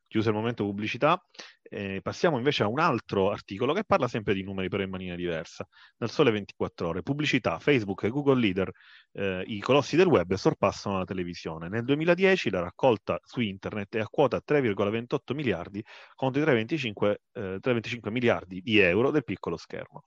chiuso 0.09 0.31
il 0.31 0.35
momento 0.35 0.65
pubblicità, 0.65 1.23
eh, 1.63 2.01
passiamo 2.03 2.39
invece 2.39 2.63
a 2.63 2.69
un 2.69 2.81
altro 2.81 3.31
articolo 3.31 3.73
che 3.75 3.85
parla 3.85 4.09
sempre 4.09 4.35
di 4.35 4.43
numeri 4.43 4.69
però 4.69 4.83
in 4.83 4.91
maniera 4.91 5.15
diversa. 5.15 5.67
Dal 5.97 6.11
Sole 6.11 6.31
24 6.31 6.89
Ore, 6.89 7.03
pubblicità, 7.03 7.59
Facebook 7.59 8.03
e 8.05 8.09
Google 8.09 8.41
Leader, 8.41 8.71
eh, 9.13 9.45
i 9.47 9.61
colossi 9.61 9.97
del 9.97 10.07
web 10.07 10.35
sorpassano 10.35 10.99
la 10.99 11.05
televisione. 11.05 11.69
Nel 11.69 11.85
2010 11.85 12.51
la 12.51 12.61
raccolta 12.61 13.21
su 13.23 13.41
internet 13.41 13.97
è 13.97 14.01
a 14.01 14.09
quota 14.09 14.43
3,28 14.45 15.35
miliardi 15.35 15.85
contro 16.15 16.41
i 16.41 16.45
3,25, 16.45 17.17
eh, 17.33 17.59
3,25 17.61 18.11
miliardi 18.11 18.61
di 18.63 18.79
euro 18.79 19.11
del 19.11 19.25
piccolo 19.25 19.57
schermo 19.57 20.03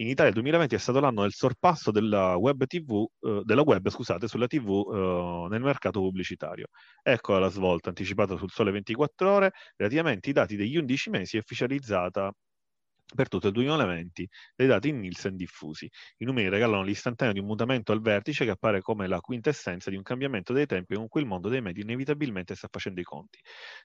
in 0.00 0.08
Italia 0.08 0.28
il 0.30 0.34
2020 0.34 0.74
è 0.74 0.78
stato 0.78 0.98
l'anno 1.00 1.22
del 1.22 1.32
sorpasso 1.32 1.90
della 1.90 2.34
web, 2.36 2.64
TV, 2.66 3.06
eh, 3.20 3.42
della 3.44 3.62
web 3.62 3.88
scusate, 3.88 4.28
sulla 4.28 4.46
TV 4.46 4.68
eh, 4.92 5.46
nel 5.50 5.60
mercato 5.60 6.00
pubblicitario. 6.00 6.68
Ecco 7.02 7.38
la 7.38 7.48
svolta 7.48 7.90
anticipata 7.90 8.36
sul 8.36 8.50
Sole 8.50 8.70
24 8.70 9.30
Ore 9.30 9.50
relativamente 9.76 10.28
ai 10.28 10.34
dati 10.34 10.56
degli 10.56 10.76
11 10.76 11.10
mesi 11.10 11.36
ufficializzata 11.36 12.32
per 13.14 13.28
tutto 13.28 13.48
il 13.48 13.52
2020 13.52 14.28
dei 14.54 14.66
dati 14.66 14.92
Nielsen 14.92 15.36
diffusi. 15.36 15.90
I 16.18 16.24
numeri 16.24 16.48
regalano 16.48 16.82
l'istantaneo 16.82 17.32
di 17.32 17.40
un 17.40 17.46
mutamento 17.46 17.92
al 17.92 18.00
vertice 18.00 18.44
che 18.44 18.50
appare 18.50 18.80
come 18.80 19.06
la 19.06 19.20
quintessenza 19.20 19.90
di 19.90 19.96
un 19.96 20.02
cambiamento 20.02 20.52
dei 20.52 20.66
tempi 20.66 20.94
con 20.94 21.08
cui 21.08 21.20
il 21.20 21.26
mondo 21.26 21.48
dei 21.48 21.60
media 21.60 21.82
inevitabilmente 21.82 22.54
sta 22.54 22.68
facendo 22.70 23.00
i 23.00 23.04
conti. 23.04 23.38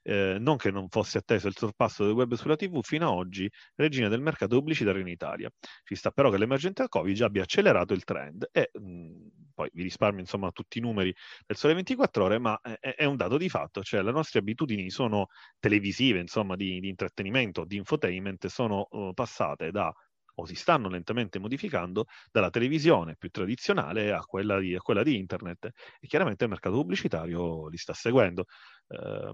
Eh, 0.03 0.37
non 0.39 0.57
che 0.57 0.71
non 0.71 0.87
fosse 0.89 1.17
atteso 1.17 1.47
il 1.47 1.55
sorpasso 1.55 2.05
del 2.05 2.13
web 2.13 2.33
sulla 2.35 2.55
TV, 2.55 2.81
fino 2.83 3.07
ad 3.09 3.17
oggi 3.17 3.49
regina 3.75 4.07
del 4.07 4.21
mercato 4.21 4.57
pubblicitario 4.57 5.01
in 5.01 5.07
Italia. 5.07 5.49
Ci 5.83 5.95
sta 5.95 6.11
però 6.11 6.29
che 6.29 6.37
l'emergenza 6.37 6.87
Covid 6.87 7.21
abbia 7.21 7.43
accelerato 7.43 7.93
il 7.93 8.03
trend 8.03 8.47
e 8.51 8.69
mh, 8.73 9.27
poi 9.55 9.69
vi 9.73 9.83
risparmio 9.83 10.19
insomma 10.19 10.51
tutti 10.51 10.77
i 10.77 10.81
numeri 10.81 11.15
del 11.47 11.57
sole 11.57 11.73
24 11.73 12.23
ore, 12.25 12.37
ma 12.37 12.59
è, 12.61 12.77
è, 12.95 13.05
un 13.05 13.15
dato 13.15 13.37
di 13.37 13.49
fatto, 13.49 13.81
cioè 13.81 14.03
le 14.03 14.11
nostre 14.11 14.39
abitudini 14.39 14.89
sono 14.91 15.27
televisive, 15.59 16.19
insomma 16.19 16.55
di, 16.55 16.79
di 16.79 16.89
intrattenimento, 16.89 17.63
di 17.63 17.77
infotainment, 17.77 18.45
sono 18.47 18.87
uh, 18.91 19.13
passate 19.15 19.71
da 19.71 19.91
o 20.35 20.45
si 20.45 20.55
stanno 20.55 20.89
lentamente 20.89 21.39
modificando 21.39 22.05
dalla 22.31 22.49
televisione 22.49 23.15
più 23.17 23.29
tradizionale 23.29 24.11
a 24.11 24.21
quella 24.21 24.59
di, 24.59 24.75
a 24.75 24.81
quella 24.81 25.03
di 25.03 25.17
internet 25.17 25.69
e 25.99 26.07
chiaramente 26.07 26.43
il 26.43 26.49
mercato 26.49 26.75
pubblicitario 26.75 27.67
li 27.67 27.77
sta 27.77 27.93
seguendo, 27.93 28.45
eh, 28.87 29.33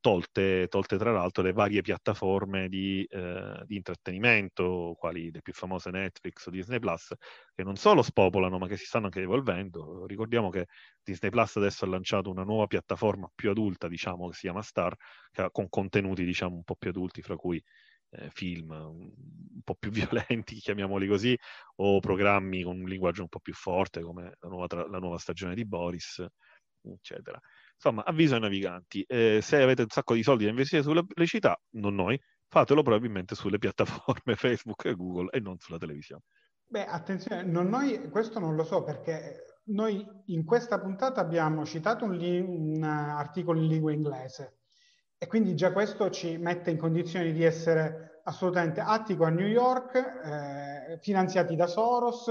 tolte, 0.00 0.66
tolte, 0.68 0.96
tra 0.96 1.12
l'altro 1.12 1.42
le 1.42 1.52
varie 1.52 1.82
piattaforme 1.82 2.68
di, 2.68 3.04
eh, 3.08 3.62
di, 3.66 3.76
intrattenimento, 3.76 4.94
quali 4.98 5.30
le 5.30 5.42
più 5.42 5.52
famose 5.52 5.90
Netflix 5.90 6.46
o 6.46 6.50
Disney 6.50 6.78
Plus, 6.78 7.12
che 7.54 7.62
non 7.62 7.76
solo 7.76 8.02
spopolano 8.02 8.58
ma 8.58 8.66
che 8.66 8.76
si 8.76 8.86
stanno 8.86 9.06
anche 9.06 9.20
evolvendo. 9.20 10.06
Ricordiamo 10.06 10.48
che 10.50 10.66
Disney 11.02 11.30
Plus 11.30 11.56
adesso 11.56 11.84
ha 11.84 11.88
lanciato 11.88 12.30
una 12.30 12.44
nuova 12.44 12.66
piattaforma 12.66 13.30
più 13.34 13.50
adulta, 13.50 13.88
diciamo, 13.88 14.28
che 14.28 14.34
si 14.34 14.40
chiama 14.42 14.62
Star, 14.62 14.94
ha, 15.34 15.50
con 15.50 15.68
contenuti 15.68 16.24
diciamo 16.24 16.56
un 16.56 16.64
po' 16.64 16.76
più 16.76 16.90
adulti, 16.90 17.22
fra 17.22 17.36
cui 17.36 17.62
eh, 18.12 18.30
film 18.30 18.70
un 18.70 19.62
po' 19.62 19.74
più 19.74 19.90
violenti, 20.30 20.56
chiamiamoli 20.56 21.06
così, 21.06 21.36
o 21.76 22.00
programmi 22.00 22.62
con 22.62 22.80
un 22.80 22.88
linguaggio 22.88 23.22
un 23.22 23.28
po' 23.28 23.40
più 23.40 23.54
forte 23.54 24.02
come 24.02 24.36
la 24.40 24.48
nuova, 24.48 24.66
tra- 24.66 24.88
la 24.88 24.98
nuova 24.98 25.18
stagione 25.18 25.54
di 25.54 25.64
Boris, 25.66 26.24
eccetera. 26.82 27.38
Insomma, 27.74 28.04
avviso 28.04 28.34
ai 28.34 28.40
naviganti, 28.40 29.02
eh, 29.02 29.40
se 29.42 29.60
avete 29.60 29.82
un 29.82 29.88
sacco 29.88 30.14
di 30.14 30.22
soldi 30.22 30.44
da 30.44 30.50
investire 30.50 30.82
sulle 30.82 31.04
pubblicità, 31.04 31.58
non 31.70 31.94
noi, 31.94 32.20
fatelo 32.48 32.82
probabilmente 32.82 33.34
sulle 33.34 33.58
piattaforme 33.58 34.36
Facebook 34.36 34.84
e 34.84 34.94
Google 34.94 35.30
e 35.30 35.40
non 35.40 35.58
sulla 35.58 35.78
televisione. 35.78 36.22
Beh, 36.66 36.86
attenzione, 36.86 37.42
non 37.42 37.68
noi, 37.68 38.08
questo 38.08 38.38
non 38.38 38.54
lo 38.54 38.64
so 38.64 38.82
perché 38.82 39.60
noi 39.64 40.04
in 40.26 40.44
questa 40.44 40.80
puntata 40.80 41.20
abbiamo 41.20 41.64
citato 41.64 42.04
un, 42.04 42.14
li- 42.14 42.40
un 42.40 42.82
articolo 42.82 43.60
in 43.60 43.66
lingua 43.66 43.92
inglese 43.92 44.61
e 45.22 45.28
quindi 45.28 45.54
già 45.54 45.70
questo 45.70 46.10
ci 46.10 46.36
mette 46.36 46.72
in 46.72 46.76
condizioni 46.76 47.32
di 47.32 47.44
essere 47.44 48.22
assolutamente 48.24 48.80
attico 48.80 49.22
a 49.24 49.28
New 49.28 49.46
York, 49.46 49.94
eh, 49.94 50.98
finanziati 51.00 51.54
da 51.54 51.68
Soros, 51.68 52.26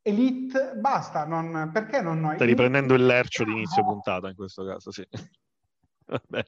Elite, 0.00 0.74
basta, 0.76 1.26
non, 1.26 1.70
perché 1.72 2.00
non 2.00 2.20
noi? 2.20 2.36
Stai 2.36 2.46
riprendendo 2.46 2.94
il 2.94 3.04
lercio 3.04 3.42
di 3.42 3.50
inizio 3.50 3.82
puntata 3.82 4.28
in 4.28 4.36
questo 4.36 4.64
caso, 4.64 4.92
sì. 4.92 5.04
Vabbè. 6.06 6.44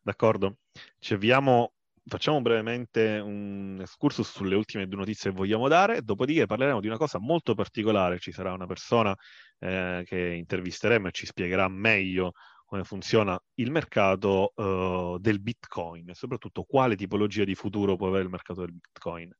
D'accordo. 0.00 0.56
Ci 0.98 1.14
avviamo, 1.14 1.74
facciamo 2.04 2.42
brevemente 2.42 3.20
un 3.20 3.78
excursus 3.80 4.28
sulle 4.28 4.56
ultime 4.56 4.88
due 4.88 4.98
notizie 4.98 5.30
che 5.30 5.36
vogliamo 5.36 5.68
dare, 5.68 6.02
dopodiché 6.02 6.46
parleremo 6.46 6.80
di 6.80 6.88
una 6.88 6.98
cosa 6.98 7.20
molto 7.20 7.54
particolare, 7.54 8.18
ci 8.18 8.32
sarà 8.32 8.52
una 8.52 8.66
persona 8.66 9.14
eh, 9.60 10.02
che 10.04 10.34
intervisteremo 10.34 11.06
e 11.06 11.12
ci 11.12 11.24
spiegherà 11.24 11.68
meglio 11.68 12.32
come 12.72 12.84
funziona 12.84 13.38
il 13.56 13.70
mercato 13.70 14.54
uh, 14.56 15.18
del 15.18 15.42
Bitcoin 15.42 16.08
e 16.08 16.14
soprattutto 16.14 16.62
quale 16.62 16.96
tipologia 16.96 17.44
di 17.44 17.54
futuro 17.54 17.96
può 17.96 18.08
avere 18.08 18.22
il 18.22 18.30
mercato 18.30 18.62
del 18.62 18.72
Bitcoin. 18.72 19.30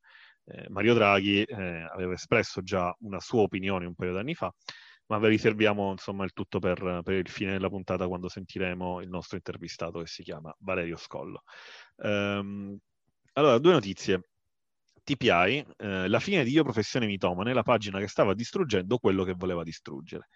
Eh, 0.45 0.69
Mario 0.69 0.93
Draghi 0.93 1.41
eh, 1.41 1.55
aveva 1.91 2.13
espresso 2.13 2.61
già 2.61 2.95
una 2.99 3.19
sua 3.19 3.41
opinione 3.41 3.87
un 3.87 3.95
paio 3.95 4.13
d'anni 4.13 4.35
fa, 4.35 4.53
ma 5.07 5.17
vi 5.17 5.29
riserviamo 5.29 5.89
insomma 5.89 6.25
il 6.25 6.31
tutto 6.31 6.59
per, 6.59 7.01
per, 7.03 7.15
il 7.15 7.27
fine 7.27 7.53
della 7.53 7.69
puntata 7.69 8.07
quando 8.07 8.29
sentiremo 8.29 9.01
il 9.01 9.09
nostro 9.09 9.35
intervistato 9.35 9.97
che 10.01 10.07
si 10.07 10.21
chiama 10.21 10.55
Valerio 10.59 10.97
Scollo. 10.97 11.41
Um, 11.95 12.77
allora, 13.33 13.57
due 13.57 13.71
notizie. 13.71 14.29
TPI, 15.03 15.65
eh, 15.77 16.07
la 16.07 16.19
fine 16.19 16.43
di 16.43 16.51
Io 16.51 16.63
Professione 16.63 17.07
Mitomane, 17.07 17.51
la 17.51 17.63
pagina 17.63 17.97
che 17.99 18.07
stava 18.07 18.35
distruggendo 18.35 18.99
quello 18.99 19.23
che 19.23 19.33
voleva 19.33 19.63
distruggere. 19.63 20.29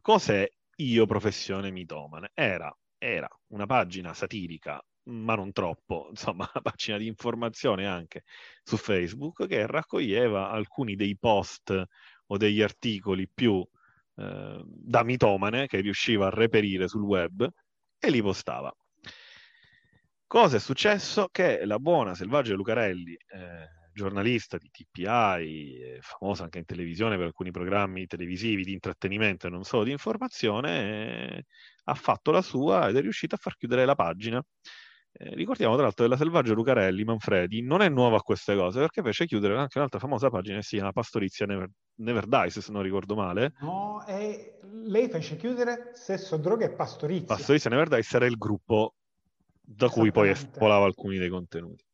Cos'è 0.00 0.48
io 0.76 1.06
professione 1.06 1.70
mitomane. 1.70 2.30
Era 2.34 2.74
era 3.04 3.28
una 3.48 3.66
pagina 3.66 4.14
satirica, 4.14 4.82
ma 5.04 5.34
non 5.34 5.52
troppo, 5.52 6.06
insomma, 6.10 6.48
una 6.52 6.62
pagina 6.62 6.96
di 6.96 7.06
informazione 7.06 7.86
anche 7.86 8.24
su 8.62 8.76
Facebook 8.76 9.46
che 9.46 9.66
raccoglieva 9.66 10.50
alcuni 10.50 10.96
dei 10.96 11.16
post 11.18 11.84
o 12.26 12.36
degli 12.38 12.62
articoli 12.62 13.28
più 13.28 13.62
eh, 14.16 14.62
da 14.64 15.02
mitomane 15.04 15.66
che 15.66 15.80
riusciva 15.80 16.26
a 16.26 16.30
reperire 16.30 16.88
sul 16.88 17.02
web 17.02 17.46
e 17.98 18.10
li 18.10 18.22
postava. 18.22 18.74
Cosa 20.26 20.56
è 20.56 20.60
successo? 20.60 21.28
Che 21.30 21.64
la 21.64 21.78
buona 21.78 22.14
Selvaggia 22.14 22.54
Lucarelli, 22.54 23.12
eh, 23.12 23.68
giornalista 23.94 24.58
di 24.58 24.68
TPI, 24.70 25.78
eh, 25.80 25.98
famosa 26.00 26.44
anche 26.44 26.58
in 26.58 26.64
televisione 26.64 27.16
per 27.16 27.26
alcuni 27.26 27.50
programmi 27.50 28.06
televisivi 28.06 28.64
di 28.64 28.72
intrattenimento 28.72 29.46
e 29.46 29.50
non 29.50 29.64
solo 29.64 29.84
di 29.84 29.92
informazione, 29.92 31.36
eh, 31.36 31.44
ha 31.84 31.94
fatto 31.94 32.30
la 32.30 32.42
sua 32.42 32.88
ed 32.88 32.96
è 32.96 33.00
riuscita 33.00 33.36
a 33.36 33.38
far 33.38 33.56
chiudere 33.56 33.84
la 33.84 33.94
pagina. 33.94 34.44
Eh, 35.16 35.32
ricordiamo 35.36 35.74
tra 35.74 35.84
l'altro 35.84 36.04
che 36.04 36.10
la 36.10 36.16
Selvaggia 36.16 36.54
Lucarelli, 36.54 37.04
Manfredi, 37.04 37.62
non 37.62 37.82
è 37.82 37.88
nuova 37.88 38.16
a 38.16 38.20
queste 38.20 38.56
cose 38.56 38.80
perché 38.80 39.00
fece 39.00 39.26
chiudere 39.26 39.56
anche 39.56 39.78
un'altra 39.78 40.00
famosa 40.00 40.28
pagina 40.28 40.56
che 40.56 40.64
si 40.64 40.74
chiama 40.74 40.90
Pastorizia 40.90 41.46
Never, 41.46 41.70
Never 41.96 42.26
Dies, 42.26 42.58
se 42.58 42.72
non 42.72 42.82
ricordo 42.82 43.14
male. 43.14 43.52
No, 43.60 44.04
e 44.06 44.58
lei 44.86 45.08
fece 45.08 45.36
chiudere 45.36 45.92
Sesso, 45.94 46.36
Droga 46.36 46.64
e 46.64 46.70
Pastorizia. 46.70 47.26
Pastorizia 47.26 47.70
Never 47.70 47.88
Dies 47.88 48.12
era 48.12 48.26
il 48.26 48.36
gruppo 48.36 48.94
da 49.60 49.88
cui 49.88 50.10
poi 50.10 50.30
espolava 50.30 50.84
alcuni 50.84 51.16
dei 51.16 51.28
contenuti. 51.28 51.84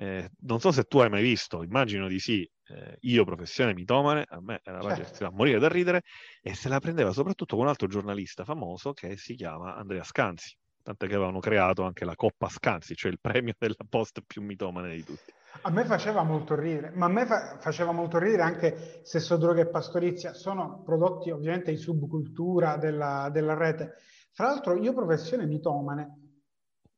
Eh, 0.00 0.30
non 0.46 0.60
so 0.60 0.72
se 0.72 0.84
tu 0.84 1.00
hai 1.00 1.10
mai 1.10 1.20
visto, 1.20 1.62
immagino 1.62 2.08
di 2.08 2.18
sì, 2.18 2.40
eh, 2.68 2.96
io 3.00 3.24
professione 3.26 3.74
mitomane, 3.74 4.24
a 4.26 4.40
me 4.40 4.62
era 4.64 4.80
una 4.80 4.96
certo. 4.96 5.26
a 5.26 5.30
morire 5.30 5.58
da 5.58 5.68
ridere, 5.68 6.04
e 6.40 6.54
se 6.54 6.70
la 6.70 6.80
prendeva 6.80 7.12
soprattutto 7.12 7.54
con 7.54 7.64
un 7.64 7.70
altro 7.70 7.86
giornalista 7.86 8.46
famoso 8.46 8.94
che 8.94 9.18
si 9.18 9.34
chiama 9.34 9.76
Andrea 9.76 10.02
Scanzi, 10.02 10.56
tant'è 10.82 11.06
che 11.06 11.16
avevano 11.16 11.38
creato 11.38 11.82
anche 11.82 12.06
la 12.06 12.14
Coppa 12.14 12.48
Scanzi, 12.48 12.94
cioè 12.94 13.10
il 13.10 13.18
premio 13.20 13.52
della 13.58 13.74
post 13.86 14.22
più 14.26 14.40
mitomane 14.40 14.94
di 14.94 15.04
tutti. 15.04 15.34
A 15.60 15.70
me 15.70 15.84
faceva 15.84 16.22
molto 16.22 16.54
ridere, 16.54 16.92
ma 16.94 17.04
a 17.04 17.10
me 17.10 17.26
fa- 17.26 17.58
faceva 17.58 17.92
molto 17.92 18.16
ridere 18.16 18.42
anche 18.42 19.00
Sesso, 19.02 19.36
Droga 19.36 19.60
e 19.60 19.68
Pastorizia, 19.68 20.32
sono 20.32 20.82
prodotti 20.82 21.28
ovviamente 21.30 21.72
di 21.72 21.76
subcultura 21.76 22.78
della, 22.78 23.28
della 23.30 23.52
rete. 23.52 23.96
Fra 24.32 24.46
l'altro 24.46 24.78
io 24.78 24.94
professione 24.94 25.44
mitomane, 25.44 26.38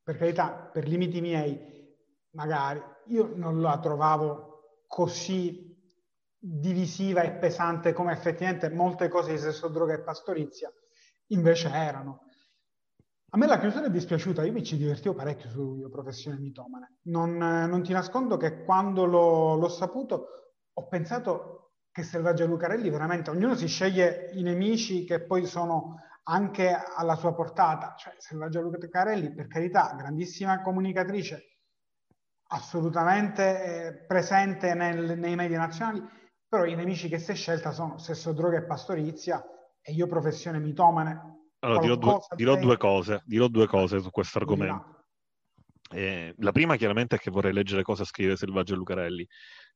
per 0.05 0.17
carità, 0.17 0.71
per 0.73 0.87
limiti 0.87 1.21
miei, 1.21 1.81
magari, 2.33 2.83
io 3.07 3.33
non 3.35 3.61
la 3.61 3.79
trovavo 3.79 4.83
così 4.87 5.71
divisiva 6.39 7.23
e 7.23 7.33
pesante 7.33 7.93
come 7.93 8.13
effettivamente 8.13 8.69
molte 8.69 9.09
cose 9.09 9.33
di 9.33 9.39
sesso, 9.39 9.69
droga 9.69 9.95
e 9.95 10.03
pastorizia 10.03 10.73
invece 11.29 11.69
erano. 11.69 12.25
A 13.35 13.39
me 13.39 13.47
la 13.47 13.59
chiusura 13.59 13.87
è 13.87 13.91
dispiaciuta, 13.91 14.45
io 14.45 14.53
mi 14.53 14.63
ci 14.63 14.77
divertivo 14.77 15.15
parecchio 15.15 15.49
su 15.49 15.89
Professione 15.91 16.39
Mitomane. 16.39 16.99
Non, 17.05 17.37
non 17.37 17.83
ti 17.83 17.93
nascondo 17.93 18.37
che 18.37 18.63
quando 18.65 19.07
l'ho, 19.07 19.55
l'ho, 19.55 19.69
saputo 19.69 20.27
ho 20.71 20.89
pensato 20.89 21.77
che 21.91 22.03
Selvaggia 22.03 22.45
Lucarelli 22.45 22.91
veramente, 22.91 23.31
ognuno 23.31 23.55
si 23.55 23.69
sceglie 23.69 24.31
i 24.35 24.43
nemici 24.43 25.05
che 25.05 25.25
poi 25.25 25.47
sono 25.47 25.97
anche 26.25 26.75
alla 26.95 27.15
sua 27.15 27.33
portata. 27.33 27.95
Cioè, 27.97 28.15
Selvaggia 28.19 28.61
Lucarelli, 28.61 29.33
per 29.33 29.47
carità, 29.47 29.95
grandissima 29.97 30.61
comunicatrice, 30.61 31.52
assolutamente 32.53 33.87
eh, 33.87 33.93
presente 34.07 34.75
nel, 34.75 35.19
nei 35.19 35.35
media 35.35 35.59
nazionali, 35.59 36.03
però 36.47 36.65
i 36.65 36.75
nemici 36.75 37.09
che 37.09 37.19
si 37.19 37.33
è 37.33 37.35
scelta 37.35 37.73
sono 37.73 37.99
sesso, 37.99 38.33
droga 38.33 38.59
e 38.59 38.65
pastorizia 38.65 39.43
e 39.81 39.93
io 39.93 40.07
professione 40.07 40.59
mitomane. 40.59 41.41
Allora, 41.61 41.81
dirò 41.81 41.97
due, 41.97 42.19
dirò 42.37 42.57
due, 42.57 42.77
cose, 42.77 43.23
dirò 43.25 43.49
due 43.49 43.67
cose 43.67 44.01
su 44.01 44.11
questo 44.11 44.39
argomento. 44.39 45.05
Eh, 45.95 46.35
la 46.39 46.53
prima 46.53 46.77
chiaramente 46.77 47.17
è 47.17 47.19
che 47.19 47.31
vorrei 47.31 47.53
leggere 47.53 47.83
cosa 47.83 48.05
scrive 48.05 48.37
Selvaggio 48.37 48.75
Lucarelli. 48.75 49.27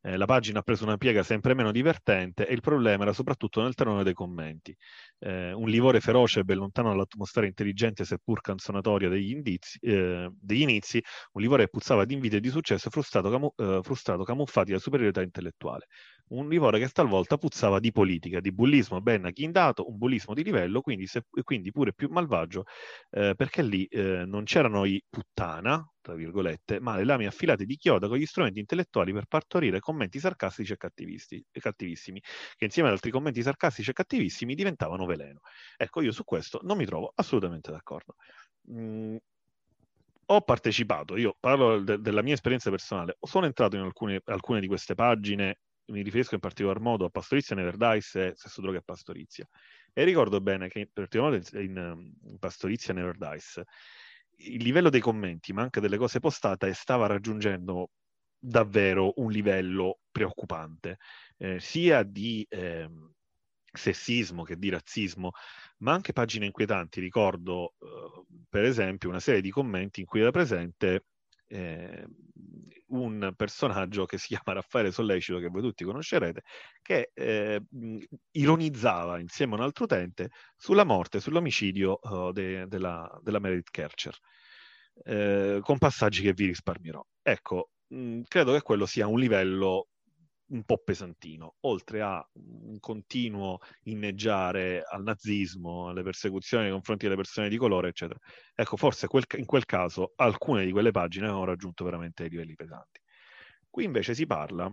Eh, 0.06 0.16
la 0.16 0.24
pagina 0.26 0.60
ha 0.60 0.62
preso 0.62 0.84
una 0.84 0.96
piega 0.96 1.24
sempre 1.24 1.52
meno 1.54 1.72
divertente 1.72 2.46
e 2.46 2.52
il 2.54 2.60
problema 2.60 3.02
era 3.02 3.12
soprattutto 3.12 3.60
nel 3.60 3.74
tenore 3.74 4.04
dei 4.04 4.12
commenti. 4.14 4.72
Eh, 5.18 5.52
un 5.52 5.68
livore 5.68 6.00
feroce 6.00 6.40
e 6.40 6.44
ben 6.44 6.58
lontano 6.58 6.90
dall'atmosfera 6.90 7.44
intelligente 7.44 8.04
seppur 8.04 8.40
canzonatoria 8.40 9.08
degli, 9.08 9.30
indizi, 9.32 9.78
eh, 9.80 10.30
degli 10.32 10.60
inizi, 10.60 11.02
un 11.32 11.42
livore 11.42 11.64
che 11.64 11.70
puzzava 11.70 12.04
di 12.04 12.14
invidia 12.14 12.38
e 12.38 12.40
di 12.40 12.50
successo 12.50 12.88
frustrato, 12.88 13.30
camu- 13.30 13.52
eh, 13.60 13.80
frustrato 13.82 14.22
camuffati 14.22 14.70
da 14.70 14.78
superiorità 14.78 15.22
intellettuale 15.22 15.86
un 16.28 16.48
livore 16.48 16.78
che 16.80 16.88
talvolta 16.88 17.36
puzzava 17.36 17.78
di 17.78 17.92
politica, 17.92 18.40
di 18.40 18.52
bullismo 18.52 19.00
ben 19.00 19.24
agghindato, 19.26 19.88
un 19.88 19.96
bullismo 19.96 20.34
di 20.34 20.42
livello, 20.42 20.80
quindi, 20.80 21.06
se, 21.06 21.22
quindi 21.42 21.70
pure 21.70 21.92
più 21.94 22.08
malvagio, 22.10 22.64
eh, 23.10 23.34
perché 23.36 23.62
lì 23.62 23.84
eh, 23.86 24.24
non 24.26 24.44
c'erano 24.44 24.84
i 24.84 25.02
puttana, 25.08 25.84
tra 26.06 26.14
virgolette, 26.14 26.78
ma 26.78 26.94
le 26.94 27.04
lame 27.04 27.26
affilate 27.26 27.64
di 27.64 27.76
chioda 27.76 28.06
con 28.06 28.16
gli 28.16 28.26
strumenti 28.26 28.60
intellettuali 28.60 29.12
per 29.12 29.26
partorire 29.26 29.80
commenti 29.80 30.20
sarcastici 30.20 30.72
e, 30.72 30.78
e 31.50 31.60
cattivissimi, 31.60 32.22
che 32.56 32.64
insieme 32.64 32.88
ad 32.88 32.94
altri 32.94 33.10
commenti 33.10 33.42
sarcastici 33.42 33.90
e 33.90 33.92
cattivissimi 33.92 34.54
diventavano 34.54 35.04
veleno. 35.04 35.40
Ecco, 35.76 36.02
io 36.02 36.12
su 36.12 36.22
questo 36.22 36.60
non 36.62 36.76
mi 36.76 36.84
trovo 36.84 37.10
assolutamente 37.12 37.72
d'accordo. 37.72 38.14
Mm, 38.70 39.16
ho 40.26 40.40
partecipato, 40.42 41.16
io 41.16 41.36
parlo 41.40 41.80
de- 41.80 41.98
della 41.98 42.22
mia 42.22 42.34
esperienza 42.34 42.70
personale, 42.70 43.16
sono 43.20 43.46
entrato 43.46 43.74
in 43.74 43.82
alcune, 43.82 44.20
alcune 44.26 44.60
di 44.60 44.68
queste 44.68 44.94
pagine 44.94 45.58
mi 45.86 46.02
riferisco 46.02 46.34
in 46.34 46.40
particolar 46.40 46.78
modo 46.78 47.04
a 47.04 47.10
Pastorizia, 47.10 47.56
Never 47.56 47.76
Dice 47.76 48.28
e 48.28 48.32
Sesso, 48.36 48.60
Droga 48.60 48.78
e 48.78 48.82
Pastorizia. 48.82 49.48
E 49.92 50.04
ricordo 50.04 50.40
bene 50.40 50.68
che 50.68 50.80
in 50.80 50.88
particolar 50.92 51.32
modo 51.32 51.60
in, 51.60 52.10
in 52.24 52.38
Pastorizia 52.38 52.94
Never 52.94 53.16
Dice 53.16 53.64
il 54.36 54.62
livello 54.62 54.90
dei 54.90 55.00
commenti, 55.00 55.52
ma 55.52 55.62
anche 55.62 55.80
delle 55.80 55.96
cose 55.96 56.20
postate, 56.20 56.72
stava 56.74 57.06
raggiungendo 57.06 57.90
davvero 58.38 59.12
un 59.16 59.30
livello 59.30 60.00
preoccupante, 60.10 60.98
eh, 61.38 61.58
sia 61.60 62.02
di 62.02 62.46
eh, 62.48 62.88
sessismo 63.72 64.42
che 64.42 64.56
di 64.56 64.68
razzismo, 64.68 65.32
ma 65.78 65.92
anche 65.92 66.12
pagine 66.12 66.46
inquietanti. 66.46 67.00
Ricordo, 67.00 67.74
eh, 67.80 68.24
per 68.48 68.64
esempio, 68.64 69.08
una 69.08 69.20
serie 69.20 69.40
di 69.40 69.50
commenti 69.50 70.00
in 70.00 70.06
cui 70.06 70.20
era 70.20 70.30
presente 70.30 71.06
eh, 71.48 72.06
un 72.88 73.32
personaggio 73.36 74.04
che 74.06 74.18
si 74.18 74.28
chiama 74.36 74.60
Raffaele 74.60 74.90
Sollecito, 74.90 75.38
che 75.38 75.48
voi 75.48 75.62
tutti 75.62 75.84
conoscerete, 75.84 76.42
che 76.82 77.10
eh, 77.14 77.60
ironizzava 78.32 79.18
insieme 79.18 79.54
a 79.54 79.56
un 79.58 79.62
altro 79.62 79.84
utente 79.84 80.30
sulla 80.56 80.84
morte, 80.84 81.20
sull'omicidio 81.20 81.98
uh, 82.00 82.32
de, 82.32 82.66
della, 82.66 83.08
della 83.22 83.38
Meredith 83.38 83.70
Kercher, 83.70 84.16
eh, 85.04 85.58
con 85.62 85.78
passaggi 85.78 86.22
che 86.22 86.32
vi 86.32 86.46
risparmierò. 86.46 87.04
Ecco, 87.22 87.70
mh, 87.88 88.22
credo 88.28 88.52
che 88.52 88.62
quello 88.62 88.86
sia 88.86 89.06
un 89.06 89.18
livello 89.18 89.88
un 90.48 90.62
po' 90.64 90.78
pesantino, 90.78 91.56
oltre 91.60 92.02
a 92.02 92.24
un 92.34 92.78
continuo 92.78 93.58
inneggiare 93.84 94.82
al 94.82 95.02
nazismo, 95.02 95.88
alle 95.88 96.02
persecuzioni 96.02 96.64
nei 96.64 96.72
confronti 96.72 97.04
delle 97.04 97.16
persone 97.16 97.48
di 97.48 97.56
colore, 97.56 97.88
eccetera. 97.88 98.18
Ecco, 98.54 98.76
forse 98.76 99.08
quel, 99.08 99.24
in 99.36 99.46
quel 99.46 99.64
caso 99.64 100.12
alcune 100.16 100.64
di 100.64 100.70
quelle 100.70 100.92
pagine 100.92 101.26
hanno 101.26 101.44
raggiunto 101.44 101.84
veramente 101.84 102.22
dei 102.22 102.30
livelli 102.30 102.54
pesanti. 102.54 103.00
Qui 103.68 103.84
invece 103.84 104.14
si 104.14 104.26
parla 104.26 104.70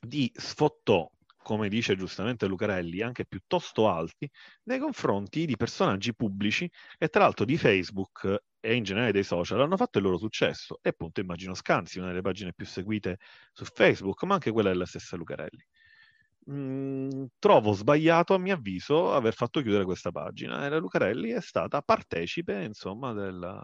di 0.00 0.30
sfottò, 0.34 1.10
come 1.36 1.68
dice 1.68 1.96
giustamente 1.96 2.46
Lucarelli, 2.46 3.00
anche 3.00 3.26
piuttosto 3.26 3.88
alti 3.88 4.28
nei 4.64 4.78
confronti 4.78 5.46
di 5.46 5.56
personaggi 5.56 6.14
pubblici 6.14 6.70
e 6.98 7.08
tra 7.08 7.22
l'altro 7.22 7.44
di 7.44 7.56
Facebook 7.56 8.42
e 8.60 8.74
in 8.74 8.82
generale 8.82 9.12
dei 9.12 9.22
social 9.24 9.60
hanno 9.60 9.76
fatto 9.76 9.98
il 9.98 10.04
loro 10.04 10.18
successo. 10.18 10.78
E 10.82 10.90
appunto 10.90 11.20
immagino 11.20 11.54
Scanzi, 11.54 11.98
una 11.98 12.08
delle 12.08 12.22
pagine 12.22 12.52
più 12.54 12.66
seguite 12.66 13.18
su 13.52 13.64
Facebook, 13.64 14.22
ma 14.24 14.34
anche 14.34 14.50
quella 14.50 14.70
della 14.70 14.86
stessa 14.86 15.16
Lucarelli. 15.16 15.64
Mm, 16.50 17.24
trovo 17.38 17.72
sbagliato, 17.72 18.34
a 18.34 18.38
mio 18.38 18.54
avviso, 18.54 19.12
aver 19.14 19.34
fatto 19.34 19.60
chiudere 19.60 19.84
questa 19.84 20.10
pagina 20.10 20.64
e 20.64 20.68
la 20.70 20.78
Lucarelli 20.78 21.30
è 21.30 21.40
stata 21.40 21.82
partecipe, 21.82 22.62
insomma, 22.62 23.12
della, 23.12 23.62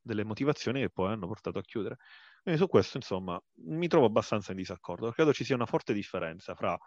delle 0.00 0.24
motivazioni 0.24 0.80
che 0.80 0.90
poi 0.90 1.12
hanno 1.12 1.26
portato 1.26 1.58
a 1.58 1.62
chiudere. 1.62 1.96
Quindi 2.42 2.60
su 2.60 2.68
questo, 2.68 2.96
insomma, 2.98 3.40
mi 3.66 3.88
trovo 3.88 4.06
abbastanza 4.06 4.50
in 4.52 4.58
disaccordo. 4.58 5.10
Credo 5.12 5.32
ci 5.32 5.44
sia 5.44 5.54
una 5.54 5.66
forte 5.66 5.92
differenza 5.94 6.54
fra 6.54 6.78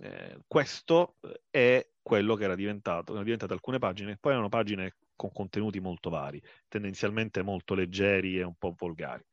eh, 0.00 0.38
questo 0.46 1.16
e 1.50 1.92
quello 2.02 2.34
che 2.34 2.44
era 2.44 2.54
diventato, 2.54 3.12
erano 3.12 3.24
diventate 3.24 3.52
alcune 3.52 3.78
pagine, 3.78 4.18
poi 4.18 4.32
erano 4.32 4.48
pagine 4.48 4.96
con 5.16 5.32
contenuti 5.32 5.80
molto 5.80 6.10
vari, 6.10 6.40
tendenzialmente 6.68 7.42
molto 7.42 7.74
leggeri 7.74 8.38
e 8.38 8.42
un 8.42 8.54
po' 8.56 8.74
volgari. 8.76 9.24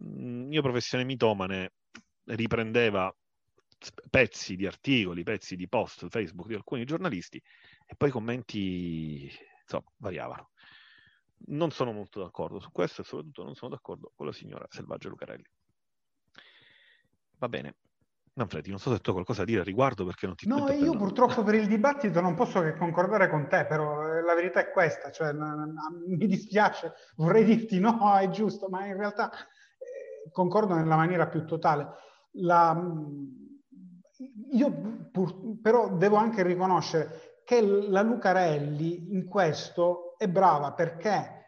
Mm, 0.00 0.52
io 0.52 0.62
professione 0.62 1.04
mitomane 1.04 1.72
riprendeva 2.24 3.14
pezzi 4.08 4.56
di 4.56 4.66
articoli, 4.66 5.22
pezzi 5.22 5.56
di 5.56 5.68
post 5.68 6.08
Facebook 6.08 6.46
di 6.48 6.54
alcuni 6.54 6.84
giornalisti 6.84 7.42
e 7.86 7.94
poi 7.96 8.08
i 8.08 8.12
commenti 8.12 9.30
insomma, 9.62 9.90
variavano. 9.96 10.50
Non 11.46 11.70
sono 11.70 11.92
molto 11.92 12.20
d'accordo 12.20 12.60
su 12.60 12.70
questo 12.70 13.02
e 13.02 13.04
soprattutto 13.04 13.44
non 13.44 13.54
sono 13.54 13.72
d'accordo 13.72 14.12
con 14.14 14.26
la 14.26 14.32
signora 14.32 14.66
Selvaggia 14.70 15.08
Lucarelli. 15.08 15.44
Va 17.38 17.48
bene. 17.48 17.74
Manfredi, 18.36 18.70
non 18.70 18.80
so 18.80 18.90
se 18.90 18.98
tu 18.98 19.10
hai 19.10 19.14
qualcosa 19.14 19.40
da 19.40 19.46
dire 19.46 19.60
a 19.60 19.64
riguardo 19.64 20.04
perché 20.04 20.26
non 20.26 20.34
ti 20.34 20.48
No, 20.48 20.56
io 20.56 20.64
parlando. 20.66 20.96
purtroppo 20.96 21.42
per 21.44 21.54
il 21.54 21.68
dibattito 21.68 22.20
non 22.20 22.34
posso 22.34 22.60
che 22.62 22.74
concordare 22.76 23.28
con 23.28 23.48
te, 23.48 23.64
però 23.64 24.08
eh, 24.08 24.22
la 24.22 24.34
verità 24.34 24.58
è 24.58 24.72
questa, 24.72 25.12
cioè, 25.12 25.32
mi 26.08 26.26
dispiace, 26.26 26.94
vorrei 27.16 27.44
dirti 27.44 27.78
no, 27.78 27.96
è 28.18 28.28
giusto, 28.30 28.68
ma 28.68 28.86
in 28.86 28.96
realtà 28.96 29.30
eh, 29.30 30.30
concordo 30.32 30.74
nella 30.74 30.96
maniera 30.96 31.28
più 31.28 31.44
totale. 31.44 31.88
La, 32.38 32.76
io 34.50 35.08
pur, 35.12 35.60
però 35.62 35.96
devo 35.96 36.16
anche 36.16 36.42
riconoscere 36.42 37.40
che 37.44 37.60
la 37.60 38.02
Lucarelli 38.02 39.12
in 39.12 39.26
questo 39.28 40.16
è 40.18 40.28
brava 40.28 40.72
perché 40.72 41.42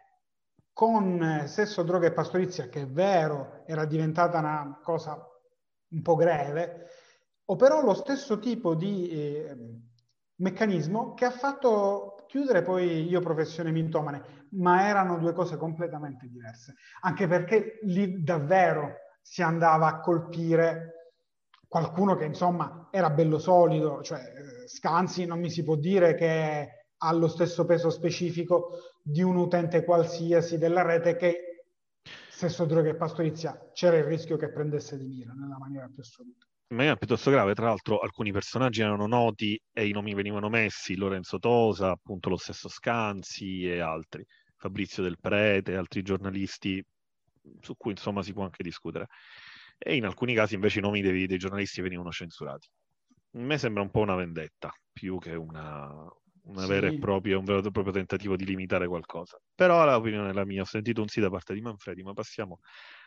con 0.72 1.44
sesso, 1.46 1.82
droga 1.82 2.06
e 2.06 2.12
pastorizia, 2.12 2.68
che 2.68 2.82
è 2.82 2.86
vero, 2.86 3.62
era 3.66 3.86
diventata 3.86 4.38
una 4.38 4.78
cosa 4.82 5.18
un 5.96 6.02
po' 6.02 6.14
greve, 6.14 6.86
operò 7.46 7.82
lo 7.82 7.94
stesso 7.94 8.38
tipo 8.38 8.74
di 8.74 9.08
eh, 9.08 9.56
meccanismo 10.36 11.14
che 11.14 11.24
ha 11.24 11.30
fatto 11.30 12.24
chiudere 12.28 12.62
poi 12.62 13.08
io 13.08 13.20
professione 13.20 13.70
mintomane, 13.70 14.46
ma 14.50 14.86
erano 14.86 15.18
due 15.18 15.32
cose 15.32 15.56
completamente 15.56 16.28
diverse, 16.28 16.74
anche 17.00 17.26
perché 17.26 17.78
lì 17.82 18.22
davvero 18.22 18.96
si 19.22 19.42
andava 19.42 19.86
a 19.86 20.00
colpire 20.00 20.92
qualcuno 21.66 22.14
che 22.14 22.24
insomma 22.24 22.88
era 22.90 23.10
bello 23.10 23.38
solido, 23.38 24.02
cioè 24.02 24.20
eh, 24.20 24.68
Scanzi 24.68 25.24
non 25.24 25.40
mi 25.40 25.50
si 25.50 25.64
può 25.64 25.76
dire 25.76 26.14
che 26.14 26.70
ha 26.98 27.12
lo 27.12 27.28
stesso 27.28 27.64
peso 27.64 27.90
specifico 27.90 28.78
di 29.02 29.22
un 29.22 29.36
utente 29.36 29.84
qualsiasi 29.84 30.58
della 30.58 30.82
rete 30.82 31.16
che 31.16 31.45
sesso, 32.36 32.66
droga 32.66 32.90
e 32.90 32.94
pastorizia 32.94 33.70
c'era 33.72 33.96
il 33.96 34.04
rischio 34.04 34.36
che 34.36 34.52
prendesse 34.52 34.98
di 34.98 35.06
mira 35.06 35.32
nella 35.32 35.56
maniera 35.58 35.88
più 35.88 36.02
assoluta. 36.02 36.44
In 36.68 36.76
maniera 36.76 36.96
piuttosto 36.96 37.30
grave, 37.30 37.54
tra 37.54 37.66
l'altro 37.66 37.98
alcuni 37.98 38.30
personaggi 38.30 38.82
erano 38.82 39.06
noti 39.06 39.58
e 39.72 39.86
i 39.86 39.92
nomi 39.92 40.12
venivano 40.12 40.50
messi, 40.50 40.96
Lorenzo 40.96 41.38
Tosa, 41.38 41.92
appunto 41.92 42.28
lo 42.28 42.36
stesso 42.36 42.68
Scanzi 42.68 43.66
e 43.66 43.80
altri, 43.80 44.22
Fabrizio 44.56 45.02
Del 45.02 45.16
Prete, 45.18 45.76
altri 45.76 46.02
giornalisti 46.02 46.84
su 47.60 47.74
cui 47.74 47.92
insomma 47.92 48.22
si 48.22 48.34
può 48.34 48.44
anche 48.44 48.62
discutere. 48.62 49.06
E 49.78 49.96
in 49.96 50.04
alcuni 50.04 50.34
casi 50.34 50.56
invece 50.56 50.80
i 50.80 50.82
nomi 50.82 51.00
dei, 51.00 51.26
dei 51.26 51.38
giornalisti 51.38 51.80
venivano 51.80 52.10
censurati. 52.10 52.68
A 53.32 53.38
me 53.38 53.56
sembra 53.56 53.80
un 53.80 53.90
po' 53.90 54.00
una 54.00 54.14
vendetta, 54.14 54.70
più 54.92 55.18
che 55.18 55.34
una, 55.34 56.06
una 56.46 56.66
sì. 56.66 56.66
vera 56.66 56.86
e 56.88 56.94
propria, 56.94 57.38
un 57.38 57.44
vero 57.44 57.58
e 57.66 57.70
proprio 57.70 57.92
tentativo 57.92 58.36
di 58.36 58.44
limitare 58.44 58.86
qualcosa. 58.88 59.38
Però 59.54 59.84
l'opinione 59.84 60.30
è 60.30 60.32
la 60.32 60.44
mia, 60.44 60.62
ho 60.62 60.64
sentito 60.64 61.00
un 61.02 61.08
sì 61.08 61.20
da 61.20 61.30
parte 61.30 61.54
di 61.54 61.60
Manfredi, 61.60 62.02
ma 62.02 62.12
passiamo 62.12 62.58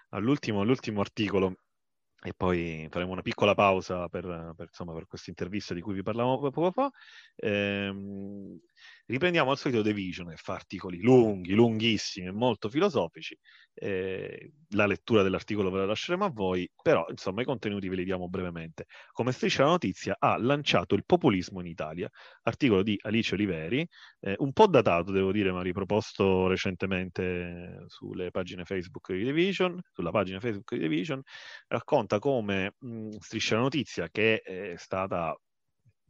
all'ultimo, 0.09 0.61
all'ultimo 0.61 1.01
articolo 1.01 1.55
e 2.21 2.33
poi 2.33 2.87
faremo 2.89 3.13
una 3.13 3.21
piccola 3.21 3.53
pausa 3.55 4.09
per, 4.09 4.53
per, 4.55 4.69
per 4.71 5.07
questa 5.07 5.29
intervista 5.29 5.73
di 5.73 5.81
cui 5.81 5.93
vi 5.93 6.03
parlavamo 6.03 6.49
poco 6.49 6.71
fa. 6.71 6.91
Ehm, 7.35 8.59
riprendiamo 9.05 9.51
al 9.51 9.57
solito 9.57 9.81
The 9.81 9.93
Vision, 9.93 10.27
che 10.29 10.35
fa 10.35 10.53
articoli 10.53 11.01
lunghi, 11.01 11.53
lunghissimi 11.53 12.27
e 12.27 12.31
molto 12.31 12.69
filosofici. 12.69 13.37
Eh, 13.73 14.51
la 14.71 14.85
lettura 14.85 15.23
dell'articolo 15.23 15.71
ve 15.71 15.79
la 15.79 15.85
lasceremo 15.85 16.25
a 16.25 16.29
voi, 16.29 16.69
però 16.81 17.05
insomma 17.09 17.41
i 17.41 17.45
contenuti 17.45 17.87
ve 17.87 17.95
li 17.95 18.03
diamo 18.03 18.27
brevemente. 18.27 18.85
Come 19.13 19.31
striscia 19.31 19.63
la 19.63 19.69
notizia, 19.69 20.17
ha 20.19 20.37
lanciato 20.37 20.95
il 20.95 21.05
populismo 21.05 21.61
in 21.61 21.67
Italia, 21.67 22.09
articolo 22.43 22.83
di 22.83 22.99
Alice 23.01 23.33
Oliveri, 23.33 23.87
eh, 24.19 24.35
un 24.39 24.51
po' 24.51 24.67
datato 24.67 25.11
devo 25.11 25.31
dire, 25.31 25.51
ma 25.51 25.61
riproposto 25.61 26.47
recentemente 26.47 27.85
sulle 27.87 28.31
pagine 28.31 28.65
Facebook 28.65 29.13
di 29.13 29.23
The 29.23 29.31
Vision, 29.31 29.79
sulla 29.93 30.11
pagina 30.11 30.39
Facebook 30.39 30.73
di 30.73 30.81
The 30.81 30.87
Vision, 30.87 31.21
racconta 31.67 32.08
come 32.17 32.73
mh, 32.79 33.17
striscia 33.19 33.55
la 33.55 33.61
notizia 33.61 34.09
che 34.09 34.39
è 34.41 34.73
stata 34.77 35.35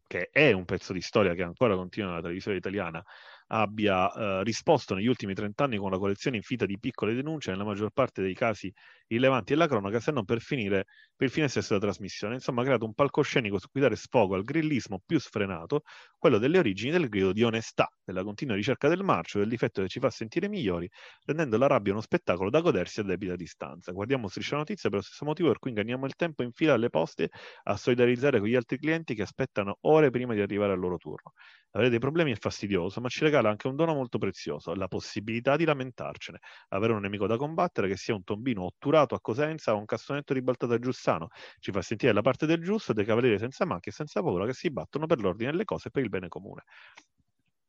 che 0.08 0.30
è 0.32 0.52
un 0.52 0.66
pezzo 0.66 0.92
di 0.94 1.02
storia 1.02 1.34
che 1.36 1.44
ancora 1.44 1.76
continua 1.76 2.10
nella 2.10 2.22
televisione 2.22 2.58
italiana, 2.58 3.04
abbia 3.52 4.12
eh, 4.12 4.44
risposto 4.44 4.96
negli 4.96 5.08
ultimi 5.08 5.34
30 5.34 5.64
anni 5.64 5.78
con 5.78 5.88
una 5.88 5.98
collezione 5.98 6.38
infinita 6.38 6.66
di 6.66 6.80
piccole 6.80 7.14
denunce, 7.14 7.52
nella 7.52 7.64
maggior 7.64 7.92
parte 7.92 8.22
dei 8.22 8.34
casi 8.34 8.72
rilevanti 9.08 9.54
della 9.54 9.68
cronaca, 9.68 10.00
se 10.00 10.12
non 10.12 10.26
per 10.26 10.40
finire 10.42 10.86
per 11.16 11.28
il 11.28 11.34
fine 11.34 11.48
stesso 11.48 11.74
della 11.74 11.86
trasmissione. 11.86 12.36
Insomma, 12.36 12.62
ha 12.62 12.66
creato 12.66 12.86
un 12.86 12.94
palcoscenico 12.94 13.60
su 13.60 13.68
cui 13.70 13.82
dare 13.82 13.96
sfogo 13.96 14.36
al 14.36 14.44
grillismo 14.44 15.02
più 15.06 15.20
sfrenato, 15.20 15.82
quello 16.18 16.38
delle 16.38 16.60
origini 16.60 16.92
del 16.92 17.10
grido 17.10 17.32
di 17.34 17.44
onestà, 17.44 17.90
della 18.04 18.24
continua 18.24 18.56
ricerca 18.56 18.88
del 18.88 19.04
marcio, 19.04 19.40
del 19.40 19.50
difetto 19.50 19.82
che 19.82 19.88
ci 19.88 20.00
fa 20.00 20.10
sentire 20.10 20.48
migliori, 20.48 20.90
rendendo 21.26 21.58
la 21.58 21.68
rabbia 21.68 21.92
uno 21.94 22.02
spettacolo 22.02 22.50
da 22.50 22.62
godersi 22.62 23.00
a 23.00 23.04
debita 23.04 23.36
distanza. 23.36 23.92
Guardiamo 23.92 24.28
Striscia 24.28 24.58
Notizia 24.58 24.90
per 24.90 25.00
lo 25.00 25.04
stesso 25.06 25.26
motivo 25.26 25.50
per 25.50 25.60
cui 25.60 25.72
inganniamo 25.72 26.06
il 26.06 26.16
tempo 26.16 26.44
in 26.44 26.52
fila 26.52 26.74
alle 26.74 26.90
poste 26.90 27.30
a 27.64 27.76
solidarizzare 27.78 28.40
con 28.40 28.48
gli 28.48 28.56
altri 28.56 28.78
clienti 28.78 29.16
che 29.16 29.24
aspettano 29.24 29.78
ore 29.82 30.10
prima 30.10 30.34
di 30.34 30.42
arrivare 30.42 30.74
al 30.74 30.80
loro 30.80 30.98
turno. 30.98 31.34
Avere 31.72 31.92
dei 31.92 32.00
problemi 32.00 32.32
è 32.32 32.36
fastidioso, 32.36 33.00
ma 33.00 33.10
ci 33.10 33.24
regala 33.24 33.50
anche 33.50 33.68
un 33.68 33.76
dono 33.76 33.94
molto 33.94 34.18
prezioso, 34.18 34.74
la 34.74 34.88
possibilità 34.88 35.56
di 35.56 35.66
lamentarcene, 35.66 36.40
avere 36.70 36.94
un 36.94 37.02
nemico 37.02 37.28
da 37.28 37.38
combattere 37.38 37.88
che 37.88 37.96
sia 37.96 38.16
un 38.16 38.24
tombino 38.24 38.64
otturato 38.64 39.14
a 39.14 39.22
Cosenza 39.22 39.76
o 39.76 39.78
un 39.78 39.86
cassonetto 39.86 40.34
ribaltato 40.34 40.74
a 40.74 40.80
Giussano, 40.80 41.28
ci 41.60 41.72
fa 41.72 41.82
sentire 41.84 42.12
la 42.12 42.22
parte 42.22 42.48
del 42.48 42.62
giusto 42.64 42.92
dei 42.94 43.06
cavalieri 43.06 43.38
senza 43.38 43.66
macchie 43.66 43.92
e 43.92 43.96
senza 43.96 44.22
paura 44.22 44.46
che 44.46 44.54
si 44.54 44.72
battono 44.72 45.06
per 45.06 45.20
l'ordine 45.22 45.52
delle 45.52 45.66
cose 45.66 45.90
e 45.90 45.92
per 45.92 46.02
il 46.02 46.10
bene 46.10 46.28
comune. 46.28 46.64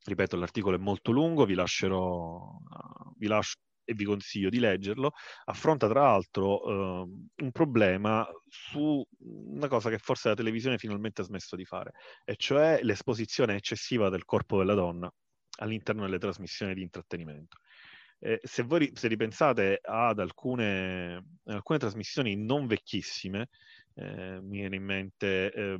Ripeto, 0.02 0.36
l'articolo 0.36 0.76
è 0.76 0.78
molto 0.78 1.12
lungo, 1.12 1.44
vi 1.44 1.54
lascerò, 1.54 2.56
vi 3.16 3.26
lascio 3.26 3.58
e 3.90 3.94
vi 3.94 4.04
consiglio 4.04 4.50
di 4.50 4.60
leggerlo, 4.60 5.12
affronta 5.46 5.88
tra 5.88 6.02
l'altro 6.02 6.62
eh, 6.62 7.08
un 7.42 7.50
problema 7.50 8.24
su 8.46 9.04
una 9.18 9.66
cosa 9.66 9.90
che 9.90 9.98
forse 9.98 10.28
la 10.28 10.36
televisione 10.36 10.78
finalmente 10.78 11.22
ha 11.22 11.24
smesso 11.24 11.56
di 11.56 11.64
fare, 11.64 11.92
e 12.24 12.36
cioè 12.36 12.78
l'esposizione 12.82 13.56
eccessiva 13.56 14.08
del 14.08 14.24
corpo 14.24 14.58
della 14.58 14.74
donna 14.74 15.12
all'interno 15.58 16.02
delle 16.02 16.18
trasmissioni 16.18 16.72
di 16.74 16.82
intrattenimento. 16.82 17.58
Eh, 18.20 18.38
se 18.42 18.62
voi 18.62 18.92
se 18.94 19.08
ripensate 19.08 19.80
ad 19.82 20.20
alcune, 20.20 21.38
alcune 21.44 21.78
trasmissioni 21.78 22.36
non 22.36 22.66
vecchissime, 22.66 23.48
eh, 24.00 24.40
mi 24.40 24.58
viene 24.58 24.76
in 24.76 24.84
mente 24.84 25.52
eh, 25.52 25.78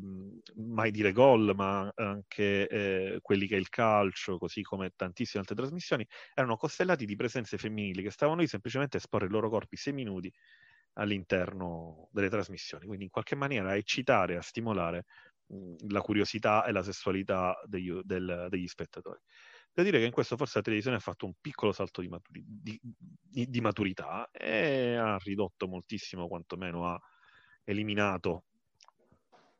mai 0.56 0.90
dire 0.90 1.12
gol, 1.12 1.54
ma 1.54 1.90
anche 1.94 2.68
eh, 2.68 3.18
quelli 3.22 3.46
che 3.46 3.56
è 3.56 3.58
il 3.58 3.70
calcio, 3.70 4.36
così 4.36 4.62
come 4.62 4.92
tantissime 4.94 5.40
altre 5.40 5.56
trasmissioni, 5.56 6.06
erano 6.34 6.56
costellati 6.56 7.06
di 7.06 7.16
presenze 7.16 7.56
femminili 7.56 8.02
che 8.02 8.10
stavano 8.10 8.40
lì 8.40 8.46
semplicemente 8.46 8.96
a 8.96 9.00
esporre 9.00 9.26
i 9.26 9.30
loro 9.30 9.48
corpi 9.48 9.76
seminudi 9.76 10.32
all'interno 10.94 12.08
delle 12.12 12.28
trasmissioni, 12.28 12.84
quindi 12.84 13.04
in 13.04 13.10
qualche 13.10 13.36
maniera 13.36 13.70
a 13.70 13.76
eccitare, 13.76 14.36
a 14.36 14.42
stimolare 14.42 15.06
mh, 15.46 15.88
la 15.88 16.00
curiosità 16.00 16.64
e 16.66 16.72
la 16.72 16.82
sessualità 16.82 17.58
degli, 17.64 17.92
del, 18.02 18.48
degli 18.50 18.66
spettatori. 18.66 19.20
Devo 19.72 19.88
dire 19.88 20.00
che 20.00 20.06
in 20.06 20.12
questo 20.12 20.36
forse 20.36 20.58
la 20.58 20.64
televisione 20.64 20.96
ha 20.96 21.00
fatto 21.00 21.26
un 21.26 21.32
piccolo 21.40 21.72
salto 21.72 22.00
di, 22.00 22.08
maturi- 22.08 22.44
di, 22.44 22.78
di, 22.82 23.48
di 23.48 23.60
maturità 23.60 24.28
e 24.32 24.96
ha 24.96 25.16
ridotto 25.16 25.68
moltissimo, 25.68 26.26
quantomeno 26.26 26.88
ha 26.88 27.00
eliminato 27.70 28.44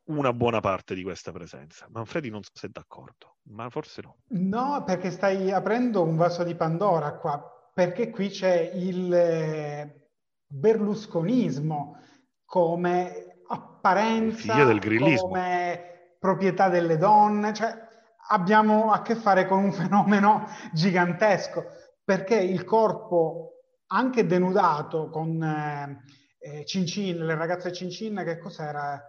una 0.05 0.33
buona 0.33 0.59
parte 0.59 0.93
di 0.93 1.03
questa 1.03 1.31
presenza. 1.31 1.87
Manfredi 1.89 2.29
non 2.29 2.43
so 2.43 2.51
se 2.53 2.67
è 2.67 2.69
d'accordo, 2.69 3.37
ma 3.43 3.69
forse 3.69 4.01
no. 4.01 4.17
No, 4.29 4.83
perché 4.85 5.11
stai 5.11 5.51
aprendo 5.51 6.03
un 6.03 6.15
vaso 6.15 6.43
di 6.43 6.55
Pandora 6.55 7.13
qua, 7.15 7.71
perché 7.73 8.09
qui 8.09 8.29
c'è 8.29 8.71
il 8.73 9.13
eh, 9.13 10.09
berlusconismo 10.45 11.97
come 12.43 13.41
apparenza, 13.47 14.63
del 14.65 15.17
come 15.17 16.15
proprietà 16.19 16.69
delle 16.69 16.97
donne, 16.97 17.53
cioè 17.53 17.73
abbiamo 18.29 18.91
a 18.91 19.01
che 19.01 19.15
fare 19.15 19.47
con 19.47 19.63
un 19.63 19.71
fenomeno 19.71 20.45
gigantesco, 20.73 21.65
perché 22.03 22.35
il 22.35 22.63
corpo 22.65 23.53
anche 23.87 24.25
denudato 24.25 25.09
con... 25.09 25.41
Eh, 25.41 26.19
eh, 26.41 26.65
Cincin, 26.65 27.23
le 27.23 27.35
ragazze 27.35 27.71
Cincin, 27.71 28.23
che 28.25 28.39
cos'era? 28.39 28.99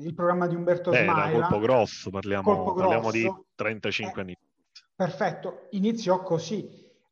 Il 0.00 0.14
programma 0.14 0.46
di 0.46 0.54
Umberto 0.54 0.90
Beh, 0.90 1.02
Smaila. 1.02 1.48
Colpo 1.48 1.58
grosso, 1.58 2.10
parliamo, 2.10 2.42
colpo 2.42 2.72
parliamo 2.72 3.10
di 3.10 3.30
35 3.54 4.16
eh, 4.16 4.24
anni. 4.24 4.38
Perfetto, 4.94 5.66
iniziò 5.70 6.22
così, 6.22 6.66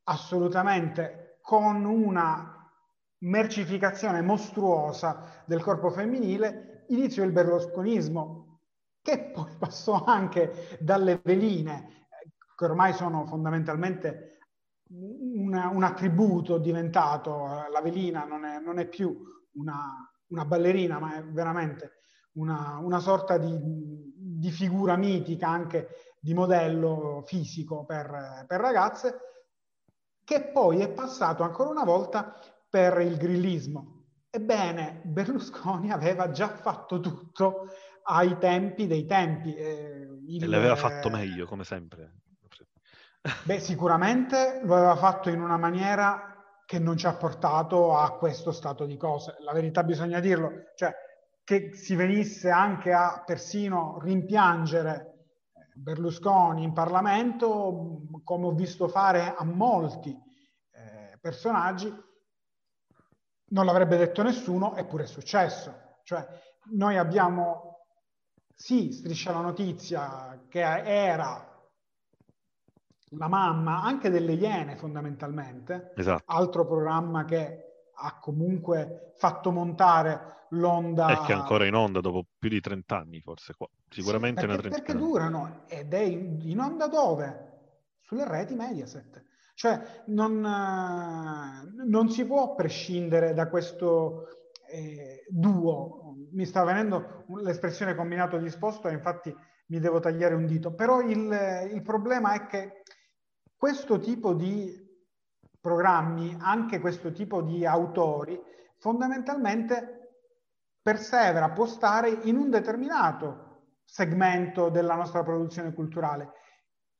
assolutamente, 0.04 1.38
con 1.42 1.84
una 1.84 2.72
mercificazione 3.18 4.22
mostruosa 4.22 5.42
del 5.44 5.62
corpo 5.62 5.90
femminile, 5.90 6.84
iniziò 6.88 7.22
il 7.24 7.32
berlusconismo, 7.32 8.60
che 9.02 9.30
poi 9.32 9.52
passò 9.58 10.02
anche 10.04 10.78
dalle 10.80 11.20
veline, 11.22 12.08
che 12.56 12.64
ormai 12.64 12.94
sono 12.94 13.26
fondamentalmente 13.26 14.38
una, 14.88 15.68
un 15.68 15.82
attributo 15.82 16.58
diventato, 16.58 17.46
eh, 17.46 17.70
la 17.70 17.80
velina 17.80 18.24
non 18.24 18.44
è, 18.44 18.60
non 18.60 18.78
è 18.78 18.86
più 18.86 19.16
una, 19.54 20.10
una, 20.28 20.44
ballerina, 20.44 20.98
ma 20.98 21.16
è 21.16 21.24
veramente 21.24 21.98
una, 22.32 22.78
una 22.80 22.98
sorta 23.00 23.38
di, 23.38 23.58
di, 23.60 24.50
figura 24.50 24.96
mitica, 24.96 25.48
anche 25.48 25.88
di 26.20 26.34
modello 26.34 27.22
fisico 27.26 27.84
per, 27.84 28.44
per 28.46 28.60
ragazze, 28.60 29.18
che 30.22 30.50
poi 30.52 30.80
è 30.80 30.92
passato 30.92 31.42
ancora 31.42 31.70
una 31.70 31.84
volta 31.84 32.34
per 32.68 33.00
il 33.00 33.16
grillismo. 33.16 33.94
Ebbene, 34.30 35.02
Berlusconi 35.04 35.90
aveva 35.90 36.30
già 36.30 36.48
fatto 36.48 37.00
tutto 37.00 37.68
ai 38.02 38.36
tempi 38.38 38.86
dei 38.86 39.06
tempi. 39.06 39.54
Eh, 39.54 40.08
il, 40.26 40.42
e 40.42 40.46
l'aveva 40.46 40.76
fatto 40.76 41.08
meglio, 41.08 41.46
come 41.46 41.64
sempre. 41.64 42.22
Beh, 43.42 43.58
sicuramente 43.58 44.60
lo 44.62 44.76
aveva 44.76 44.94
fatto 44.94 45.30
in 45.30 45.40
una 45.40 45.56
maniera 45.56 46.60
che 46.64 46.78
non 46.78 46.96
ci 46.96 47.06
ha 47.06 47.14
portato 47.14 47.96
a 47.96 48.16
questo 48.16 48.52
stato 48.52 48.86
di 48.86 48.96
cose. 48.96 49.36
La 49.40 49.52
verità 49.52 49.82
bisogna 49.82 50.20
dirlo, 50.20 50.50
cioè 50.76 50.94
che 51.42 51.74
si 51.74 51.94
venisse 51.94 52.50
anche 52.50 52.92
a 52.92 53.22
persino 53.24 53.98
rimpiangere 54.00 55.12
Berlusconi 55.74 56.62
in 56.62 56.72
Parlamento, 56.72 58.02
come 58.24 58.46
ho 58.46 58.52
visto 58.52 58.88
fare 58.88 59.34
a 59.36 59.44
molti 59.44 60.10
eh, 60.10 61.18
personaggi, 61.20 61.94
non 63.48 63.64
l'avrebbe 63.64 63.96
detto 63.96 64.22
nessuno, 64.22 64.74
eppure 64.74 65.04
è 65.04 65.06
successo. 65.06 65.98
Cioè, 66.02 66.26
noi 66.72 66.96
abbiamo, 66.96 67.86
sì, 68.54 68.90
Striscia 68.92 69.32
la 69.32 69.40
Notizia, 69.40 70.46
che 70.48 70.62
era 70.62 71.45
la 73.18 73.28
mamma 73.28 73.82
anche 73.82 74.10
delle 74.10 74.32
Iene 74.32 74.76
fondamentalmente, 74.76 75.92
esatto. 75.96 76.22
altro 76.26 76.66
programma 76.66 77.24
che 77.24 77.66
ha 77.98 78.18
comunque 78.18 79.12
fatto 79.16 79.50
montare 79.50 80.46
l'onda... 80.50 81.08
E 81.08 81.26
che 81.26 81.32
è 81.32 81.36
ancora 81.36 81.64
in 81.64 81.74
onda 81.74 82.00
dopo 82.00 82.24
più 82.38 82.48
di 82.48 82.60
30 82.60 82.96
anni 82.96 83.20
forse, 83.20 83.54
qua. 83.56 83.68
sicuramente 83.88 84.42
sì, 84.42 84.46
perché, 84.46 84.68
perché 84.68 84.94
durano, 84.94 85.62
ed 85.66 85.92
è 85.92 86.00
in, 86.00 86.38
in, 86.42 86.58
onda 86.60 86.88
dove? 86.88 87.54
Sulle 88.02 88.28
reti 88.28 88.54
Mediaset. 88.54 89.24
Cioè 89.54 90.02
non, 90.06 90.40
non 91.86 92.10
si 92.10 92.26
può 92.26 92.54
prescindere 92.54 93.32
da 93.32 93.48
questo 93.48 94.26
eh, 94.70 95.24
duo. 95.28 96.14
Mi 96.32 96.44
sta 96.44 96.62
venendo 96.62 97.24
l'espressione 97.42 97.94
combinato 97.94 98.36
disposto 98.36 98.88
e 98.88 98.92
infatti 98.92 99.34
mi 99.68 99.80
devo 99.80 99.98
tagliare 99.98 100.34
un 100.34 100.44
dito. 100.44 100.74
Però 100.74 101.00
il, 101.00 101.70
il 101.72 101.82
problema 101.82 102.34
è 102.34 102.46
che 102.46 102.82
questo 103.56 103.98
tipo 103.98 104.34
di 104.34 104.84
programmi, 105.60 106.36
anche 106.40 106.78
questo 106.78 107.10
tipo 107.10 107.42
di 107.42 107.66
autori, 107.66 108.38
fondamentalmente 108.78 109.96
persevera, 110.80 111.50
può 111.50 111.66
stare 111.66 112.10
in 112.10 112.36
un 112.36 112.50
determinato 112.50 113.44
segmento 113.84 114.68
della 114.68 114.94
nostra 114.94 115.22
produzione 115.22 115.72
culturale, 115.72 116.32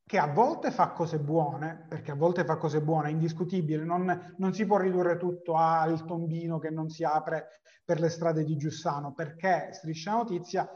che 0.04 0.18
a 0.18 0.32
volte 0.32 0.70
fa 0.70 0.90
cose 0.90 1.18
buone, 1.18 1.86
perché 1.88 2.12
a 2.12 2.16
volte 2.16 2.44
fa 2.44 2.56
cose 2.56 2.80
buone, 2.80 3.08
è 3.08 3.12
indiscutibile, 3.12 3.84
non, 3.84 4.34
non 4.38 4.52
si 4.52 4.64
può 4.64 4.78
ridurre 4.78 5.16
tutto 5.16 5.54
al 5.54 6.04
tombino 6.04 6.58
che 6.58 6.70
non 6.70 6.88
si 6.88 7.04
apre 7.04 7.60
per 7.84 8.00
le 8.00 8.08
strade 8.08 8.44
di 8.44 8.56
Giussano, 8.56 9.12
perché 9.12 9.70
Striscia 9.72 10.12
Notizia 10.12 10.68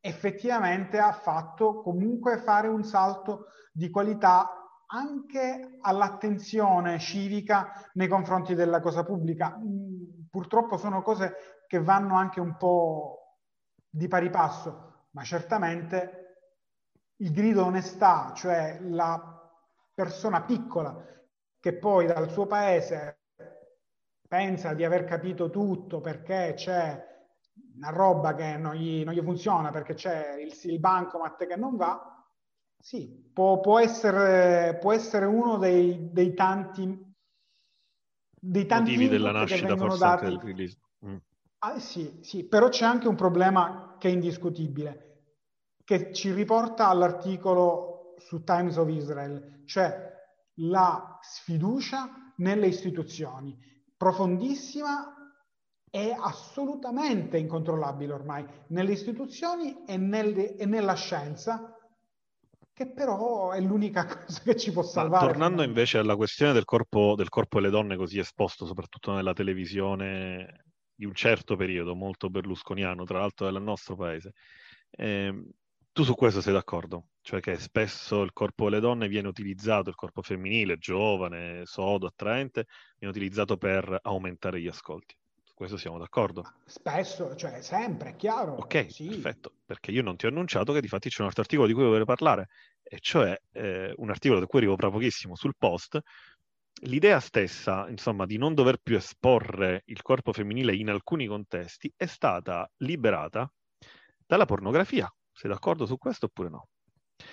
effettivamente 0.00 0.98
ha 0.98 1.12
fatto 1.12 1.80
comunque 1.80 2.38
fare 2.38 2.68
un 2.68 2.84
salto 2.84 3.46
di 3.72 3.90
qualità 3.90 4.63
anche 4.94 5.78
all'attenzione 5.80 7.00
civica 7.00 7.72
nei 7.94 8.06
confronti 8.06 8.54
della 8.54 8.80
cosa 8.80 9.04
pubblica. 9.04 9.58
Mm, 9.58 10.28
purtroppo 10.30 10.76
sono 10.76 11.02
cose 11.02 11.64
che 11.66 11.82
vanno 11.82 12.14
anche 12.16 12.40
un 12.40 12.56
po' 12.56 13.40
di 13.90 14.06
pari 14.06 14.30
passo, 14.30 15.08
ma 15.10 15.22
certamente 15.24 16.20
il 17.16 17.32
grido 17.32 17.64
onestà, 17.64 18.32
cioè 18.34 18.78
la 18.82 19.20
persona 19.92 20.42
piccola 20.42 21.04
che 21.58 21.76
poi 21.76 22.06
dal 22.06 22.30
suo 22.30 22.46
paese 22.46 23.18
pensa 24.28 24.74
di 24.74 24.84
aver 24.84 25.04
capito 25.04 25.50
tutto 25.50 26.00
perché 26.00 26.54
c'è 26.54 27.12
una 27.76 27.90
roba 27.90 28.34
che 28.34 28.56
non 28.56 28.74
gli, 28.74 29.04
non 29.04 29.14
gli 29.14 29.22
funziona, 29.22 29.70
perché 29.70 29.94
c'è 29.94 30.36
il, 30.40 30.52
il 30.70 30.80
bancomat 30.80 31.46
che 31.46 31.56
non 31.56 31.76
va, 31.76 32.13
sì, 32.84 33.30
può, 33.32 33.60
può, 33.60 33.78
essere, 33.78 34.76
può 34.78 34.92
essere, 34.92 35.24
uno 35.24 35.56
dei, 35.56 36.10
dei 36.12 36.34
tanti, 36.34 36.84
dei 38.38 38.66
tanti 38.66 38.90
motivi 38.90 39.08
della 39.08 39.32
nascita 39.32 39.74
forse 39.74 39.98
dati. 39.98 40.24
del 40.26 40.38
release. 40.38 40.78
Mm. 41.06 41.16
Ah, 41.60 41.78
sì, 41.78 42.18
sì, 42.20 42.44
però 42.44 42.68
c'è 42.68 42.84
anche 42.84 43.08
un 43.08 43.14
problema 43.14 43.96
che 43.98 44.08
è 44.08 44.12
indiscutibile, 44.12 45.22
che 45.82 46.12
ci 46.12 46.30
riporta 46.34 46.88
all'articolo 46.88 48.16
su 48.18 48.44
Times 48.44 48.76
of 48.76 48.90
Israel, 48.90 49.62
cioè 49.64 50.12
la 50.56 51.18
sfiducia 51.22 52.34
nelle 52.36 52.66
istituzioni, 52.66 53.58
profondissima 53.96 55.10
e 55.90 56.14
assolutamente 56.20 57.38
incontrollabile 57.38 58.12
ormai, 58.12 58.46
nelle 58.66 58.92
istituzioni 58.92 59.86
e, 59.86 59.96
nel, 59.96 60.56
e 60.58 60.66
nella 60.66 60.94
scienza, 60.94 61.73
che 62.74 62.90
però 62.90 63.52
è 63.52 63.60
l'unica 63.60 64.04
cosa 64.26 64.42
che 64.42 64.56
ci 64.56 64.72
può 64.72 64.82
salvare. 64.82 65.26
Ma 65.26 65.32
tornando 65.32 65.62
invece 65.62 65.98
alla 65.98 66.16
questione 66.16 66.52
del 66.52 66.64
corpo, 66.64 67.14
del 67.16 67.28
corpo 67.28 67.60
delle 67.60 67.70
donne 67.70 67.96
così 67.96 68.18
esposto, 68.18 68.66
soprattutto 68.66 69.12
nella 69.12 69.32
televisione 69.32 70.64
di 70.94 71.06
un 71.06 71.14
certo 71.14 71.56
periodo, 71.56 71.94
molto 71.94 72.28
berlusconiano, 72.28 73.04
tra 73.04 73.20
l'altro 73.20 73.50
del 73.50 73.62
nostro 73.62 73.96
paese, 73.96 74.32
eh, 74.90 75.32
tu 75.92 76.02
su 76.02 76.14
questo 76.14 76.40
sei 76.40 76.52
d'accordo? 76.52 77.10
Cioè 77.20 77.40
che 77.40 77.56
spesso 77.56 78.22
il 78.22 78.32
corpo 78.32 78.64
delle 78.64 78.80
donne 78.80 79.08
viene 79.08 79.28
utilizzato, 79.28 79.88
il 79.88 79.94
corpo 79.94 80.22
femminile, 80.22 80.76
giovane, 80.76 81.62
sodo, 81.64 82.06
attraente, 82.06 82.66
viene 82.98 83.14
utilizzato 83.14 83.56
per 83.56 83.98
aumentare 84.02 84.60
gli 84.60 84.68
ascolti 84.68 85.16
questo 85.54 85.76
siamo 85.76 85.98
d'accordo. 85.98 86.42
Spesso, 86.66 87.34
cioè 87.36 87.62
sempre, 87.62 88.10
è 88.10 88.16
chiaro. 88.16 88.54
Ok, 88.54 88.90
sì. 88.90 89.06
perfetto, 89.06 89.52
perché 89.64 89.92
io 89.92 90.02
non 90.02 90.16
ti 90.16 90.26
ho 90.26 90.28
annunciato 90.28 90.72
che 90.72 90.80
di 90.80 90.88
fatti 90.88 91.08
c'è 91.08 91.20
un 91.20 91.28
altro 91.28 91.42
articolo 91.42 91.68
di 91.68 91.72
cui 91.72 91.84
volevo 91.84 92.04
parlare, 92.04 92.48
e 92.82 92.98
cioè 93.00 93.36
eh, 93.52 93.94
un 93.96 94.10
articolo 94.10 94.40
da 94.40 94.46
cui 94.46 94.58
arrivo 94.58 94.76
tra 94.76 94.90
pochissimo 94.90 95.36
sul 95.36 95.54
post. 95.56 95.98
L'idea 96.82 97.20
stessa, 97.20 97.88
insomma, 97.88 98.26
di 98.26 98.36
non 98.36 98.52
dover 98.52 98.78
più 98.82 98.96
esporre 98.96 99.82
il 99.86 100.02
corpo 100.02 100.32
femminile 100.32 100.74
in 100.74 100.90
alcuni 100.90 101.26
contesti 101.26 101.90
è 101.96 102.06
stata 102.06 102.68
liberata 102.78 103.50
dalla 104.26 104.44
pornografia. 104.44 105.08
Sei 105.32 105.48
d'accordo 105.48 105.86
su 105.86 105.96
questo 105.96 106.26
oppure 106.26 106.48
no? 106.48 106.68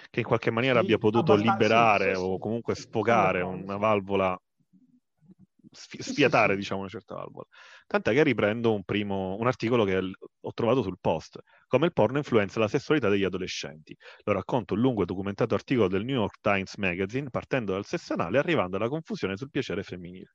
Che 0.09 0.19
in 0.19 0.25
qualche 0.25 0.51
maniera 0.51 0.79
sì, 0.79 0.85
abbia 0.85 0.97
potuto 0.99 1.35
liberare 1.35 2.13
sì, 2.13 2.21
o 2.21 2.37
comunque 2.37 2.75
sfogare 2.75 3.41
una 3.41 3.77
valvola 3.77 4.39
sfiatare, 5.71 6.55
diciamo, 6.55 6.81
una 6.81 6.89
certa 6.89 7.15
valvola. 7.15 7.45
Tant'è 7.87 8.13
che 8.13 8.23
riprendo 8.23 8.73
un, 8.73 8.83
primo, 8.83 9.35
un 9.37 9.47
articolo 9.47 9.83
che 9.83 9.97
ho 9.97 10.53
trovato 10.53 10.81
sul 10.81 10.97
post, 10.99 11.39
come 11.67 11.85
il 11.87 11.93
porno 11.93 12.17
influenza 12.17 12.59
la 12.59 12.67
sessualità 12.67 13.09
degli 13.09 13.23
adolescenti. 13.23 13.95
Lo 14.23 14.33
racconto 14.33 14.73
un 14.73 14.79
lungo 14.81 15.03
e 15.03 15.05
documentato 15.05 15.55
articolo 15.55 15.87
del 15.87 16.05
New 16.05 16.15
York 16.17 16.39
Times 16.41 16.75
Magazine, 16.77 17.29
partendo 17.29 17.73
dal 17.73 17.85
sessionale 17.85 18.37
e 18.37 18.39
arrivando 18.39 18.77
alla 18.77 18.89
confusione 18.89 19.37
sul 19.37 19.49
piacere 19.49 19.83
femminile 19.83 20.33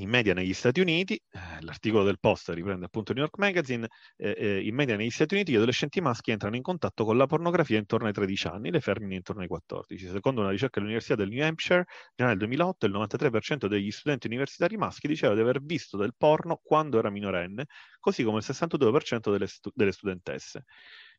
in 0.00 0.08
media 0.08 0.34
negli 0.34 0.54
Stati 0.54 0.80
Uniti, 0.80 1.14
eh, 1.14 1.38
l'articolo 1.60 2.04
del 2.04 2.18
Post 2.18 2.50
riprende 2.50 2.86
appunto 2.86 3.12
New 3.12 3.22
York 3.22 3.38
Magazine, 3.38 3.88
eh, 4.16 4.34
eh, 4.36 4.66
in 4.66 4.74
media 4.74 4.96
negli 4.96 5.10
Stati 5.10 5.34
Uniti 5.34 5.52
gli 5.52 5.56
adolescenti 5.56 6.00
maschi 6.00 6.30
entrano 6.30 6.56
in 6.56 6.62
contatto 6.62 7.04
con 7.04 7.16
la 7.16 7.26
pornografia 7.26 7.78
intorno 7.78 8.06
ai 8.06 8.12
13 8.12 8.46
anni, 8.48 8.70
le 8.70 8.80
femmine 8.80 9.16
intorno 9.16 9.42
ai 9.42 9.48
14. 9.48 10.08
Secondo 10.08 10.40
una 10.40 10.50
ricerca 10.50 10.80
dell'Università 10.80 11.16
del 11.16 11.28
New 11.28 11.44
Hampshire, 11.44 11.84
già 12.14 12.26
nel 12.26 12.38
2008 12.38 12.86
il 12.86 12.92
93% 12.92 13.66
degli 13.66 13.90
studenti 13.90 14.26
universitari 14.26 14.76
maschi 14.76 15.06
diceva 15.06 15.34
di 15.34 15.40
aver 15.40 15.62
visto 15.62 15.96
del 15.96 16.14
porno 16.16 16.60
quando 16.62 16.98
era 16.98 17.10
minorenne, 17.10 17.66
così 17.98 18.24
come 18.24 18.38
il 18.38 18.44
62% 18.46 19.30
delle, 19.30 19.46
stu- 19.46 19.72
delle 19.74 19.92
studentesse 19.92 20.64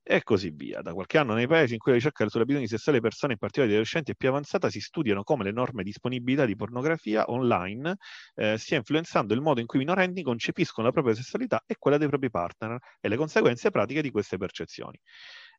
e 0.04 0.24
così 0.24 0.50
via. 0.50 0.82
Da 0.82 0.94
qualche 0.94 1.18
anno 1.18 1.34
nei 1.34 1.48
paesi 1.48 1.74
in 1.74 1.80
cui 1.80 1.92
la 1.92 1.98
ricerca 1.98 2.28
sulle 2.28 2.44
abitudini 2.44 2.68
sessuali 2.68 2.98
delle 2.98 3.10
persone, 3.10 3.34
in 3.34 3.40
particolare 3.40 3.72
degli 3.72 3.82
adolescenti, 3.82 4.12
è 4.12 4.16
più 4.16 4.30
avanzata, 4.30 4.70
si 4.70 4.80
studiano 4.80 5.24
come 5.24 5.44
l'enorme 5.44 5.84
disponibilità 5.84 6.46
di 6.46 6.56
pornografia 6.56 7.30
online 7.30 7.96
eh, 8.36 8.58
stia 8.58 8.78
influenzando 8.78 9.34
il 9.34 9.42
modo 9.42 9.60
in 9.60 9.66
cui 9.66 9.80
i 9.80 9.86
minorenni 9.86 10.24
concepiscono 10.24 10.88
la 10.88 10.94
propria 10.94 11.14
sessualità 11.14 11.64
e 11.66 11.76
quella 11.78 11.98
dei 11.98 12.08
propri 12.08 12.30
partner 12.30 12.78
e 13.00 13.08
le 13.08 13.16
conseguenze 13.16 13.70
pratiche 13.70 14.02
di 14.02 14.12
queste 14.12 14.38
percezioni. 14.38 15.00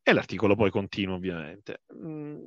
E 0.02 0.12
l'articolo 0.12 0.56
poi 0.56 0.70
continua 0.70 1.14
ovviamente. 1.14 1.82
Mm, 1.94 2.44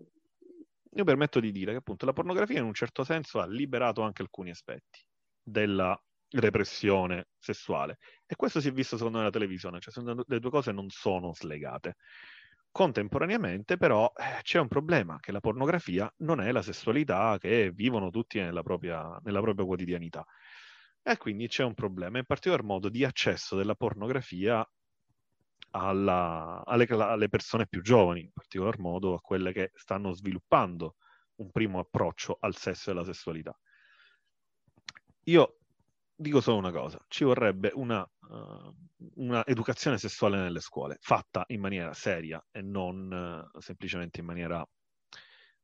io 0.98 1.04
permetto 1.04 1.40
di 1.40 1.52
dire 1.52 1.72
che 1.72 1.78
appunto 1.78 2.06
la 2.06 2.14
pornografia 2.14 2.60
in 2.60 2.66
un 2.66 2.74
certo 2.74 3.04
senso 3.04 3.40
ha 3.40 3.48
liberato 3.48 4.02
anche 4.02 4.22
alcuni 4.22 4.50
aspetti 4.50 5.04
della 5.42 5.98
repressione 6.40 7.28
sessuale. 7.38 7.98
E 8.26 8.36
questo 8.36 8.60
si 8.60 8.70
è 8.70 8.72
visto 8.72 8.98
secondo 8.98 9.18
me 9.18 9.24
nella 9.24 9.34
televisione, 9.34 9.80
cioè 9.80 9.94
le 10.28 10.40
due 10.40 10.50
cose 10.50 10.72
non 10.72 10.90
sono 10.90 11.34
slegate. 11.34 11.96
Contemporaneamente 12.72 13.78
però 13.78 14.12
eh, 14.16 14.42
c'è 14.42 14.60
un 14.60 14.68
problema, 14.68 15.18
che 15.20 15.32
la 15.32 15.40
pornografia 15.40 16.12
non 16.18 16.42
è 16.42 16.52
la 16.52 16.62
sessualità 16.62 17.38
che 17.40 17.72
vivono 17.72 18.10
tutti 18.10 18.40
nella 18.40 18.64
propria, 18.64 19.18
nella 19.24 19.42
propria 19.42 19.66
quotidianità. 19.66 20.26
E 21.02 21.18
quindi 21.18 21.48
c'è 21.48 21.64
un 21.64 21.74
problema, 21.74 22.18
in 22.18 22.26
particolar 22.26 22.64
modo 22.64 22.90
di 22.90 23.06
accesso 23.06 23.56
della 23.56 23.76
pornografia 23.76 24.68
alla, 25.72 26.64
alle, 26.66 26.86
alle 26.88 27.30
persone 27.30 27.68
più 27.68 27.82
giovani, 27.82 28.22
in 28.22 28.32
particolar 28.34 28.80
modo 28.80 29.14
a 29.14 29.22
quelle 29.22 29.54
che 29.54 29.72
stanno 29.76 30.12
sviluppando 30.14 30.96
un 31.36 31.52
primo 31.52 31.80
approccio 31.80 32.38
al 32.40 32.56
sesso 32.56 32.90
e 32.90 32.94
alla 32.94 33.04
sessualità. 33.04 33.58
Io 35.26 35.58
dico 36.16 36.40
solo 36.40 36.58
una 36.58 36.72
cosa, 36.72 37.04
ci 37.08 37.24
vorrebbe 37.24 37.72
una, 37.74 38.02
uh, 38.02 38.76
una, 39.16 39.46
educazione 39.46 39.98
sessuale 39.98 40.38
nelle 40.38 40.62
scuole, 40.62 40.98
fatta 41.02 41.44
in 41.48 41.60
maniera 41.60 41.94
seria 41.94 42.44
e 42.52 42.62
non 42.62 43.50
uh, 43.54 43.60
semplicemente 43.60 44.22
in 44.22 44.26
maniera, 44.26 44.66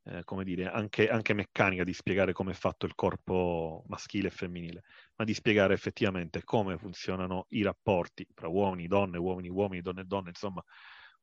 eh, 0.03 0.23
come 0.25 0.43
dire, 0.43 0.69
anche, 0.69 1.07
anche, 1.07 1.33
meccanica 1.33 1.83
di 1.83 1.93
spiegare 1.93 2.33
come 2.33 2.51
è 2.51 2.55
fatto 2.55 2.85
il 2.85 2.95
corpo 2.95 3.83
maschile 3.87 4.27
e 4.27 4.31
femminile, 4.31 4.83
ma 5.15 5.23
di 5.23 5.33
spiegare 5.33 5.73
effettivamente 5.73 6.43
come 6.43 6.77
funzionano 6.77 7.45
i 7.49 7.63
rapporti 7.63 8.27
tra 8.33 8.47
uomini, 8.47 8.87
donne, 8.87 9.17
uomini, 9.17 9.49
uomini, 9.49 9.81
donne 9.81 10.05
donne, 10.05 10.29
insomma, 10.29 10.63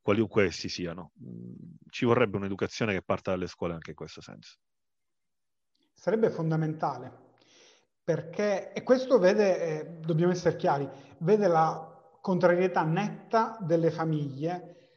qualiunque 0.01 0.45
essi 0.45 0.69
siano. 0.71 1.13
Mm, 1.23 1.55
ci 1.91 2.07
vorrebbe 2.07 2.39
un'educazione 2.39 2.95
che 2.95 3.03
parta 3.03 3.33
dalle 3.33 3.47
scuole 3.47 3.75
anche 3.75 3.91
in 3.91 3.97
questo 3.97 4.23
senso. 4.23 4.57
Sarebbe 5.93 6.31
fondamentale 6.31 7.27
perché, 8.09 8.73
e 8.73 8.83
questo 8.85 9.19
vede, 9.19 9.61
eh, 9.61 9.87
dobbiamo 10.01 10.33
essere 10.33 10.57
chiari, 10.57 10.89
vede 11.19 11.47
la 11.47 11.95
contrarietà 12.23 12.83
netta 12.83 13.59
delle 13.61 13.91
famiglie 13.91 14.95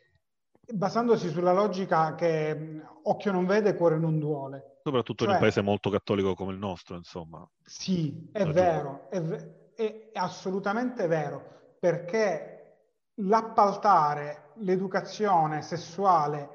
basandosi 0.65 1.27
sulla 1.27 1.51
logica 1.51 2.15
che 2.15 2.55
mm, 2.55 2.79
occhio 3.03 3.33
non 3.33 3.45
vede, 3.45 3.75
cuore 3.75 3.97
non 3.97 4.17
duole. 4.17 4.79
Soprattutto 4.81 5.25
cioè, 5.25 5.33
in 5.33 5.33
un 5.33 5.41
paese 5.41 5.59
molto 5.59 5.89
cattolico 5.89 6.35
come 6.35 6.53
il 6.53 6.57
nostro, 6.57 6.95
insomma. 6.95 7.45
Sì, 7.61 8.29
è 8.31 8.45
vero, 8.45 9.09
è, 9.09 9.19
è, 9.19 10.11
è 10.13 10.17
assolutamente 10.17 11.05
vero, 11.07 11.75
perché 11.81 12.77
l'appaltare 13.15 14.51
l'educazione 14.59 15.61
sessuale 15.63 16.49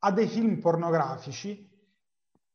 a 0.00 0.12
dei 0.12 0.26
film 0.26 0.60
pornografici, 0.60 1.66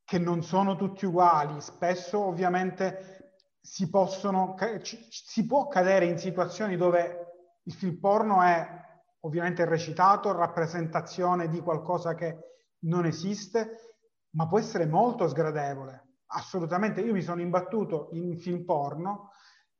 che 0.04 0.18
non 0.20 0.44
sono 0.44 0.76
tutti 0.76 1.04
uguali, 1.04 1.60
spesso 1.60 2.20
ovviamente 2.20 3.19
si, 3.60 3.88
possono, 3.90 4.56
si 4.82 5.46
può 5.46 5.68
cadere 5.68 6.06
in 6.06 6.18
situazioni 6.18 6.76
dove 6.76 7.26
il 7.64 7.74
film 7.74 7.98
porno 7.98 8.42
è 8.42 8.66
ovviamente 9.20 9.64
recitato, 9.64 10.32
rappresentazione 10.32 11.48
di 11.48 11.60
qualcosa 11.60 12.14
che 12.14 12.38
non 12.80 13.04
esiste, 13.04 13.96
ma 14.30 14.46
può 14.46 14.58
essere 14.58 14.86
molto 14.86 15.28
sgradevole. 15.28 16.08
Assolutamente, 16.32 17.00
io 17.00 17.12
mi 17.12 17.22
sono 17.22 17.40
imbattuto 17.40 18.08
in 18.12 18.38
film 18.38 18.64
porno, 18.64 19.32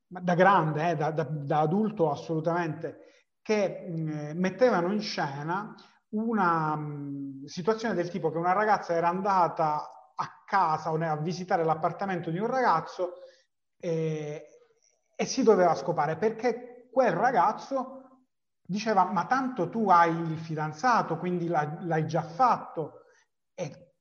da 0.07 0.35
grande, 0.35 0.91
eh, 0.91 0.97
da, 0.97 1.12
da, 1.12 1.22
da, 1.22 1.61
adulto 1.61 2.11
assolutamente, 2.11 2.99
che 3.41 3.87
mh, 3.89 4.33
mettevano 4.35 4.93
in 4.93 5.01
scena 5.01 5.74
una 6.11 6.74
mh, 6.74 7.45
situazione 7.45 7.95
del 7.95 8.11
tipo 8.11 8.31
che 8.31 8.39
una 8.39 8.53
ragazza 8.53 8.93
era 8.93 9.09
andata 9.09 10.12
a 10.14 10.43
casa 10.45 10.91
o 10.93 10.99
a 11.01 11.16
visitare 11.16 11.64
l'appartamento 11.64 12.31
di 12.31 12.39
un 12.39 12.49
ragazzo 12.49 13.20
e, 13.81 14.47
e 15.16 15.24
si 15.24 15.43
doveva 15.43 15.74
scopare 15.74 16.16
perché 16.16 16.89
quel 16.93 17.12
ragazzo 17.12 17.97
diceva 18.62 19.05
ma 19.05 19.26
tanto 19.26 19.68
tu 19.68 19.91
hai 19.91 20.14
il 20.14 20.39
fidanzato, 20.39 21.18
quindi 21.18 21.49
l'hai, 21.49 21.68
l'hai 21.87 22.07
già 22.07 22.22
fatto. 22.22 23.03
E 23.55 23.95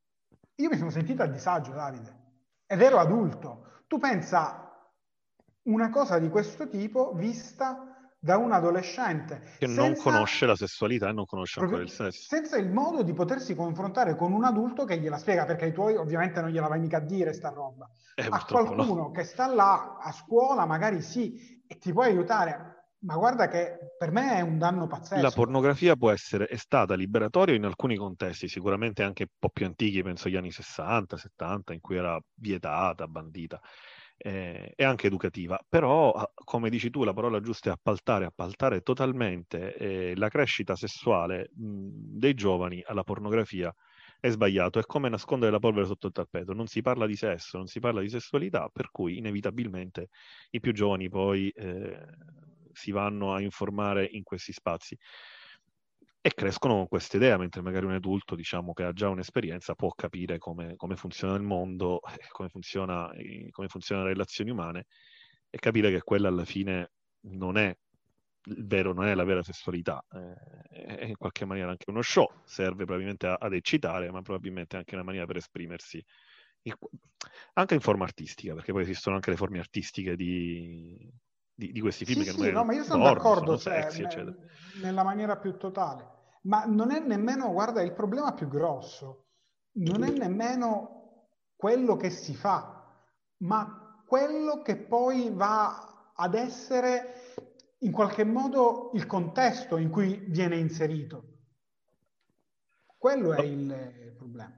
io 0.56 0.70
mi 0.70 0.78
sono 0.78 0.92
sentito 0.92 1.24
a 1.24 1.28
disagio, 1.28 1.72
Davide, 1.72 2.18
ed 2.68 2.82
ero 2.82 3.00
adulto. 3.00 3.84
Tu 3.88 3.98
pensa 3.98 4.70
una 5.64 5.90
cosa 5.90 6.20
di 6.20 6.30
questo 6.30 6.68
tipo 6.68 7.14
vista 7.14 7.89
da 8.22 8.36
un 8.36 8.52
adolescente 8.52 9.40
che 9.58 9.66
senza, 9.66 9.82
non 9.82 9.96
conosce 9.96 10.46
la 10.46 10.56
sessualità 10.56 11.08
e 11.08 11.14
non 11.14 11.26
conosce 11.26 11.62
ancora 11.62 11.82
il 11.82 11.90
sesso 11.90 12.28
senza 12.28 12.58
il 12.58 12.70
modo 12.70 13.02
di 13.02 13.14
potersi 13.14 13.56
confrontare 13.56 14.18
con 14.18 14.34
un 14.34 14.44
adulto 14.44 14.84
che 14.84 15.00
gliela 15.00 15.18
spiega 15.18 15.46
perché 15.46 15.66
ai 15.66 15.72
tuoi 15.72 15.96
ovviamente 15.96 16.42
non 16.42 16.50
gliela 16.50 16.68
vai 16.68 16.82
mica 16.82 16.98
a 16.98 17.02
dire 17.02 17.32
sta 17.32 17.50
roba 17.50 17.90
eh, 18.16 18.28
a 18.30 18.44
qualcuno 18.44 18.94
no. 18.94 19.12
che 19.12 19.24
sta 19.24 19.48
là 19.48 19.98
a 20.02 20.12
scuola 20.12 20.66
magari 20.66 21.02
sì 21.02 21.64
e 21.66 21.78
ti 21.78 21.94
può 21.94 22.04
aiutare 22.04 22.80
ma 23.02 23.16
guarda 23.16 23.48
che 23.48 23.94
per 23.98 24.12
me 24.12 24.36
è 24.36 24.42
un 24.42 24.58
danno 24.58 24.86
pazzesco. 24.86 25.22
La 25.22 25.32
pornografia 25.32 25.96
può 25.96 26.12
essere, 26.12 26.48
è 26.48 26.58
stata 26.58 26.96
liberatoria 26.96 27.56
in 27.56 27.64
alcuni 27.64 27.96
contesti, 27.96 28.50
sicuramente 28.50 29.04
anche 29.04 29.24
un 29.24 29.38
po' 29.40 29.48
più 29.48 29.66
antichi, 29.66 30.04
penso 30.04 30.28
agli 30.28 30.36
anni 30.36 30.52
60, 30.52 31.16
70, 31.16 31.72
in 31.72 31.80
cui 31.80 31.96
era 31.96 32.20
vietata, 32.34 33.08
bandita 33.08 33.62
eh, 34.22 34.74
e 34.76 34.84
anche 34.84 35.08
educativa, 35.08 35.60
però 35.68 36.12
ah, 36.12 36.30
come 36.36 36.70
dici 36.70 36.90
tu 36.90 37.04
la 37.04 37.14
parola 37.14 37.40
giusta 37.40 37.70
è 37.70 37.74
appaltare, 37.74 38.26
appaltare 38.26 38.82
totalmente 38.82 39.76
eh, 39.76 40.16
la 40.16 40.28
crescita 40.30 40.76
sessuale 40.76 41.50
mh, 41.56 42.18
dei 42.18 42.34
giovani 42.34 42.84
alla 42.86 43.04
pornografia 43.04 43.74
è 44.20 44.30
sbagliato, 44.30 44.80
è 44.80 44.84
come 44.86 45.08
nascondere 45.08 45.52
la 45.52 45.60
polvere 45.60 45.86
sotto 45.86 46.08
il 46.08 46.14
tappeto, 46.14 46.54
non 46.54 46.68
si 46.68 46.82
parla 46.82 47.06
di 47.06 47.16
sesso, 47.16 47.58
non 47.58 47.68
si 47.68 47.80
parla 47.80 48.02
di 48.02 48.10
sessualità, 48.10 48.68
per 48.70 48.92
cui 48.92 49.18
inevitabilmente 49.18 50.10
i 50.52 50.60
più 50.60 50.74
giovani 50.74 51.08
poi 51.10 51.50
eh, 51.50 52.06
si 52.74 52.92
vanno 52.92 53.34
a 53.34 53.42
informare 53.42 54.06
in 54.06 54.24
questi 54.24 54.52
spazi 54.52 54.98
e 56.22 56.34
crescono 56.34 56.76
con 56.76 56.88
questa 56.88 57.18
idea, 57.18 57.38
mentre 57.38 57.62
magari 57.62 57.86
un 57.86 57.94
adulto, 57.94 58.36
diciamo, 58.36 58.74
che 58.74 58.84
ha 58.84 58.92
già 58.92 59.10
un'esperienza, 59.10 59.74
può 59.76 59.90
capire 59.92 60.38
come, 60.38 60.76
come 60.76 60.96
funziona 60.96 61.36
il 61.36 61.44
mondo, 61.44 62.02
come, 62.32 62.50
funziona, 62.50 63.10
come 63.52 63.68
funzionano 63.68 64.08
le 64.08 64.14
relazioni 64.14 64.50
umane 64.52 64.88
e 65.50 65.58
capire 65.60 65.90
che 65.92 66.02
quella 66.02 66.28
alla 66.28 66.46
fine 66.46 66.92
non 67.22 67.58
è 67.58 67.76
il 68.46 68.66
vero, 68.66 68.94
non 68.94 69.06
è 69.06 69.16
la 69.16 69.24
vera 69.24 69.44
sessualità, 69.44 70.04
eh, 70.12 70.96
è 70.98 71.06
in 71.06 71.18
qualche 71.18 71.46
maniera 71.46 71.70
anche 71.70 71.90
uno 71.90 72.02
show, 72.02 72.28
serve 72.46 72.86
probabilmente 72.86 73.28
ad 73.28 73.54
eccitare, 73.54 74.12
ma 74.12 74.22
probabilmente 74.22 74.78
anche 74.78 74.96
una 74.96 75.04
maniera 75.04 75.26
per 75.26 75.38
esprimersi 75.38 76.04
in, 76.64 76.74
anche 77.54 77.74
in 77.76 77.80
forma 77.82 78.06
artistica, 78.06 78.54
perché 78.54 78.72
poi 78.72 78.84
esistono 78.84 79.16
anche 79.16 79.30
le 79.30 79.38
forme 79.38 79.60
artistiche 79.60 80.16
di, 80.16 80.98
di, 81.60 81.74
di 81.74 81.82
questi 81.82 82.06
film 82.06 82.22
sì, 82.22 82.32
che 82.32 82.42
sì, 82.42 82.52
no, 82.52 82.64
ma 82.64 82.74
io 82.74 82.84
sono 82.86 83.04
porno, 83.04 83.14
d'accordo 83.16 83.58
cioè, 83.58 83.82
sexy, 83.82 84.10
cioè, 84.10 84.34
nella 84.82 85.04
maniera 85.04 85.36
più 85.36 85.58
totale. 85.58 86.08
Ma 86.44 86.64
non 86.64 86.92
è 86.92 87.02
nemmeno, 87.02 87.52
guarda, 87.52 87.82
il 87.82 87.92
problema 87.92 88.34
più 88.34 88.48
grosso 88.48 89.26
non 89.74 90.04
è 90.04 90.10
nemmeno 90.10 91.28
quello 91.58 91.98
che 91.98 92.10
si 92.10 92.34
fa, 92.34 92.96
ma 93.40 94.02
quello 94.08 94.62
che 94.62 94.78
poi 94.78 95.32
va 95.34 96.14
ad 96.16 96.34
essere 96.34 97.36
in 97.80 97.92
qualche 97.92 98.24
modo 98.24 98.92
il 98.94 99.06
contesto 99.06 99.76
in 99.76 99.90
cui 99.90 100.16
viene 100.30 100.56
inserito. 100.56 101.26
Quello 102.98 103.34
è 103.34 103.42
il 103.42 104.14
problema. 104.16 104.58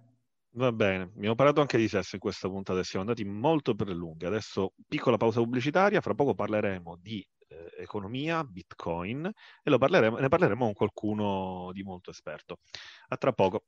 Va 0.53 0.71
bene, 0.73 1.03
abbiamo 1.03 1.35
parlato 1.35 1.61
anche 1.61 1.77
di 1.77 1.87
sesso 1.87 2.15
in 2.15 2.21
questa 2.21 2.49
puntata 2.49 2.83
siamo 2.83 3.05
andati 3.05 3.23
molto 3.23 3.73
per 3.73 3.87
lunghe. 3.87 4.27
Adesso 4.27 4.73
piccola 4.85 5.15
pausa 5.15 5.39
pubblicitaria, 5.39 6.01
fra 6.01 6.13
poco 6.13 6.35
parleremo 6.35 6.97
di 6.99 7.25
eh, 7.47 7.71
economia, 7.77 8.43
bitcoin 8.43 9.31
e 9.63 9.77
parleremo, 9.77 10.17
ne 10.17 10.27
parleremo 10.27 10.65
con 10.65 10.73
qualcuno 10.73 11.71
di 11.71 11.83
molto 11.83 12.11
esperto. 12.11 12.59
A 13.07 13.15
tra 13.15 13.31
poco. 13.31 13.63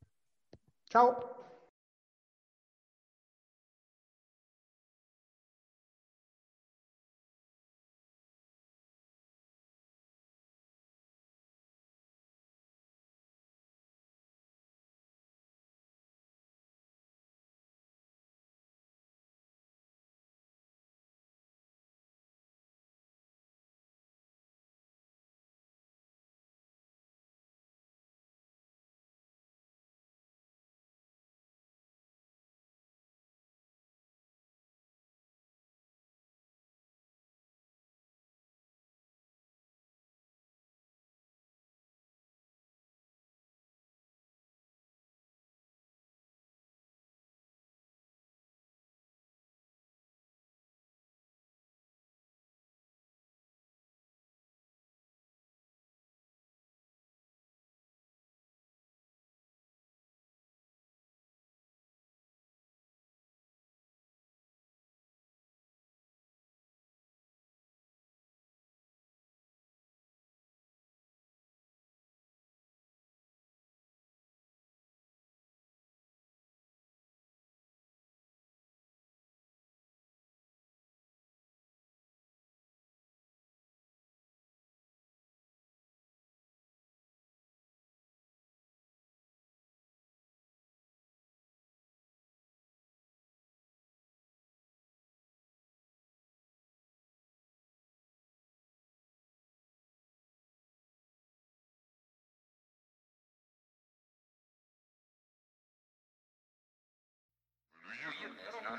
Ciao. 0.84 1.43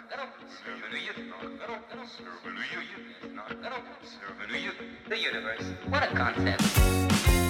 snackar 0.05 0.23
om. 0.23 0.29
Slurveriet 0.49 1.15
snackar 1.15 1.99
om. 1.99 2.07
Slurveriet 2.07 2.89
snackar 3.33 3.71
om. 3.71 3.83
Slurveriet. 4.03 4.75
The 5.09 5.15
universe. 5.29 5.75
What 5.89 6.03
a 6.03 6.15
concept. 6.15 7.44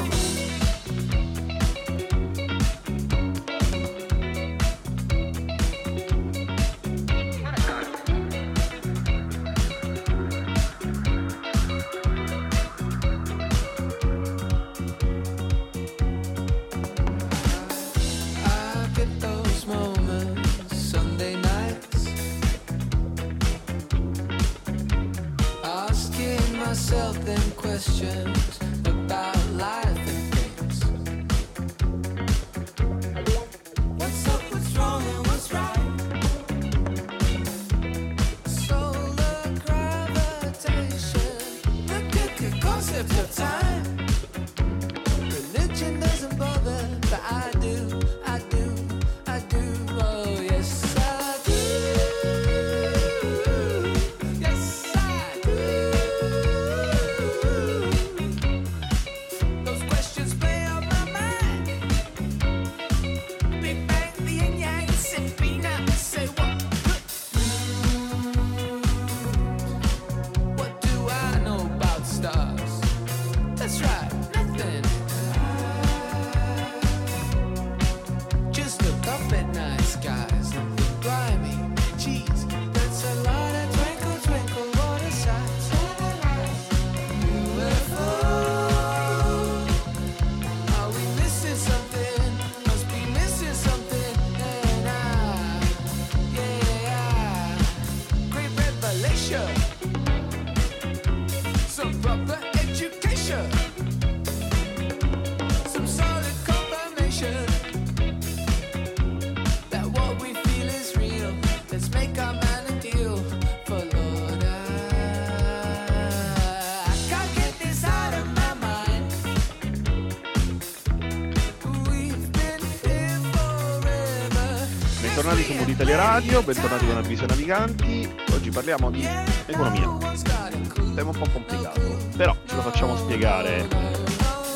Italia 125.76 125.98
Radio, 125.98 126.42
bentornati 126.42 126.86
con 126.88 126.96
Avviso 126.96 127.26
Naviganti. 127.26 128.10
Oggi 128.32 128.50
parliamo 128.50 128.90
di 128.90 129.06
economia, 129.46 129.90
un 129.90 130.94
tema 130.96 131.10
un 131.10 131.18
po' 131.20 131.28
complicato, 131.34 131.98
però 132.16 132.34
ce 132.48 132.56
lo 132.56 132.62
facciamo 132.62 132.96
spiegare 132.96 133.68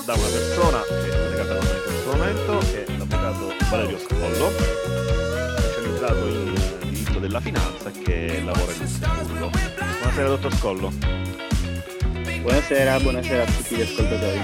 da 0.05 0.13
una 0.13 0.27
persona 0.27 0.79
che 0.79 1.11
è 1.11 1.29
legata 1.29 1.57
con 1.57 1.65
noi 1.65 1.75
in 1.75 1.83
questo 1.83 2.11
momento, 2.15 2.57
che 2.59 2.85
è 2.85 2.97
l'avvocato 2.97 3.53
Valerio 3.69 3.99
Scollo, 3.99 4.51
specializzato 5.57 6.25
in 6.25 6.89
diritto 6.89 7.19
della 7.19 7.41
finanza 7.41 7.89
e 7.89 7.99
che 8.01 8.41
lavora 8.45 8.71
in 8.71 8.79
Lussemburgo. 8.79 9.49
Buonasera 9.99 10.27
dottor 10.29 10.55
Scollo. 10.55 10.93
Buonasera, 12.39 12.99
buonasera 13.01 13.43
a 13.43 13.45
tutti 13.45 13.75
gli 13.75 13.81
ascoltatori. 13.81 14.41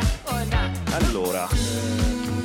Allora, 0.91 1.47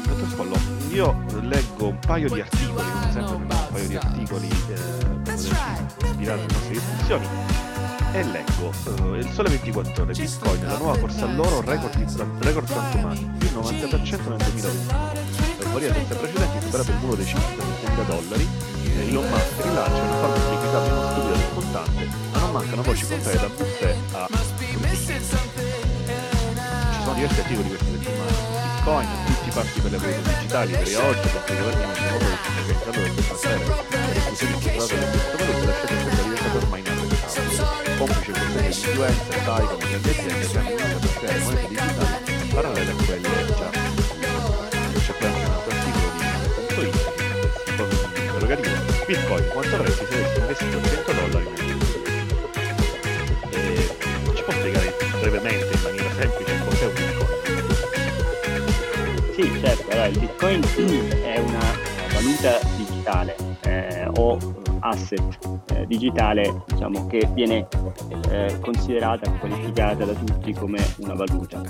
dottor 0.06 0.28
Scollo, 0.32 0.56
io 0.92 1.24
leggo 1.40 1.88
un 1.88 1.98
paio 1.98 2.28
di 2.30 2.40
articoli, 2.40 2.86
sempre 3.12 3.49
paio 3.80 3.88
di 3.88 3.96
articoli 3.96 4.48
eh, 4.48 4.74
per 5.22 5.38
alle 6.32 6.46
nostre 6.52 6.70
discussioni. 6.70 7.26
E 8.12 8.24
leggo 8.24 8.72
eh, 9.14 9.18
il 9.18 9.30
sole 9.32 9.48
24 9.50 10.02
ore, 10.02 10.12
Bitcoin, 10.12 10.66
la 10.66 10.78
nuova 10.78 10.98
corsa 10.98 11.24
all'oro, 11.26 11.60
record, 11.60 11.96
di, 11.96 12.04
record 12.40 12.70
quantumati, 12.70 13.30
più 13.38 13.48
il 13.48 13.54
90% 13.54 14.28
nel 14.28 14.36
2020. 14.36 14.94
L'euforia 15.58 15.94
senza 15.94 16.14
precedenti 16.16 16.64
superato 16.64 16.90
il 16.90 16.96
muro 16.98 17.14
dei 17.14 17.24
500.000 17.24 18.06
dollari. 18.06 18.48
E 18.82 19.08
Elon 19.08 19.28
Musk 19.28 19.62
rilancia 19.62 20.02
una 20.02 20.14
forma 20.14 20.34
di 20.34 20.50
liquidità 20.50 20.80
meno 20.80 21.10
stupida 21.10 21.36
del 21.36 21.48
contante, 21.54 22.08
ma 22.32 22.38
non 22.40 22.50
mancano 22.50 22.82
voci 22.82 23.06
contrarie 23.06 23.40
da 23.40 23.48
buffet 23.48 23.96
a 24.12 24.28
ci 26.92 27.06
sono 27.06 27.14
diversi 27.14 27.40
articoli 27.40 27.68
questa 27.68 27.86
settimana. 27.86 28.60
Bitcoin, 28.80 29.06
tutti 29.50 29.58
parti 29.58 29.80
per 29.80 29.90
le 29.90 29.98
valute 29.98 30.22
digitali, 30.22 30.72
per 30.72 30.80
oggi, 30.80 31.28
perché 31.28 31.52
i 31.52 31.56
governi 31.56 31.82
non 31.84 31.94
sono 31.94 32.10
molto 32.10 32.26
che 32.64 32.70
il 32.70 32.78
calore 32.78 33.14
del 33.14 33.26
trasfero 33.26 33.84
e 33.90 34.12
le 34.12 34.20
fusioni 34.20 34.52
controllate 34.52 34.98
da 34.98 35.06
queste 35.10 35.36
valute, 35.36 35.66
la 35.66 35.72
scelta 35.72 35.94
è 35.94 36.22
diventata 36.22 36.56
ormai 36.56 36.80
inaccettabile. 36.80 37.98
Complice 37.98 38.30
questione 38.30 38.60
di 38.60 38.66
influenza, 38.66 39.32
sai, 39.44 39.66
come 39.66 39.84
le 39.84 39.94
aziende 39.94 40.12
che 40.12 40.20
hanno 40.20 40.70
iniziato 40.70 41.06
a 41.06 41.10
creare 41.18 41.38
monete 41.40 41.68
digitali 41.68 42.48
parallele 42.50 42.90
a 42.90 42.94
quelle 42.94 43.28
già. 43.58 43.70
C'è 45.00 45.12
poi 45.12 45.26
anche 45.26 45.44
un 45.44 45.52
altro 45.52 45.70
articolo 45.70 46.06
di 46.10 46.18
Nave.it 46.20 46.68
che 46.74 47.78
è 48.14 48.20
interrogativo. 48.20 48.78
Bitcoin, 49.06 49.48
quanto 49.48 49.74
avresti 49.74 50.04
se 50.08 50.14
avessi 50.14 50.38
investito 50.38 50.80
100 50.88 51.12
dollari 51.12 51.44
nel 51.44 51.54
2020? 51.54 52.10
E 53.50 53.96
ci 54.34 54.42
può 54.42 54.52
spiegare 54.52 54.94
brevemente, 55.20 55.74
in 55.74 55.82
maniera 55.82 56.10
semplice, 56.16 56.49
allora, 60.00 60.06
il 60.06 60.18
Bitcoin 60.18 60.62
è 61.24 61.38
una 61.38 61.74
valuta 62.14 62.58
digitale 62.76 63.36
eh, 63.64 64.08
o 64.16 64.38
asset 64.80 65.38
eh, 65.74 65.86
digitale 65.86 66.64
diciamo, 66.68 67.06
che 67.06 67.28
viene 67.34 67.68
eh, 68.30 68.58
considerata, 68.60 69.30
qualificata 69.38 70.04
da 70.06 70.14
tutti 70.14 70.52
come 70.54 70.78
una 70.98 71.14
valuta. 71.14 71.60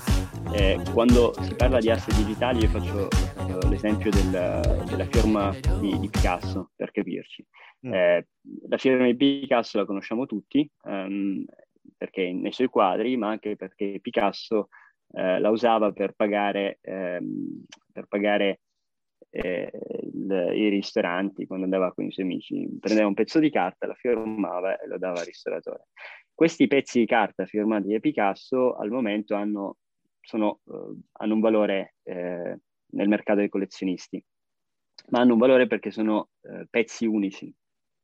Eh, 0.52 0.80
quando 0.92 1.34
si 1.40 1.54
parla 1.54 1.80
di 1.80 1.90
asset 1.90 2.14
digitali 2.16 2.60
io 2.60 2.68
faccio 2.68 3.08
eh, 3.08 3.68
l'esempio 3.68 4.10
del- 4.10 4.84
della 4.88 5.06
firma 5.06 5.52
di, 5.80 5.98
di 5.98 6.08
Picasso, 6.08 6.70
per 6.76 6.92
capirci. 6.92 7.44
Mm. 7.86 7.92
Eh, 7.92 8.26
la 8.68 8.76
firma 8.78 9.06
di 9.06 9.16
Picasso 9.16 9.78
la 9.78 9.84
conosciamo 9.84 10.26
tutti, 10.26 10.68
ehm, 10.84 11.44
perché 11.96 12.32
nei 12.32 12.52
suoi 12.52 12.68
quadri, 12.68 13.16
ma 13.16 13.28
anche 13.28 13.56
perché 13.56 13.98
Picasso 14.00 14.68
eh, 15.12 15.38
la 15.40 15.50
usava 15.50 15.92
per 15.92 16.12
pagare, 16.14 16.78
ehm, 16.82 17.64
per 17.92 18.06
pagare 18.06 18.60
eh, 19.32 19.70
il- 20.12 20.52
i 20.54 20.68
ristoranti 20.68 21.46
quando 21.46 21.64
andava 21.64 21.92
con 21.92 22.04
i 22.04 22.10
suoi 22.10 22.24
amici. 22.26 22.68
Prendeva 22.80 23.06
un 23.06 23.14
pezzo 23.14 23.38
di 23.38 23.50
carta, 23.50 23.86
la 23.86 23.94
firmava 23.94 24.78
e 24.78 24.86
lo 24.88 24.98
dava 24.98 25.20
al 25.20 25.24
ristoratore. 25.26 25.88
Questi 26.34 26.66
pezzi 26.66 26.98
di 27.00 27.06
carta 27.06 27.44
firmati 27.46 27.92
da 27.92 27.98
Picasso 28.00 28.74
al 28.74 28.90
momento 28.90 29.34
hanno, 29.34 29.76
sono, 30.20 30.60
eh, 30.66 30.98
hanno 31.18 31.34
un 31.34 31.40
valore 31.40 31.94
eh, 32.02 32.58
nel 32.92 33.08
mercato 33.08 33.38
dei 33.38 33.48
collezionisti, 33.48 34.24
ma 35.10 35.20
hanno 35.20 35.34
un 35.34 35.38
valore 35.38 35.66
perché 35.66 35.90
sono 35.90 36.30
eh, 36.42 36.66
pezzi 36.68 37.06
unici, 37.06 37.54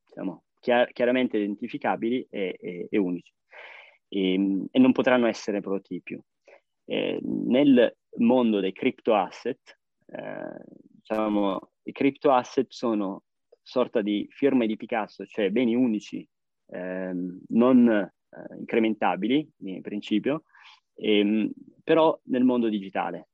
diciamo, 0.06 0.44
chiar- 0.60 0.92
chiaramente 0.92 1.38
identificabili 1.38 2.26
e, 2.30 2.56
e- 2.60 2.86
e 2.88 2.98
unici 2.98 3.32
e, 4.08 4.34
e 4.70 4.78
non 4.78 4.92
potranno 4.92 5.26
essere 5.26 5.60
prodotti 5.60 6.00
più. 6.02 6.20
Eh, 6.88 7.18
nel 7.22 7.96
mondo 8.18 8.60
dei 8.60 8.72
crypto 8.72 9.14
asset, 9.14 9.78
eh, 10.06 10.64
diciamo, 10.68 11.72
i 11.82 11.92
crypto 11.92 12.30
asset 12.30 12.66
sono 12.70 13.24
sorta 13.60 14.00
di 14.02 14.26
firme 14.30 14.66
di 14.66 14.76
Picasso, 14.76 15.24
cioè 15.26 15.50
beni 15.50 15.74
unici, 15.74 16.26
ehm, 16.68 17.40
non 17.48 17.88
eh, 17.88 18.56
incrementabili 18.58 19.48
in 19.62 19.80
principio, 19.82 20.44
ehm, 20.94 21.50
però 21.82 22.18
nel 22.24 22.44
mondo 22.44 22.68
digitale. 22.68 23.28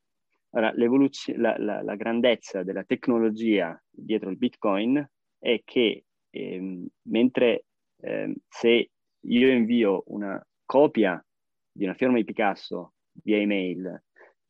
Ora, 0.55 0.73
l'evoluzio- 0.75 1.35
la, 1.37 1.57
la- 1.59 1.83
la 1.83 1.95
grandezza 1.97 2.63
della 2.63 2.85
tecnologia 2.85 3.81
dietro 3.91 4.31
il 4.31 4.37
Bitcoin 4.37 5.07
è 5.39 5.61
che 5.65 6.05
ehm, 6.31 6.87
mentre 7.09 7.65
ehm, 8.01 8.35
se 8.49 8.91
io 9.25 9.49
invio 9.51 10.03
una 10.09 10.43
copia 10.65 11.23
di 11.71 11.85
una 11.85 11.95
firma 11.95 12.17
di 12.17 12.25
Picasso 12.25 12.95
via 13.23 13.39
email, 13.39 14.03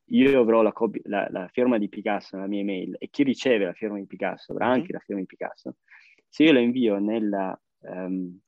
io 0.06 0.40
avrò 0.40 0.62
la, 0.62 0.72
copia- 0.72 1.01
la- 1.05 1.28
la 1.30 1.48
firma 1.48 1.78
di 1.78 1.89
Picasso 1.89 2.36
nella 2.36 2.48
mia 2.48 2.60
email 2.60 2.97
e 2.98 3.09
chi 3.09 3.22
riceve 3.22 3.64
la 3.64 3.72
firma 3.72 3.98
di 3.98 4.06
Picasso 4.06 4.52
avrà 4.52 4.66
Mhm. 4.66 4.72
anche 4.72 4.93
la 4.93 4.98
firma 5.01 5.20
di 5.20 5.26
Picasso. 5.26 5.76
Se 6.28 6.44
io 6.44 6.52
la 6.52 6.60
invio 6.60 6.98
nella 6.98 7.59
eh, 7.84 8.39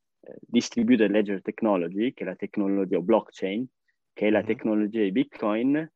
Distributed 0.40 1.10
Ledger 1.10 1.42
Technology, 1.42 2.12
che 2.14 2.22
è 2.22 2.26
la 2.26 2.36
tecnologia 2.36 3.00
blockchain, 3.00 3.66
che 4.12 4.28
è 4.28 4.30
la 4.30 4.40
Mhm. 4.40 4.46
tecnologia 4.46 5.00
di 5.02 5.10
Bitcoin, 5.12 5.92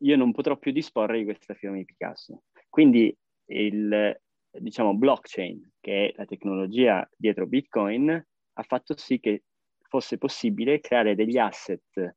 io 0.00 0.16
non 0.16 0.32
potrò 0.32 0.56
più 0.58 0.72
disporre 0.72 1.18
di 1.18 1.24
questa 1.24 1.54
firma 1.54 1.76
di 1.76 1.84
Picasso. 1.84 2.42
Quindi 2.68 3.16
il, 3.46 4.20
diciamo, 4.50 4.96
blockchain, 4.96 5.70
che 5.80 6.08
è 6.08 6.12
la 6.16 6.24
tecnologia 6.26 7.08
dietro 7.16 7.46
Bitcoin, 7.46 8.10
ha 8.10 8.62
fatto 8.64 8.96
sì 8.96 9.20
che 9.20 9.44
fosse 9.88 10.18
possibile 10.18 10.80
creare 10.80 11.14
degli 11.14 11.38
asset 11.38 12.16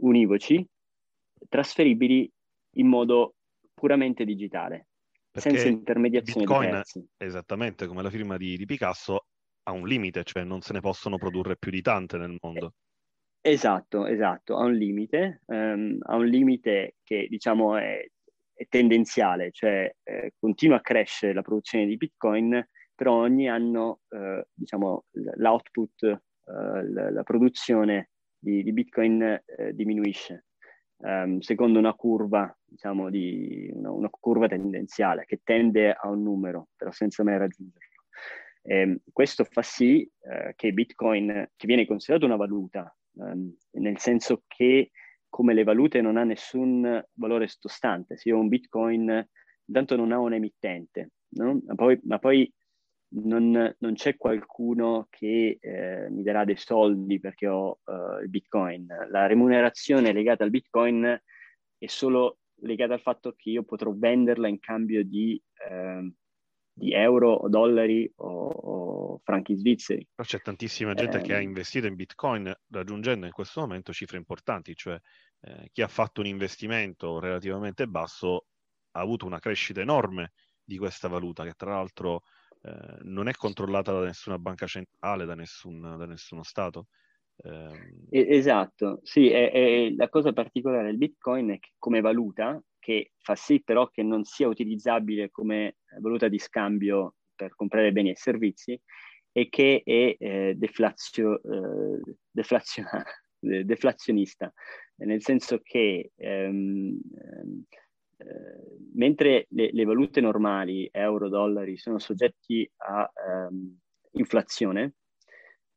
univoci 0.00 0.66
trasferibili 1.48 2.30
in 2.76 2.86
modo 2.86 3.34
puramente 3.74 4.24
digitale, 4.24 4.88
Perché 5.30 5.50
senza 5.50 5.68
intermediazione 5.68 6.40
di 6.40 6.46
Bitcoin, 6.46 6.70
terzi. 6.70 7.06
esattamente 7.16 7.86
come 7.86 8.02
la 8.02 8.10
firma 8.10 8.36
di, 8.36 8.56
di 8.56 8.66
Picasso, 8.66 9.26
ha 9.64 9.72
un 9.72 9.86
limite, 9.86 10.24
cioè 10.24 10.44
non 10.44 10.60
se 10.60 10.72
ne 10.72 10.80
possono 10.80 11.16
produrre 11.16 11.56
più 11.56 11.70
di 11.70 11.82
tante 11.82 12.16
nel 12.16 12.36
mondo. 12.40 12.74
Esatto, 13.40 14.06
esatto, 14.06 14.56
ha 14.56 14.64
un 14.64 14.74
limite, 14.74 15.42
ehm, 15.46 15.98
ha 16.02 16.16
un 16.16 16.26
limite 16.26 16.96
che 17.04 17.26
diciamo 17.28 17.76
è, 17.76 18.04
è 18.52 18.66
tendenziale, 18.68 19.50
cioè 19.52 19.90
eh, 20.02 20.34
continua 20.38 20.78
a 20.78 20.80
crescere 20.80 21.32
la 21.34 21.42
produzione 21.42 21.86
di 21.86 21.96
Bitcoin, 21.96 22.68
però 22.94 23.14
ogni 23.20 23.48
anno 23.48 24.00
eh, 24.08 24.48
diciamo 24.52 25.04
l- 25.12 25.30
l'output, 25.36 26.02
eh, 26.02 26.18
la, 26.46 27.10
la 27.10 27.22
produzione 27.22 28.10
di, 28.38 28.62
di 28.62 28.72
Bitcoin 28.72 29.22
eh, 29.22 29.74
diminuisce, 29.74 30.46
ehm, 31.00 31.38
secondo 31.40 31.78
una 31.78 31.94
curva, 31.94 32.56
diciamo, 32.64 33.10
di, 33.10 33.70
una, 33.72 33.90
una 33.90 34.08
curva 34.10 34.48
tendenziale 34.48 35.24
che 35.24 35.40
tende 35.42 35.92
a 35.92 36.08
un 36.08 36.22
numero, 36.22 36.68
però 36.76 36.90
senza 36.90 37.22
mai 37.24 37.38
raggiungerlo. 37.38 38.04
Ehm, 38.62 38.98
questo 39.12 39.44
fa 39.44 39.62
sì 39.62 40.02
eh, 40.02 40.52
che 40.54 40.72
Bitcoin, 40.72 41.50
che 41.56 41.66
viene 41.66 41.86
considerato 41.86 42.26
una 42.26 42.36
valuta, 42.36 42.94
ehm, 43.18 43.56
nel 43.72 43.98
senso 43.98 44.44
che 44.46 44.90
come 45.28 45.54
le 45.54 45.64
valute 45.64 46.00
non 46.00 46.16
ha 46.16 46.24
nessun 46.24 47.02
valore 47.14 47.48
sottostante, 47.48 48.16
se 48.16 48.28
io 48.30 48.36
ho 48.36 48.40
un 48.40 48.48
Bitcoin, 48.48 49.28
intanto 49.66 49.96
non 49.96 50.12
ha 50.12 50.18
un 50.18 50.32
emittente, 50.32 51.10
no? 51.30 51.60
ma 51.66 51.74
poi, 51.74 51.98
ma 52.04 52.18
poi 52.18 52.50
non, 53.10 53.74
non 53.78 53.94
c'è 53.94 54.16
qualcuno 54.16 55.06
che 55.10 55.58
eh, 55.60 56.10
mi 56.10 56.22
darà 56.22 56.44
dei 56.44 56.56
soldi 56.56 57.18
perché 57.20 57.46
ho 57.48 57.80
eh, 57.84 58.22
il 58.22 58.28
Bitcoin. 58.28 58.86
La 59.10 59.26
remunerazione 59.26 60.12
legata 60.12 60.44
al 60.44 60.50
Bitcoin 60.50 61.20
è 61.78 61.86
solo 61.86 62.38
legata 62.60 62.94
al 62.94 63.00
fatto 63.00 63.34
che 63.36 63.50
io 63.50 63.62
potrò 63.62 63.92
venderla 63.94 64.48
in 64.48 64.58
cambio 64.58 65.04
di, 65.04 65.40
ehm, 65.68 66.12
di 66.72 66.92
euro 66.92 67.32
o 67.32 67.48
dollari 67.48 68.10
o, 68.16 68.28
o 68.48 69.20
franchi 69.22 69.54
svizzeri. 69.56 70.06
Però 70.14 70.28
c'è 70.28 70.40
tantissima 70.40 70.94
gente 70.94 71.20
che 71.20 71.34
ha 71.34 71.38
Ehm. 71.38 71.48
investito 71.48 71.86
in 71.86 71.94
Bitcoin 71.94 72.52
raggiungendo 72.70 73.26
in 73.26 73.32
questo 73.32 73.60
momento 73.60 73.92
cifre 73.92 74.16
importanti, 74.16 74.74
cioè 74.74 74.98
eh, 75.40 75.68
chi 75.72 75.82
ha 75.82 75.88
fatto 75.88 76.20
un 76.20 76.26
investimento 76.26 77.20
relativamente 77.20 77.86
basso 77.86 78.46
ha 78.92 79.00
avuto 79.00 79.24
una 79.26 79.38
crescita 79.38 79.80
enorme 79.80 80.32
di 80.64 80.76
questa 80.76 81.08
valuta 81.08 81.44
che 81.44 81.52
tra 81.52 81.70
l'altro 81.70 82.22
eh, 82.62 82.98
non 83.02 83.28
è 83.28 83.32
controllata 83.32 83.92
da 83.92 84.04
nessuna 84.04 84.38
banca 84.38 84.66
centrale, 84.66 85.24
da, 85.24 85.34
nessun, 85.34 85.80
da 85.80 86.06
nessuno 86.06 86.42
Stato. 86.42 86.88
Ehm, 87.44 88.06
E- 88.10 88.26
esatto, 88.36 89.00
sì, 89.02 89.28
è- 89.30 89.50
è- 89.52 89.90
la 89.94 90.08
cosa 90.08 90.32
particolare 90.32 90.86
del 90.86 90.96
Bitcoin 90.96 91.50
è 91.50 91.58
che 91.58 91.70
come 91.78 92.00
valuta, 92.00 92.60
che 92.78 93.12
fa 93.18 93.34
sì 93.34 93.62
però 93.62 93.88
che 93.88 94.02
non 94.02 94.24
sia 94.24 94.48
utilizzabile 94.48 95.30
come 95.30 95.76
valuta 96.00 96.28
di 96.28 96.38
scambio 96.38 97.16
per 97.34 97.54
comprare 97.54 97.92
beni 97.92 98.10
e 98.10 98.16
servizi, 98.16 98.80
e 99.32 99.48
che 99.50 99.82
è 99.84 100.16
eh, 100.18 100.54
deflazio- 100.56 101.40
eh, 101.42 102.00
eh, 102.32 103.04
deflazionista, 103.64 104.52
nel 104.96 105.22
senso 105.22 105.60
che 105.62 106.12
ehm, 106.16 106.98
ehm, 107.14 107.64
eh, 108.18 108.76
mentre 108.94 109.46
le, 109.50 109.70
le 109.72 109.84
valute 109.84 110.20
normali, 110.20 110.88
euro, 110.92 111.28
dollari, 111.28 111.76
sono 111.76 111.98
soggetti 111.98 112.68
a 112.78 113.10
ehm, 113.28 113.78
inflazione, 114.12 114.94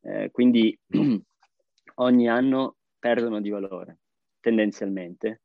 eh, 0.01 0.29
quindi 0.31 0.77
ogni 1.95 2.27
anno 2.27 2.77
perdono 2.97 3.41
di 3.41 3.49
valore 3.49 3.99
tendenzialmente 4.39 5.43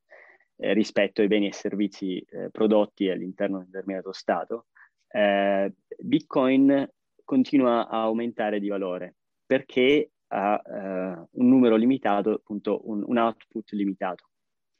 eh, 0.56 0.72
rispetto 0.72 1.20
ai 1.20 1.28
beni 1.28 1.48
e 1.48 1.52
servizi 1.52 2.18
eh, 2.18 2.48
prodotti 2.50 3.10
all'interno 3.10 3.58
di 3.58 3.64
un 3.64 3.70
determinato 3.70 4.12
Stato, 4.12 4.66
eh, 5.08 5.72
Bitcoin 5.98 6.88
continua 7.24 7.88
a 7.88 8.02
aumentare 8.02 8.58
di 8.58 8.68
valore 8.68 9.16
perché 9.44 10.10
ha 10.28 10.60
eh, 10.64 11.28
un 11.30 11.48
numero 11.48 11.76
limitato, 11.76 12.30
appunto 12.30 12.80
un, 12.88 13.04
un 13.06 13.18
output 13.18 13.70
limitato. 13.72 14.30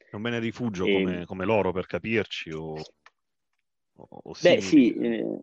È 0.09 0.15
un 0.15 0.21
bene 0.21 0.39
rifugio 0.39 0.85
E- 0.85 0.93
come, 0.93 1.25
come 1.25 1.45
l'oro 1.45 1.71
per 1.71 1.85
capirci 1.85 2.51
o, 2.51 2.75
o, 3.95 4.33
Beh, 4.41 4.61
sì, 4.61 4.93
eh, 4.93 5.41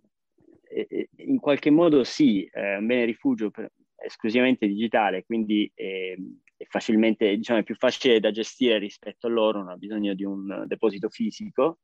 eh, 0.69 1.09
in 1.19 1.39
qualche 1.39 1.71
modo 1.71 2.05
sì, 2.05 2.49
è 2.51 2.77
un 2.77 2.87
bene 2.87 3.05
rifugio 3.05 3.51
per- 3.51 3.73
esclusivamente 3.97 4.67
digitale, 4.67 5.25
quindi 5.25 5.71
eh, 5.75 6.17
è 6.57 6.65
facilmente, 6.69 7.37
diciamo, 7.37 7.61
è 7.61 7.63
più 7.63 7.75
facile 7.75 8.21
da 8.21 8.31
gestire 8.31 8.79
rispetto 8.79 9.27
all'oro, 9.27 9.59
non 9.59 9.71
ha 9.71 9.77
bisogno 9.77 10.15
di 10.15 10.25
un 10.25 10.65
deposito 10.67 11.09
fisico, 11.09 11.81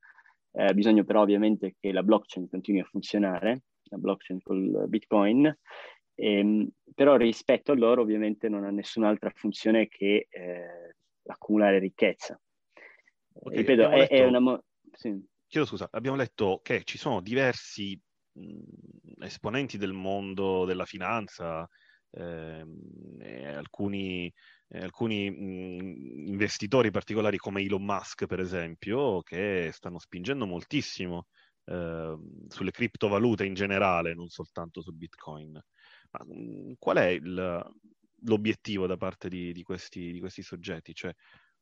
eh, 0.53 0.65
ha 0.65 0.73
bisogno 0.73 1.05
però 1.05 1.23
ovviamente 1.23 1.77
che 1.79 1.93
la 1.93 2.03
blockchain 2.03 2.49
continui 2.49 2.81
a 2.81 2.85
funzionare, 2.85 3.63
la 3.85 3.97
blockchain 3.99 4.41
col 4.43 4.85
Bitcoin, 4.89 5.53
ehm, 6.15 6.69
però 6.95 7.17
rispetto 7.17 7.73
all'oro 7.73 8.03
ovviamente 8.03 8.49
non 8.49 8.65
ha 8.65 8.71
nessun'altra 8.71 9.31
funzione 9.35 9.89
che 9.89 10.27
eh, 10.29 10.95
accumulare 11.27 11.79
ricchezza. 11.79 12.41
Ok, 13.35 13.57
Ripeto, 13.57 13.83
abbiamo 13.83 13.91
è, 13.91 14.09
è 14.09 14.23
letto- 14.23 14.25
una... 14.25 14.39
mo- 14.41 14.65
sì. 14.93 15.21
Chiedo 15.47 15.67
scusa, 15.67 15.89
abbiamo 15.91 16.17
letto 16.17 16.61
che 16.63 16.85
ci 16.85 16.97
sono 16.97 17.21
diversi 17.21 18.01
mh, 18.33 19.25
esponenti 19.25 19.79
del 19.79 19.93
mondo 19.93 20.65
della 20.65 20.85
finanza, 20.85 21.69
ehm, 22.11 23.17
e 23.21 23.47
alcuni, 23.47 24.33
e 24.69 24.79
alcuni 24.81 25.29
mh, 25.31 26.29
investitori 26.29 26.91
particolari 26.93 27.37
come 27.37 27.63
Elon 27.63 27.85
Musk, 27.85 28.27
per 28.27 28.39
esempio, 28.41 29.23
che 29.23 29.71
stanno 29.73 29.99
spingendo 29.99 30.47
moltissimo 30.47 31.27
ehm, 31.65 32.47
sulle 32.49 32.71
criptovalute 32.71 33.45
in 33.45 33.55
generale, 33.55 34.15
non 34.15 34.29
soltanto 34.29 34.81
su 34.83 34.93
Bitcoin. 34.93 35.53
Ma, 36.13 36.25
mh, 36.25 36.75
qual 36.79 36.97
è 36.99 37.07
il- 37.09 37.65
l'obiettivo 38.25 38.87
da 38.87 38.97
parte 38.97 39.29
di, 39.29 39.53
di 39.53 39.63
questi, 39.63 40.13
di 40.13 40.21
questi 40.21 40.43
soggetti? 40.43 40.95
Cioè, 40.95 41.13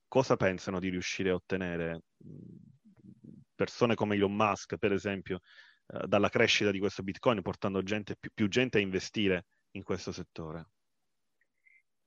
cosa 0.09 0.37
pensano 0.37 0.81
di 0.81 0.89
riuscire 0.89 1.31
a 1.31 1.35
ottenere 1.35 2.03
mh, 2.17 2.33
persone 3.55 3.95
come 3.95 4.15
Elon 4.15 4.35
Musk, 4.35 4.77
per 4.77 4.93
esempio, 4.93 5.41
eh, 5.89 6.07
dalla 6.07 6.29
crescita 6.29 6.71
di 6.71 6.79
questo 6.79 7.03
Bitcoin, 7.03 7.43
portando 7.43 7.83
gente, 7.83 8.17
più, 8.19 8.31
più 8.33 8.49
gente 8.49 8.79
a 8.79 8.81
investire 8.81 9.47
in 9.73 9.83
questo 9.83 10.13
settore? 10.13 10.67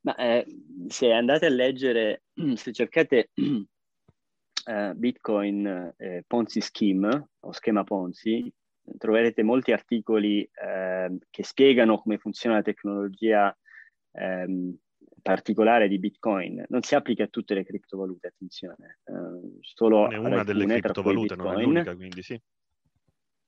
Ma 0.01 0.15
eh, 0.15 0.45
se 0.87 1.11
andate 1.11 1.45
a 1.45 1.49
leggere, 1.49 2.23
se 2.55 2.71
cercate 2.71 3.29
eh, 3.35 4.93
Bitcoin 4.95 5.93
eh, 5.97 6.23
Ponzi 6.25 6.61
Scheme 6.61 7.29
o 7.39 7.51
schema 7.51 7.83
Ponzi, 7.83 8.51
troverete 8.97 9.43
molti 9.43 9.71
articoli 9.71 10.41
eh, 10.41 11.17
che 11.29 11.43
spiegano 11.43 11.97
come 11.99 12.17
funziona 12.17 12.55
la 12.55 12.61
tecnologia 12.61 13.55
ehm, 14.11 14.75
particolare 15.21 15.87
di 15.87 15.99
Bitcoin. 15.99 16.65
Non 16.69 16.81
si 16.81 16.95
applica 16.95 17.23
a 17.23 17.27
tutte 17.27 17.53
le 17.53 17.63
criptovalute, 17.63 18.27
attenzione, 18.27 18.99
eh, 19.05 19.59
solo 19.61 20.09
è 20.09 20.17
una 20.17 20.43
delle 20.43 20.63
alcune, 20.63 20.73
cui 20.73 20.81
criptovalute, 20.81 21.35
non 21.35 21.59
è 21.59 21.63
l'unica, 21.63 21.95
quindi 21.95 22.21
sì. 22.21 22.41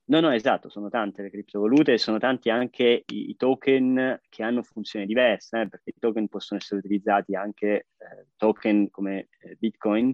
No, 0.05 0.19
no, 0.19 0.31
esatto, 0.31 0.67
sono 0.67 0.89
tante 0.89 1.21
le 1.21 1.29
criptovalute, 1.29 1.97
sono 1.97 2.17
tanti 2.19 2.49
anche 2.49 3.03
i, 3.07 3.29
i 3.29 3.35
token 3.37 4.19
che 4.27 4.43
hanno 4.43 4.61
funzioni 4.61 5.05
diverse, 5.05 5.61
eh, 5.61 5.69
perché 5.69 5.91
i 5.91 5.99
token 5.99 6.27
possono 6.27 6.59
essere 6.59 6.79
utilizzati 6.79 7.35
anche, 7.35 7.87
eh, 7.97 8.27
token 8.35 8.89
come 8.89 9.29
eh, 9.39 9.55
Bitcoin, 9.57 10.13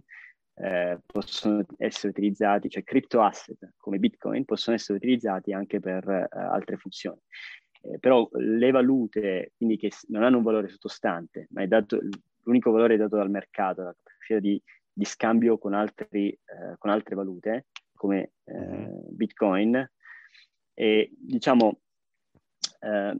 eh, 0.61 0.99
possono 1.05 1.65
essere 1.77 2.09
utilizzati, 2.09 2.69
cioè 2.69 2.83
crypto 2.83 3.21
asset 3.21 3.73
come 3.77 3.97
Bitcoin 3.97 4.45
possono 4.45 4.75
essere 4.75 4.97
utilizzati 4.97 5.53
anche 5.53 5.79
per 5.79 6.07
eh, 6.07 6.27
altre 6.31 6.77
funzioni. 6.77 7.19
Eh, 7.81 7.99
però 7.99 8.27
le 8.33 8.71
valute, 8.71 9.53
quindi 9.55 9.77
che 9.77 9.91
non 10.07 10.23
hanno 10.23 10.37
un 10.37 10.43
valore 10.43 10.67
sottostante, 10.69 11.47
ma 11.51 11.61
è 11.61 11.67
dato, 11.67 11.99
l'unico 12.43 12.71
valore 12.71 12.95
è 12.95 12.97
dato 12.97 13.15
dal 13.15 13.29
mercato, 13.29 13.83
la 13.83 13.95
capacità 13.95 14.39
di, 14.39 14.61
di 14.91 15.05
scambio 15.05 15.57
con, 15.57 15.73
altri, 15.73 16.29
eh, 16.29 16.75
con 16.77 16.89
altre 16.89 17.15
valute, 17.15 17.67
come 17.93 18.31
eh, 18.45 18.53
Mhm. 18.53 19.15
Bitcoin, 19.15 19.91
e 20.73 21.11
diciamo 21.17 21.81
eh, 22.81 23.17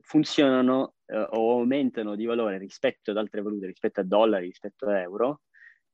funzionano 0.00 0.94
eh, 1.06 1.16
o 1.16 1.52
aumentano 1.52 2.14
di 2.14 2.26
valore 2.26 2.58
rispetto 2.58 3.10
ad 3.10 3.16
altre 3.16 3.42
valute, 3.42 3.66
rispetto 3.66 4.00
a 4.00 4.04
dollari, 4.04 4.46
rispetto 4.46 4.86
a 4.86 5.00
euro, 5.00 5.42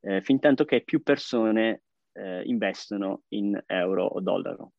eh, 0.01 0.21
fin 0.23 0.39
tanto 0.41 0.65
che 0.65 0.83
più 0.83 1.03
persone 1.03 1.83
eh, 2.13 2.43
investono 2.45 3.23
in 3.29 3.61
euro 3.67 4.05
o 4.05 4.21
dollaro. 4.21 4.73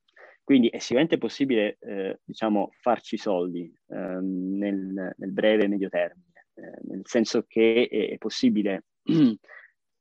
Quindi 0.44 0.68
è 0.68 0.80
sicuramente 0.80 1.18
possibile, 1.18 1.78
eh, 1.80 2.20
diciamo, 2.24 2.72
farci 2.82 3.18
soldi 3.18 3.74
ehm, 3.88 4.58
nel, 4.58 5.14
nel, 5.16 5.32
breve 5.32 5.64
e 5.64 5.68
medio 5.70 5.88
termine, 5.88 6.48
eh, 6.56 6.80
nel 6.84 7.02
senso 7.06 7.46
che 7.48 7.88
è, 7.90 8.10
è 8.10 8.18
possibile, 8.18 8.86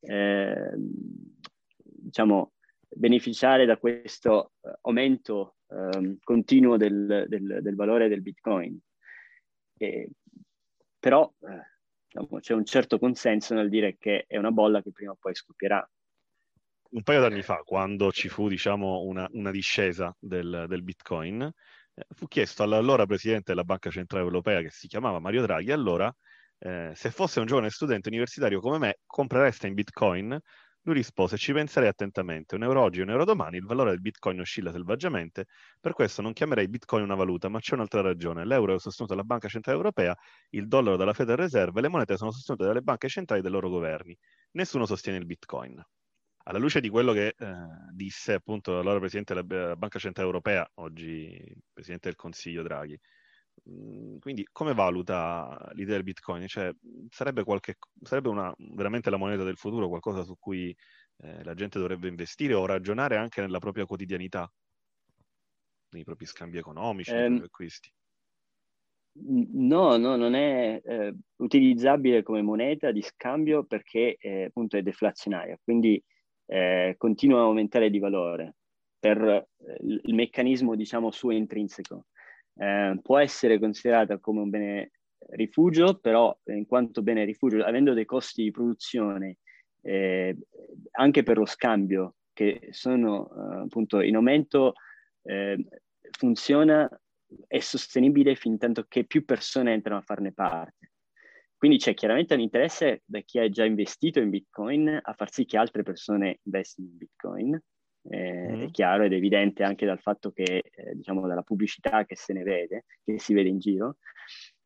eh, 0.00 0.72
diciamo, 1.76 2.52
beneficiare 2.88 3.66
da 3.66 3.76
questo 3.76 4.54
eh, 4.62 4.72
aumento 4.82 5.58
ehm, 5.68 6.18
continuo 6.22 6.76
del, 6.76 7.26
del, 7.28 7.60
del, 7.62 7.74
valore 7.76 8.08
del 8.08 8.22
Bitcoin. 8.22 8.76
E, 9.78 10.10
però 10.98 11.32
eh, 11.40 11.78
diciamo, 12.08 12.40
c'è 12.40 12.54
un 12.54 12.64
certo 12.64 12.98
consenso 12.98 13.54
nel 13.54 13.68
dire 13.68 13.96
che 13.96 14.24
è 14.26 14.36
una 14.36 14.50
bolla 14.50 14.82
che 14.82 14.90
prima 14.90 15.12
o 15.12 15.16
poi 15.20 15.36
scoppierà 15.36 15.88
un 16.92 17.02
paio 17.02 17.20
d'anni 17.20 17.42
fa, 17.42 17.56
quando 17.64 18.12
ci 18.12 18.28
fu 18.28 18.48
diciamo, 18.48 19.00
una, 19.02 19.26
una 19.32 19.50
discesa 19.50 20.14
del, 20.18 20.66
del 20.68 20.82
Bitcoin, 20.82 21.42
eh, 21.42 22.06
fu 22.14 22.26
chiesto 22.26 22.62
all'allora 22.62 23.06
presidente 23.06 23.44
della 23.52 23.64
Banca 23.64 23.90
Centrale 23.90 24.24
Europea, 24.24 24.60
che 24.60 24.70
si 24.70 24.88
chiamava 24.88 25.18
Mario 25.18 25.42
Draghi, 25.42 25.72
allora 25.72 26.14
eh, 26.58 26.92
se 26.94 27.10
fosse 27.10 27.40
un 27.40 27.46
giovane 27.46 27.70
studente 27.70 28.08
universitario 28.08 28.60
come 28.60 28.78
me, 28.78 28.98
comprereste 29.06 29.66
in 29.66 29.74
Bitcoin? 29.74 30.38
Lui 30.84 30.94
rispose, 30.96 31.36
ci 31.38 31.52
penserei 31.52 31.88
attentamente, 31.88 32.56
un 32.56 32.64
euro 32.64 32.82
oggi, 32.82 33.00
un 33.00 33.10
euro 33.10 33.24
domani, 33.24 33.56
il 33.56 33.64
valore 33.64 33.90
del 33.90 34.00
Bitcoin 34.00 34.40
oscilla 34.40 34.72
selvaggiamente, 34.72 35.46
per 35.80 35.92
questo 35.92 36.22
non 36.22 36.32
chiamerei 36.32 36.68
Bitcoin 36.68 37.04
una 37.04 37.14
valuta, 37.14 37.48
ma 37.48 37.60
c'è 37.60 37.74
un'altra 37.74 38.00
ragione. 38.00 38.44
L'euro 38.44 38.74
è 38.74 38.78
sostenuto 38.80 39.14
dalla 39.14 39.24
Banca 39.24 39.48
Centrale 39.48 39.78
Europea, 39.78 40.14
il 40.50 40.66
dollaro 40.66 40.96
dalla 40.96 41.12
Federal 41.12 41.38
Reserve, 41.38 41.80
le 41.80 41.88
monete 41.88 42.16
sono 42.16 42.32
sostenute 42.32 42.64
dalle 42.64 42.82
banche 42.82 43.08
centrali 43.08 43.40
e 43.40 43.44
dai 43.44 43.52
loro 43.52 43.68
governi. 43.70 44.16
Nessuno 44.52 44.84
sostiene 44.84 45.18
il 45.18 45.24
Bitcoin 45.24 45.82
alla 46.44 46.58
luce 46.58 46.80
di 46.80 46.88
quello 46.88 47.12
che 47.12 47.34
eh, 47.38 47.54
disse 47.92 48.34
appunto 48.34 48.72
l'allora 48.72 48.98
Presidente 48.98 49.34
della 49.34 49.76
Banca 49.76 49.98
Centrale 49.98 50.28
Europea, 50.28 50.68
oggi 50.74 51.54
Presidente 51.72 52.08
del 52.08 52.16
Consiglio 52.16 52.62
Draghi, 52.62 52.98
mm, 53.70 54.18
quindi 54.18 54.46
come 54.50 54.74
valuta 54.74 55.70
l'idea 55.72 55.94
del 55.94 56.02
Bitcoin? 56.04 56.46
Cioè, 56.46 56.72
sarebbe, 57.08 57.44
qualche, 57.44 57.76
sarebbe 58.02 58.28
una, 58.28 58.52
veramente 58.74 59.10
la 59.10 59.16
moneta 59.18 59.44
del 59.44 59.56
futuro, 59.56 59.88
qualcosa 59.88 60.22
su 60.24 60.36
cui 60.38 60.74
eh, 61.18 61.44
la 61.44 61.54
gente 61.54 61.78
dovrebbe 61.78 62.08
investire 62.08 62.54
o 62.54 62.66
ragionare 62.66 63.16
anche 63.16 63.40
nella 63.40 63.58
propria 63.58 63.86
quotidianità, 63.86 64.50
nei 65.90 66.04
propri 66.04 66.26
scambi 66.26 66.58
economici, 66.58 67.12
nei 67.12 67.20
propri 67.20 67.38
ehm, 67.38 67.44
acquisti? 67.44 67.92
No, 69.14 69.98
no, 69.98 70.16
non 70.16 70.34
è 70.34 70.80
eh, 70.82 71.14
utilizzabile 71.36 72.22
come 72.22 72.40
moneta 72.40 72.90
di 72.92 73.02
scambio 73.02 73.64
perché 73.64 74.16
eh, 74.18 74.44
appunto 74.44 74.78
è 74.78 74.82
deflazionaria, 74.82 75.58
quindi 75.62 76.02
eh, 76.46 76.94
continua 76.98 77.40
a 77.40 77.44
aumentare 77.44 77.90
di 77.90 77.98
valore 77.98 78.56
per 78.98 79.20
eh, 79.22 79.46
il 79.80 80.14
meccanismo, 80.14 80.74
diciamo, 80.74 81.10
suo 81.10 81.32
intrinseco. 81.32 82.06
Eh, 82.54 82.98
può 83.02 83.18
essere 83.18 83.58
considerata 83.58 84.18
come 84.18 84.40
un 84.40 84.50
bene 84.50 84.90
rifugio, 85.30 85.98
però 85.98 86.36
in 86.46 86.66
quanto 86.66 87.02
bene 87.02 87.24
rifugio, 87.24 87.64
avendo 87.64 87.94
dei 87.94 88.04
costi 88.04 88.42
di 88.42 88.50
produzione 88.50 89.38
eh, 89.82 90.36
anche 90.92 91.22
per 91.22 91.38
lo 91.38 91.46
scambio 91.46 92.16
che 92.32 92.68
sono 92.70 93.28
eh, 93.28 93.60
appunto 93.62 94.00
in 94.00 94.16
aumento, 94.16 94.74
eh, 95.22 95.64
funziona, 96.10 96.88
è 97.46 97.58
sostenibile 97.58 98.34
fin 98.34 98.58
tanto 98.58 98.84
che 98.88 99.04
più 99.04 99.24
persone 99.24 99.72
entrano 99.72 100.00
a 100.00 100.04
farne 100.04 100.32
parte. 100.32 100.90
Quindi 101.62 101.78
c'è 101.78 101.94
chiaramente 101.94 102.34
un 102.34 102.40
interesse 102.40 103.02
da 103.04 103.20
chi 103.20 103.38
ha 103.38 103.48
già 103.48 103.64
investito 103.64 104.18
in 104.18 104.30
Bitcoin 104.30 104.98
a 105.00 105.12
far 105.12 105.30
sì 105.30 105.44
che 105.44 105.56
altre 105.56 105.84
persone 105.84 106.40
investino 106.42 106.88
in 106.88 106.96
Bitcoin. 106.96 107.62
Eh, 108.08 108.56
mm. 108.56 108.62
È 108.62 108.70
chiaro 108.72 109.04
ed 109.04 109.12
evidente 109.12 109.62
anche 109.62 109.86
dal 109.86 110.00
fatto 110.00 110.32
che, 110.32 110.64
eh, 110.68 110.94
diciamo, 110.96 111.24
dalla 111.28 111.42
pubblicità 111.42 112.04
che 112.04 112.16
se 112.16 112.32
ne 112.32 112.42
vede, 112.42 112.86
che 113.04 113.20
si 113.20 113.32
vede 113.32 113.48
in 113.48 113.60
giro. 113.60 113.98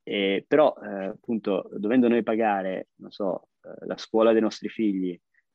Eh, 0.05 0.43
però, 0.49 0.69
appunto, 0.73 1.69
dovendo 1.77 2.09
noi 2.09 2.23
pagare, 2.23 2.89
non 2.95 3.11
so, 3.11 3.49
eh, 3.61 3.85
la 3.85 3.99
scuola 3.99 4.33
dei 4.33 4.41
nostri 4.41 4.71
figli, 4.71 5.11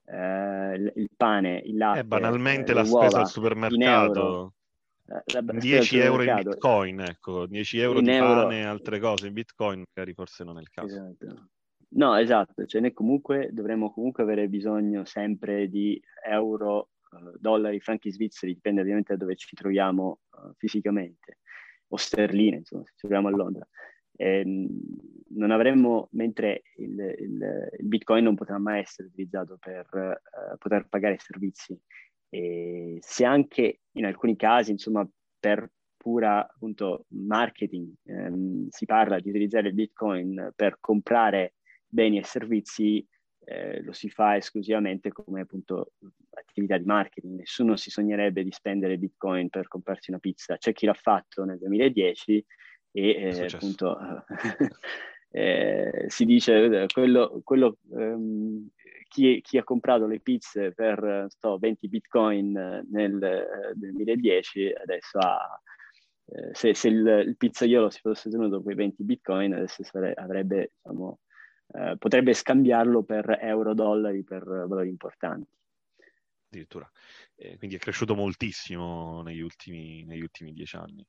eh, 0.06 0.92
il 0.94 1.10
pane, 1.18 1.60
il 1.66 1.76
latte, 1.76 2.02
eh, 2.02 2.04
banalmente 2.04 2.72
la 2.72 2.86
spesa 2.86 3.22
al 3.22 3.28
supermercato. 3.28 4.54
10 5.26 5.98
euro 6.00 6.24
in 6.24 6.36
bitcoin, 6.36 7.00
ecco, 7.02 7.46
10 7.46 7.80
euro 7.80 8.00
in 8.00 8.06
di 8.06 8.12
euro... 8.12 8.44
pane 8.44 8.60
e 8.60 8.64
altre 8.64 9.00
cose 9.00 9.28
in 9.28 9.34
bitcoin, 9.34 9.84
magari 9.94 10.14
forse 10.14 10.44
non 10.44 10.58
è 10.58 10.62
il 10.62 10.70
caso. 10.70 10.96
Esatto. 10.96 11.50
No, 11.94 12.16
esatto, 12.16 12.66
cioè 12.66 12.80
noi 12.80 12.94
comunque 12.94 13.50
dovremmo 13.52 13.92
comunque 13.92 14.24
avere 14.24 14.48
bisogno 14.48 15.04
sempre 15.04 15.68
di 15.68 16.02
euro, 16.26 16.92
uh, 17.12 17.38
dollari, 17.38 17.82
franchi 17.82 18.12
svizzeri, 18.12 18.54
dipende 18.54 18.80
ovviamente 18.80 19.14
da 19.14 19.20
dove 19.20 19.36
ci 19.36 19.54
troviamo 19.56 20.20
uh, 20.30 20.54
fisicamente, 20.58 21.40
o 21.90 21.98
sterline, 21.98 22.58
insomma, 22.58 22.84
se 22.86 22.92
ci 22.92 23.08
troviamo 23.08 23.28
a 23.28 23.32
Londra. 23.32 23.68
E, 24.16 24.40
ehm, 24.40 24.68
non 25.34 25.52
avremmo, 25.52 26.08
mentre 26.12 26.64
il, 26.78 26.98
il, 26.98 27.70
il, 27.80 27.88
bitcoin 27.88 28.24
non 28.24 28.36
potrà 28.36 28.58
mai 28.58 28.80
essere 28.82 29.08
utilizzato 29.10 29.58
per 29.60 29.88
uh, 29.92 30.58
poter 30.58 30.88
pagare 30.88 31.18
servizi 31.20 31.78
e 32.34 32.98
se 33.02 33.26
anche 33.26 33.82
in 33.92 34.06
alcuni 34.06 34.38
casi, 34.38 34.72
insomma, 34.72 35.08
per 35.38 35.70
pura 35.98 36.48
appunto 36.48 37.06
marketing 37.10 37.94
ehm, 38.06 38.70
si 38.70 38.86
parla 38.86 39.20
di 39.20 39.30
utilizzare 39.30 39.68
il 39.68 39.74
Bitcoin 39.74 40.52
per 40.56 40.78
comprare 40.80 41.56
beni 41.86 42.18
e 42.18 42.24
servizi, 42.24 43.06
eh, 43.44 43.84
lo 43.84 43.92
si 43.92 44.10
fa 44.10 44.38
esclusivamente 44.38 45.12
come 45.12 45.42
appunto 45.42 45.92
attività 46.30 46.78
di 46.78 46.86
marketing. 46.86 47.40
Nessuno 47.40 47.76
si 47.76 47.92
sognerebbe 47.92 48.44
di 48.44 48.52
spendere 48.52 48.98
Bitcoin 48.98 49.50
per 49.50 49.68
comprarsi 49.68 50.10
una 50.10 50.20
pizza. 50.20 50.58
C'è 50.58 50.72
chi 50.72 50.86
l'ha 50.86 50.94
fatto 50.94 51.44
nel 51.44 51.58
2010 51.60 52.46
e 52.94 53.10
eh, 53.10 53.46
appunto 53.46 53.98
eh, 55.30 56.06
si 56.08 56.26
dice 56.26 56.88
quello, 56.94 57.42
quello 57.44 57.78
um, 57.90 58.70
chi, 59.12 59.42
chi, 59.42 59.58
ha 59.58 59.64
comprato 59.64 60.08
le 60.08 60.22
pizze 60.22 60.72
per 60.72 61.26
so, 61.38 61.58
20 61.58 61.90
bitcoin 61.90 62.88
nel 62.90 63.22
eh, 63.22 63.74
2010 63.76 64.72
adesso 64.72 65.18
ha, 65.20 65.62
eh, 66.34 66.52
se, 66.54 66.74
se 66.74 66.88
il, 66.88 67.26
il, 67.28 67.36
pizzaiolo 67.36 67.90
si 67.90 68.00
fosse 68.00 68.30
tenuto 68.30 68.62
quei 68.62 68.76
20 68.76 69.04
bitcoin 69.04 69.54
adesso 69.54 69.84
sare, 69.84 70.14
avrebbe, 70.14 70.72
diciamo, 70.78 71.20
eh, 71.74 71.96
potrebbe 71.98 72.34
scambiarlo 72.34 73.04
per 73.04 73.38
euro, 73.42 73.74
dollari, 73.74 74.24
per 74.24 74.44
valori 74.44 74.88
importanti. 74.88 75.52
Addirittura. 76.48 76.90
Eh, 77.36 77.58
quindi 77.58 77.76
è 77.76 77.80
cresciuto 77.80 78.16
moltissimo 78.16 79.22
negli 79.24 79.42
ultimi, 79.42 80.06
negli 80.06 80.22
ultimi 80.22 80.54
dieci 80.54 80.78
anni. 80.78 81.06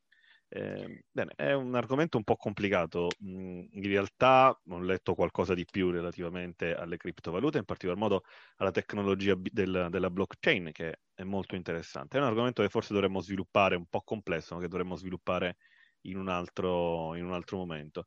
Eh, 0.54 1.04
bene, 1.10 1.32
è 1.34 1.54
un 1.54 1.74
argomento 1.74 2.18
un 2.18 2.24
po' 2.24 2.36
complicato. 2.36 3.08
Mm, 3.24 3.64
in 3.70 3.82
realtà 3.84 4.60
ho 4.68 4.78
letto 4.80 5.14
qualcosa 5.14 5.54
di 5.54 5.64
più 5.64 5.90
relativamente 5.90 6.74
alle 6.74 6.98
criptovalute, 6.98 7.56
in 7.56 7.64
particolar 7.64 7.98
modo 7.98 8.22
alla 8.56 8.70
tecnologia 8.70 9.34
del, 9.34 9.86
della 9.88 10.10
blockchain, 10.10 10.70
che 10.72 11.00
è 11.14 11.22
molto 11.22 11.54
interessante. 11.54 12.18
È 12.18 12.20
un 12.20 12.26
argomento 12.26 12.60
che 12.62 12.68
forse 12.68 12.92
dovremmo 12.92 13.20
sviluppare, 13.20 13.76
un 13.76 13.86
po' 13.86 14.02
complesso, 14.02 14.54
ma 14.54 14.60
che 14.60 14.68
dovremmo 14.68 14.94
sviluppare 14.94 15.56
in 16.02 16.18
un 16.18 16.28
altro, 16.28 17.14
in 17.14 17.24
un 17.24 17.32
altro 17.32 17.56
momento. 17.56 18.04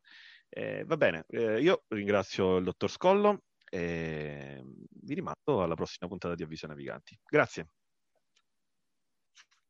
Eh, 0.48 0.84
va 0.84 0.96
bene, 0.96 1.24
eh, 1.28 1.60
io 1.60 1.82
ringrazio 1.88 2.58
il 2.58 2.64
dottor 2.64 2.90
Scollo 2.90 3.42
e 3.68 4.62
vi 4.64 5.14
rimando 5.14 5.62
alla 5.64 5.74
prossima 5.74 6.08
puntata 6.08 6.36
di 6.36 6.44
Avviso 6.44 6.68
Naviganti. 6.68 7.18
Grazie. 7.26 7.70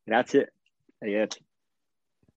Grazie, 0.04 0.52
arrivederci. 0.98 1.45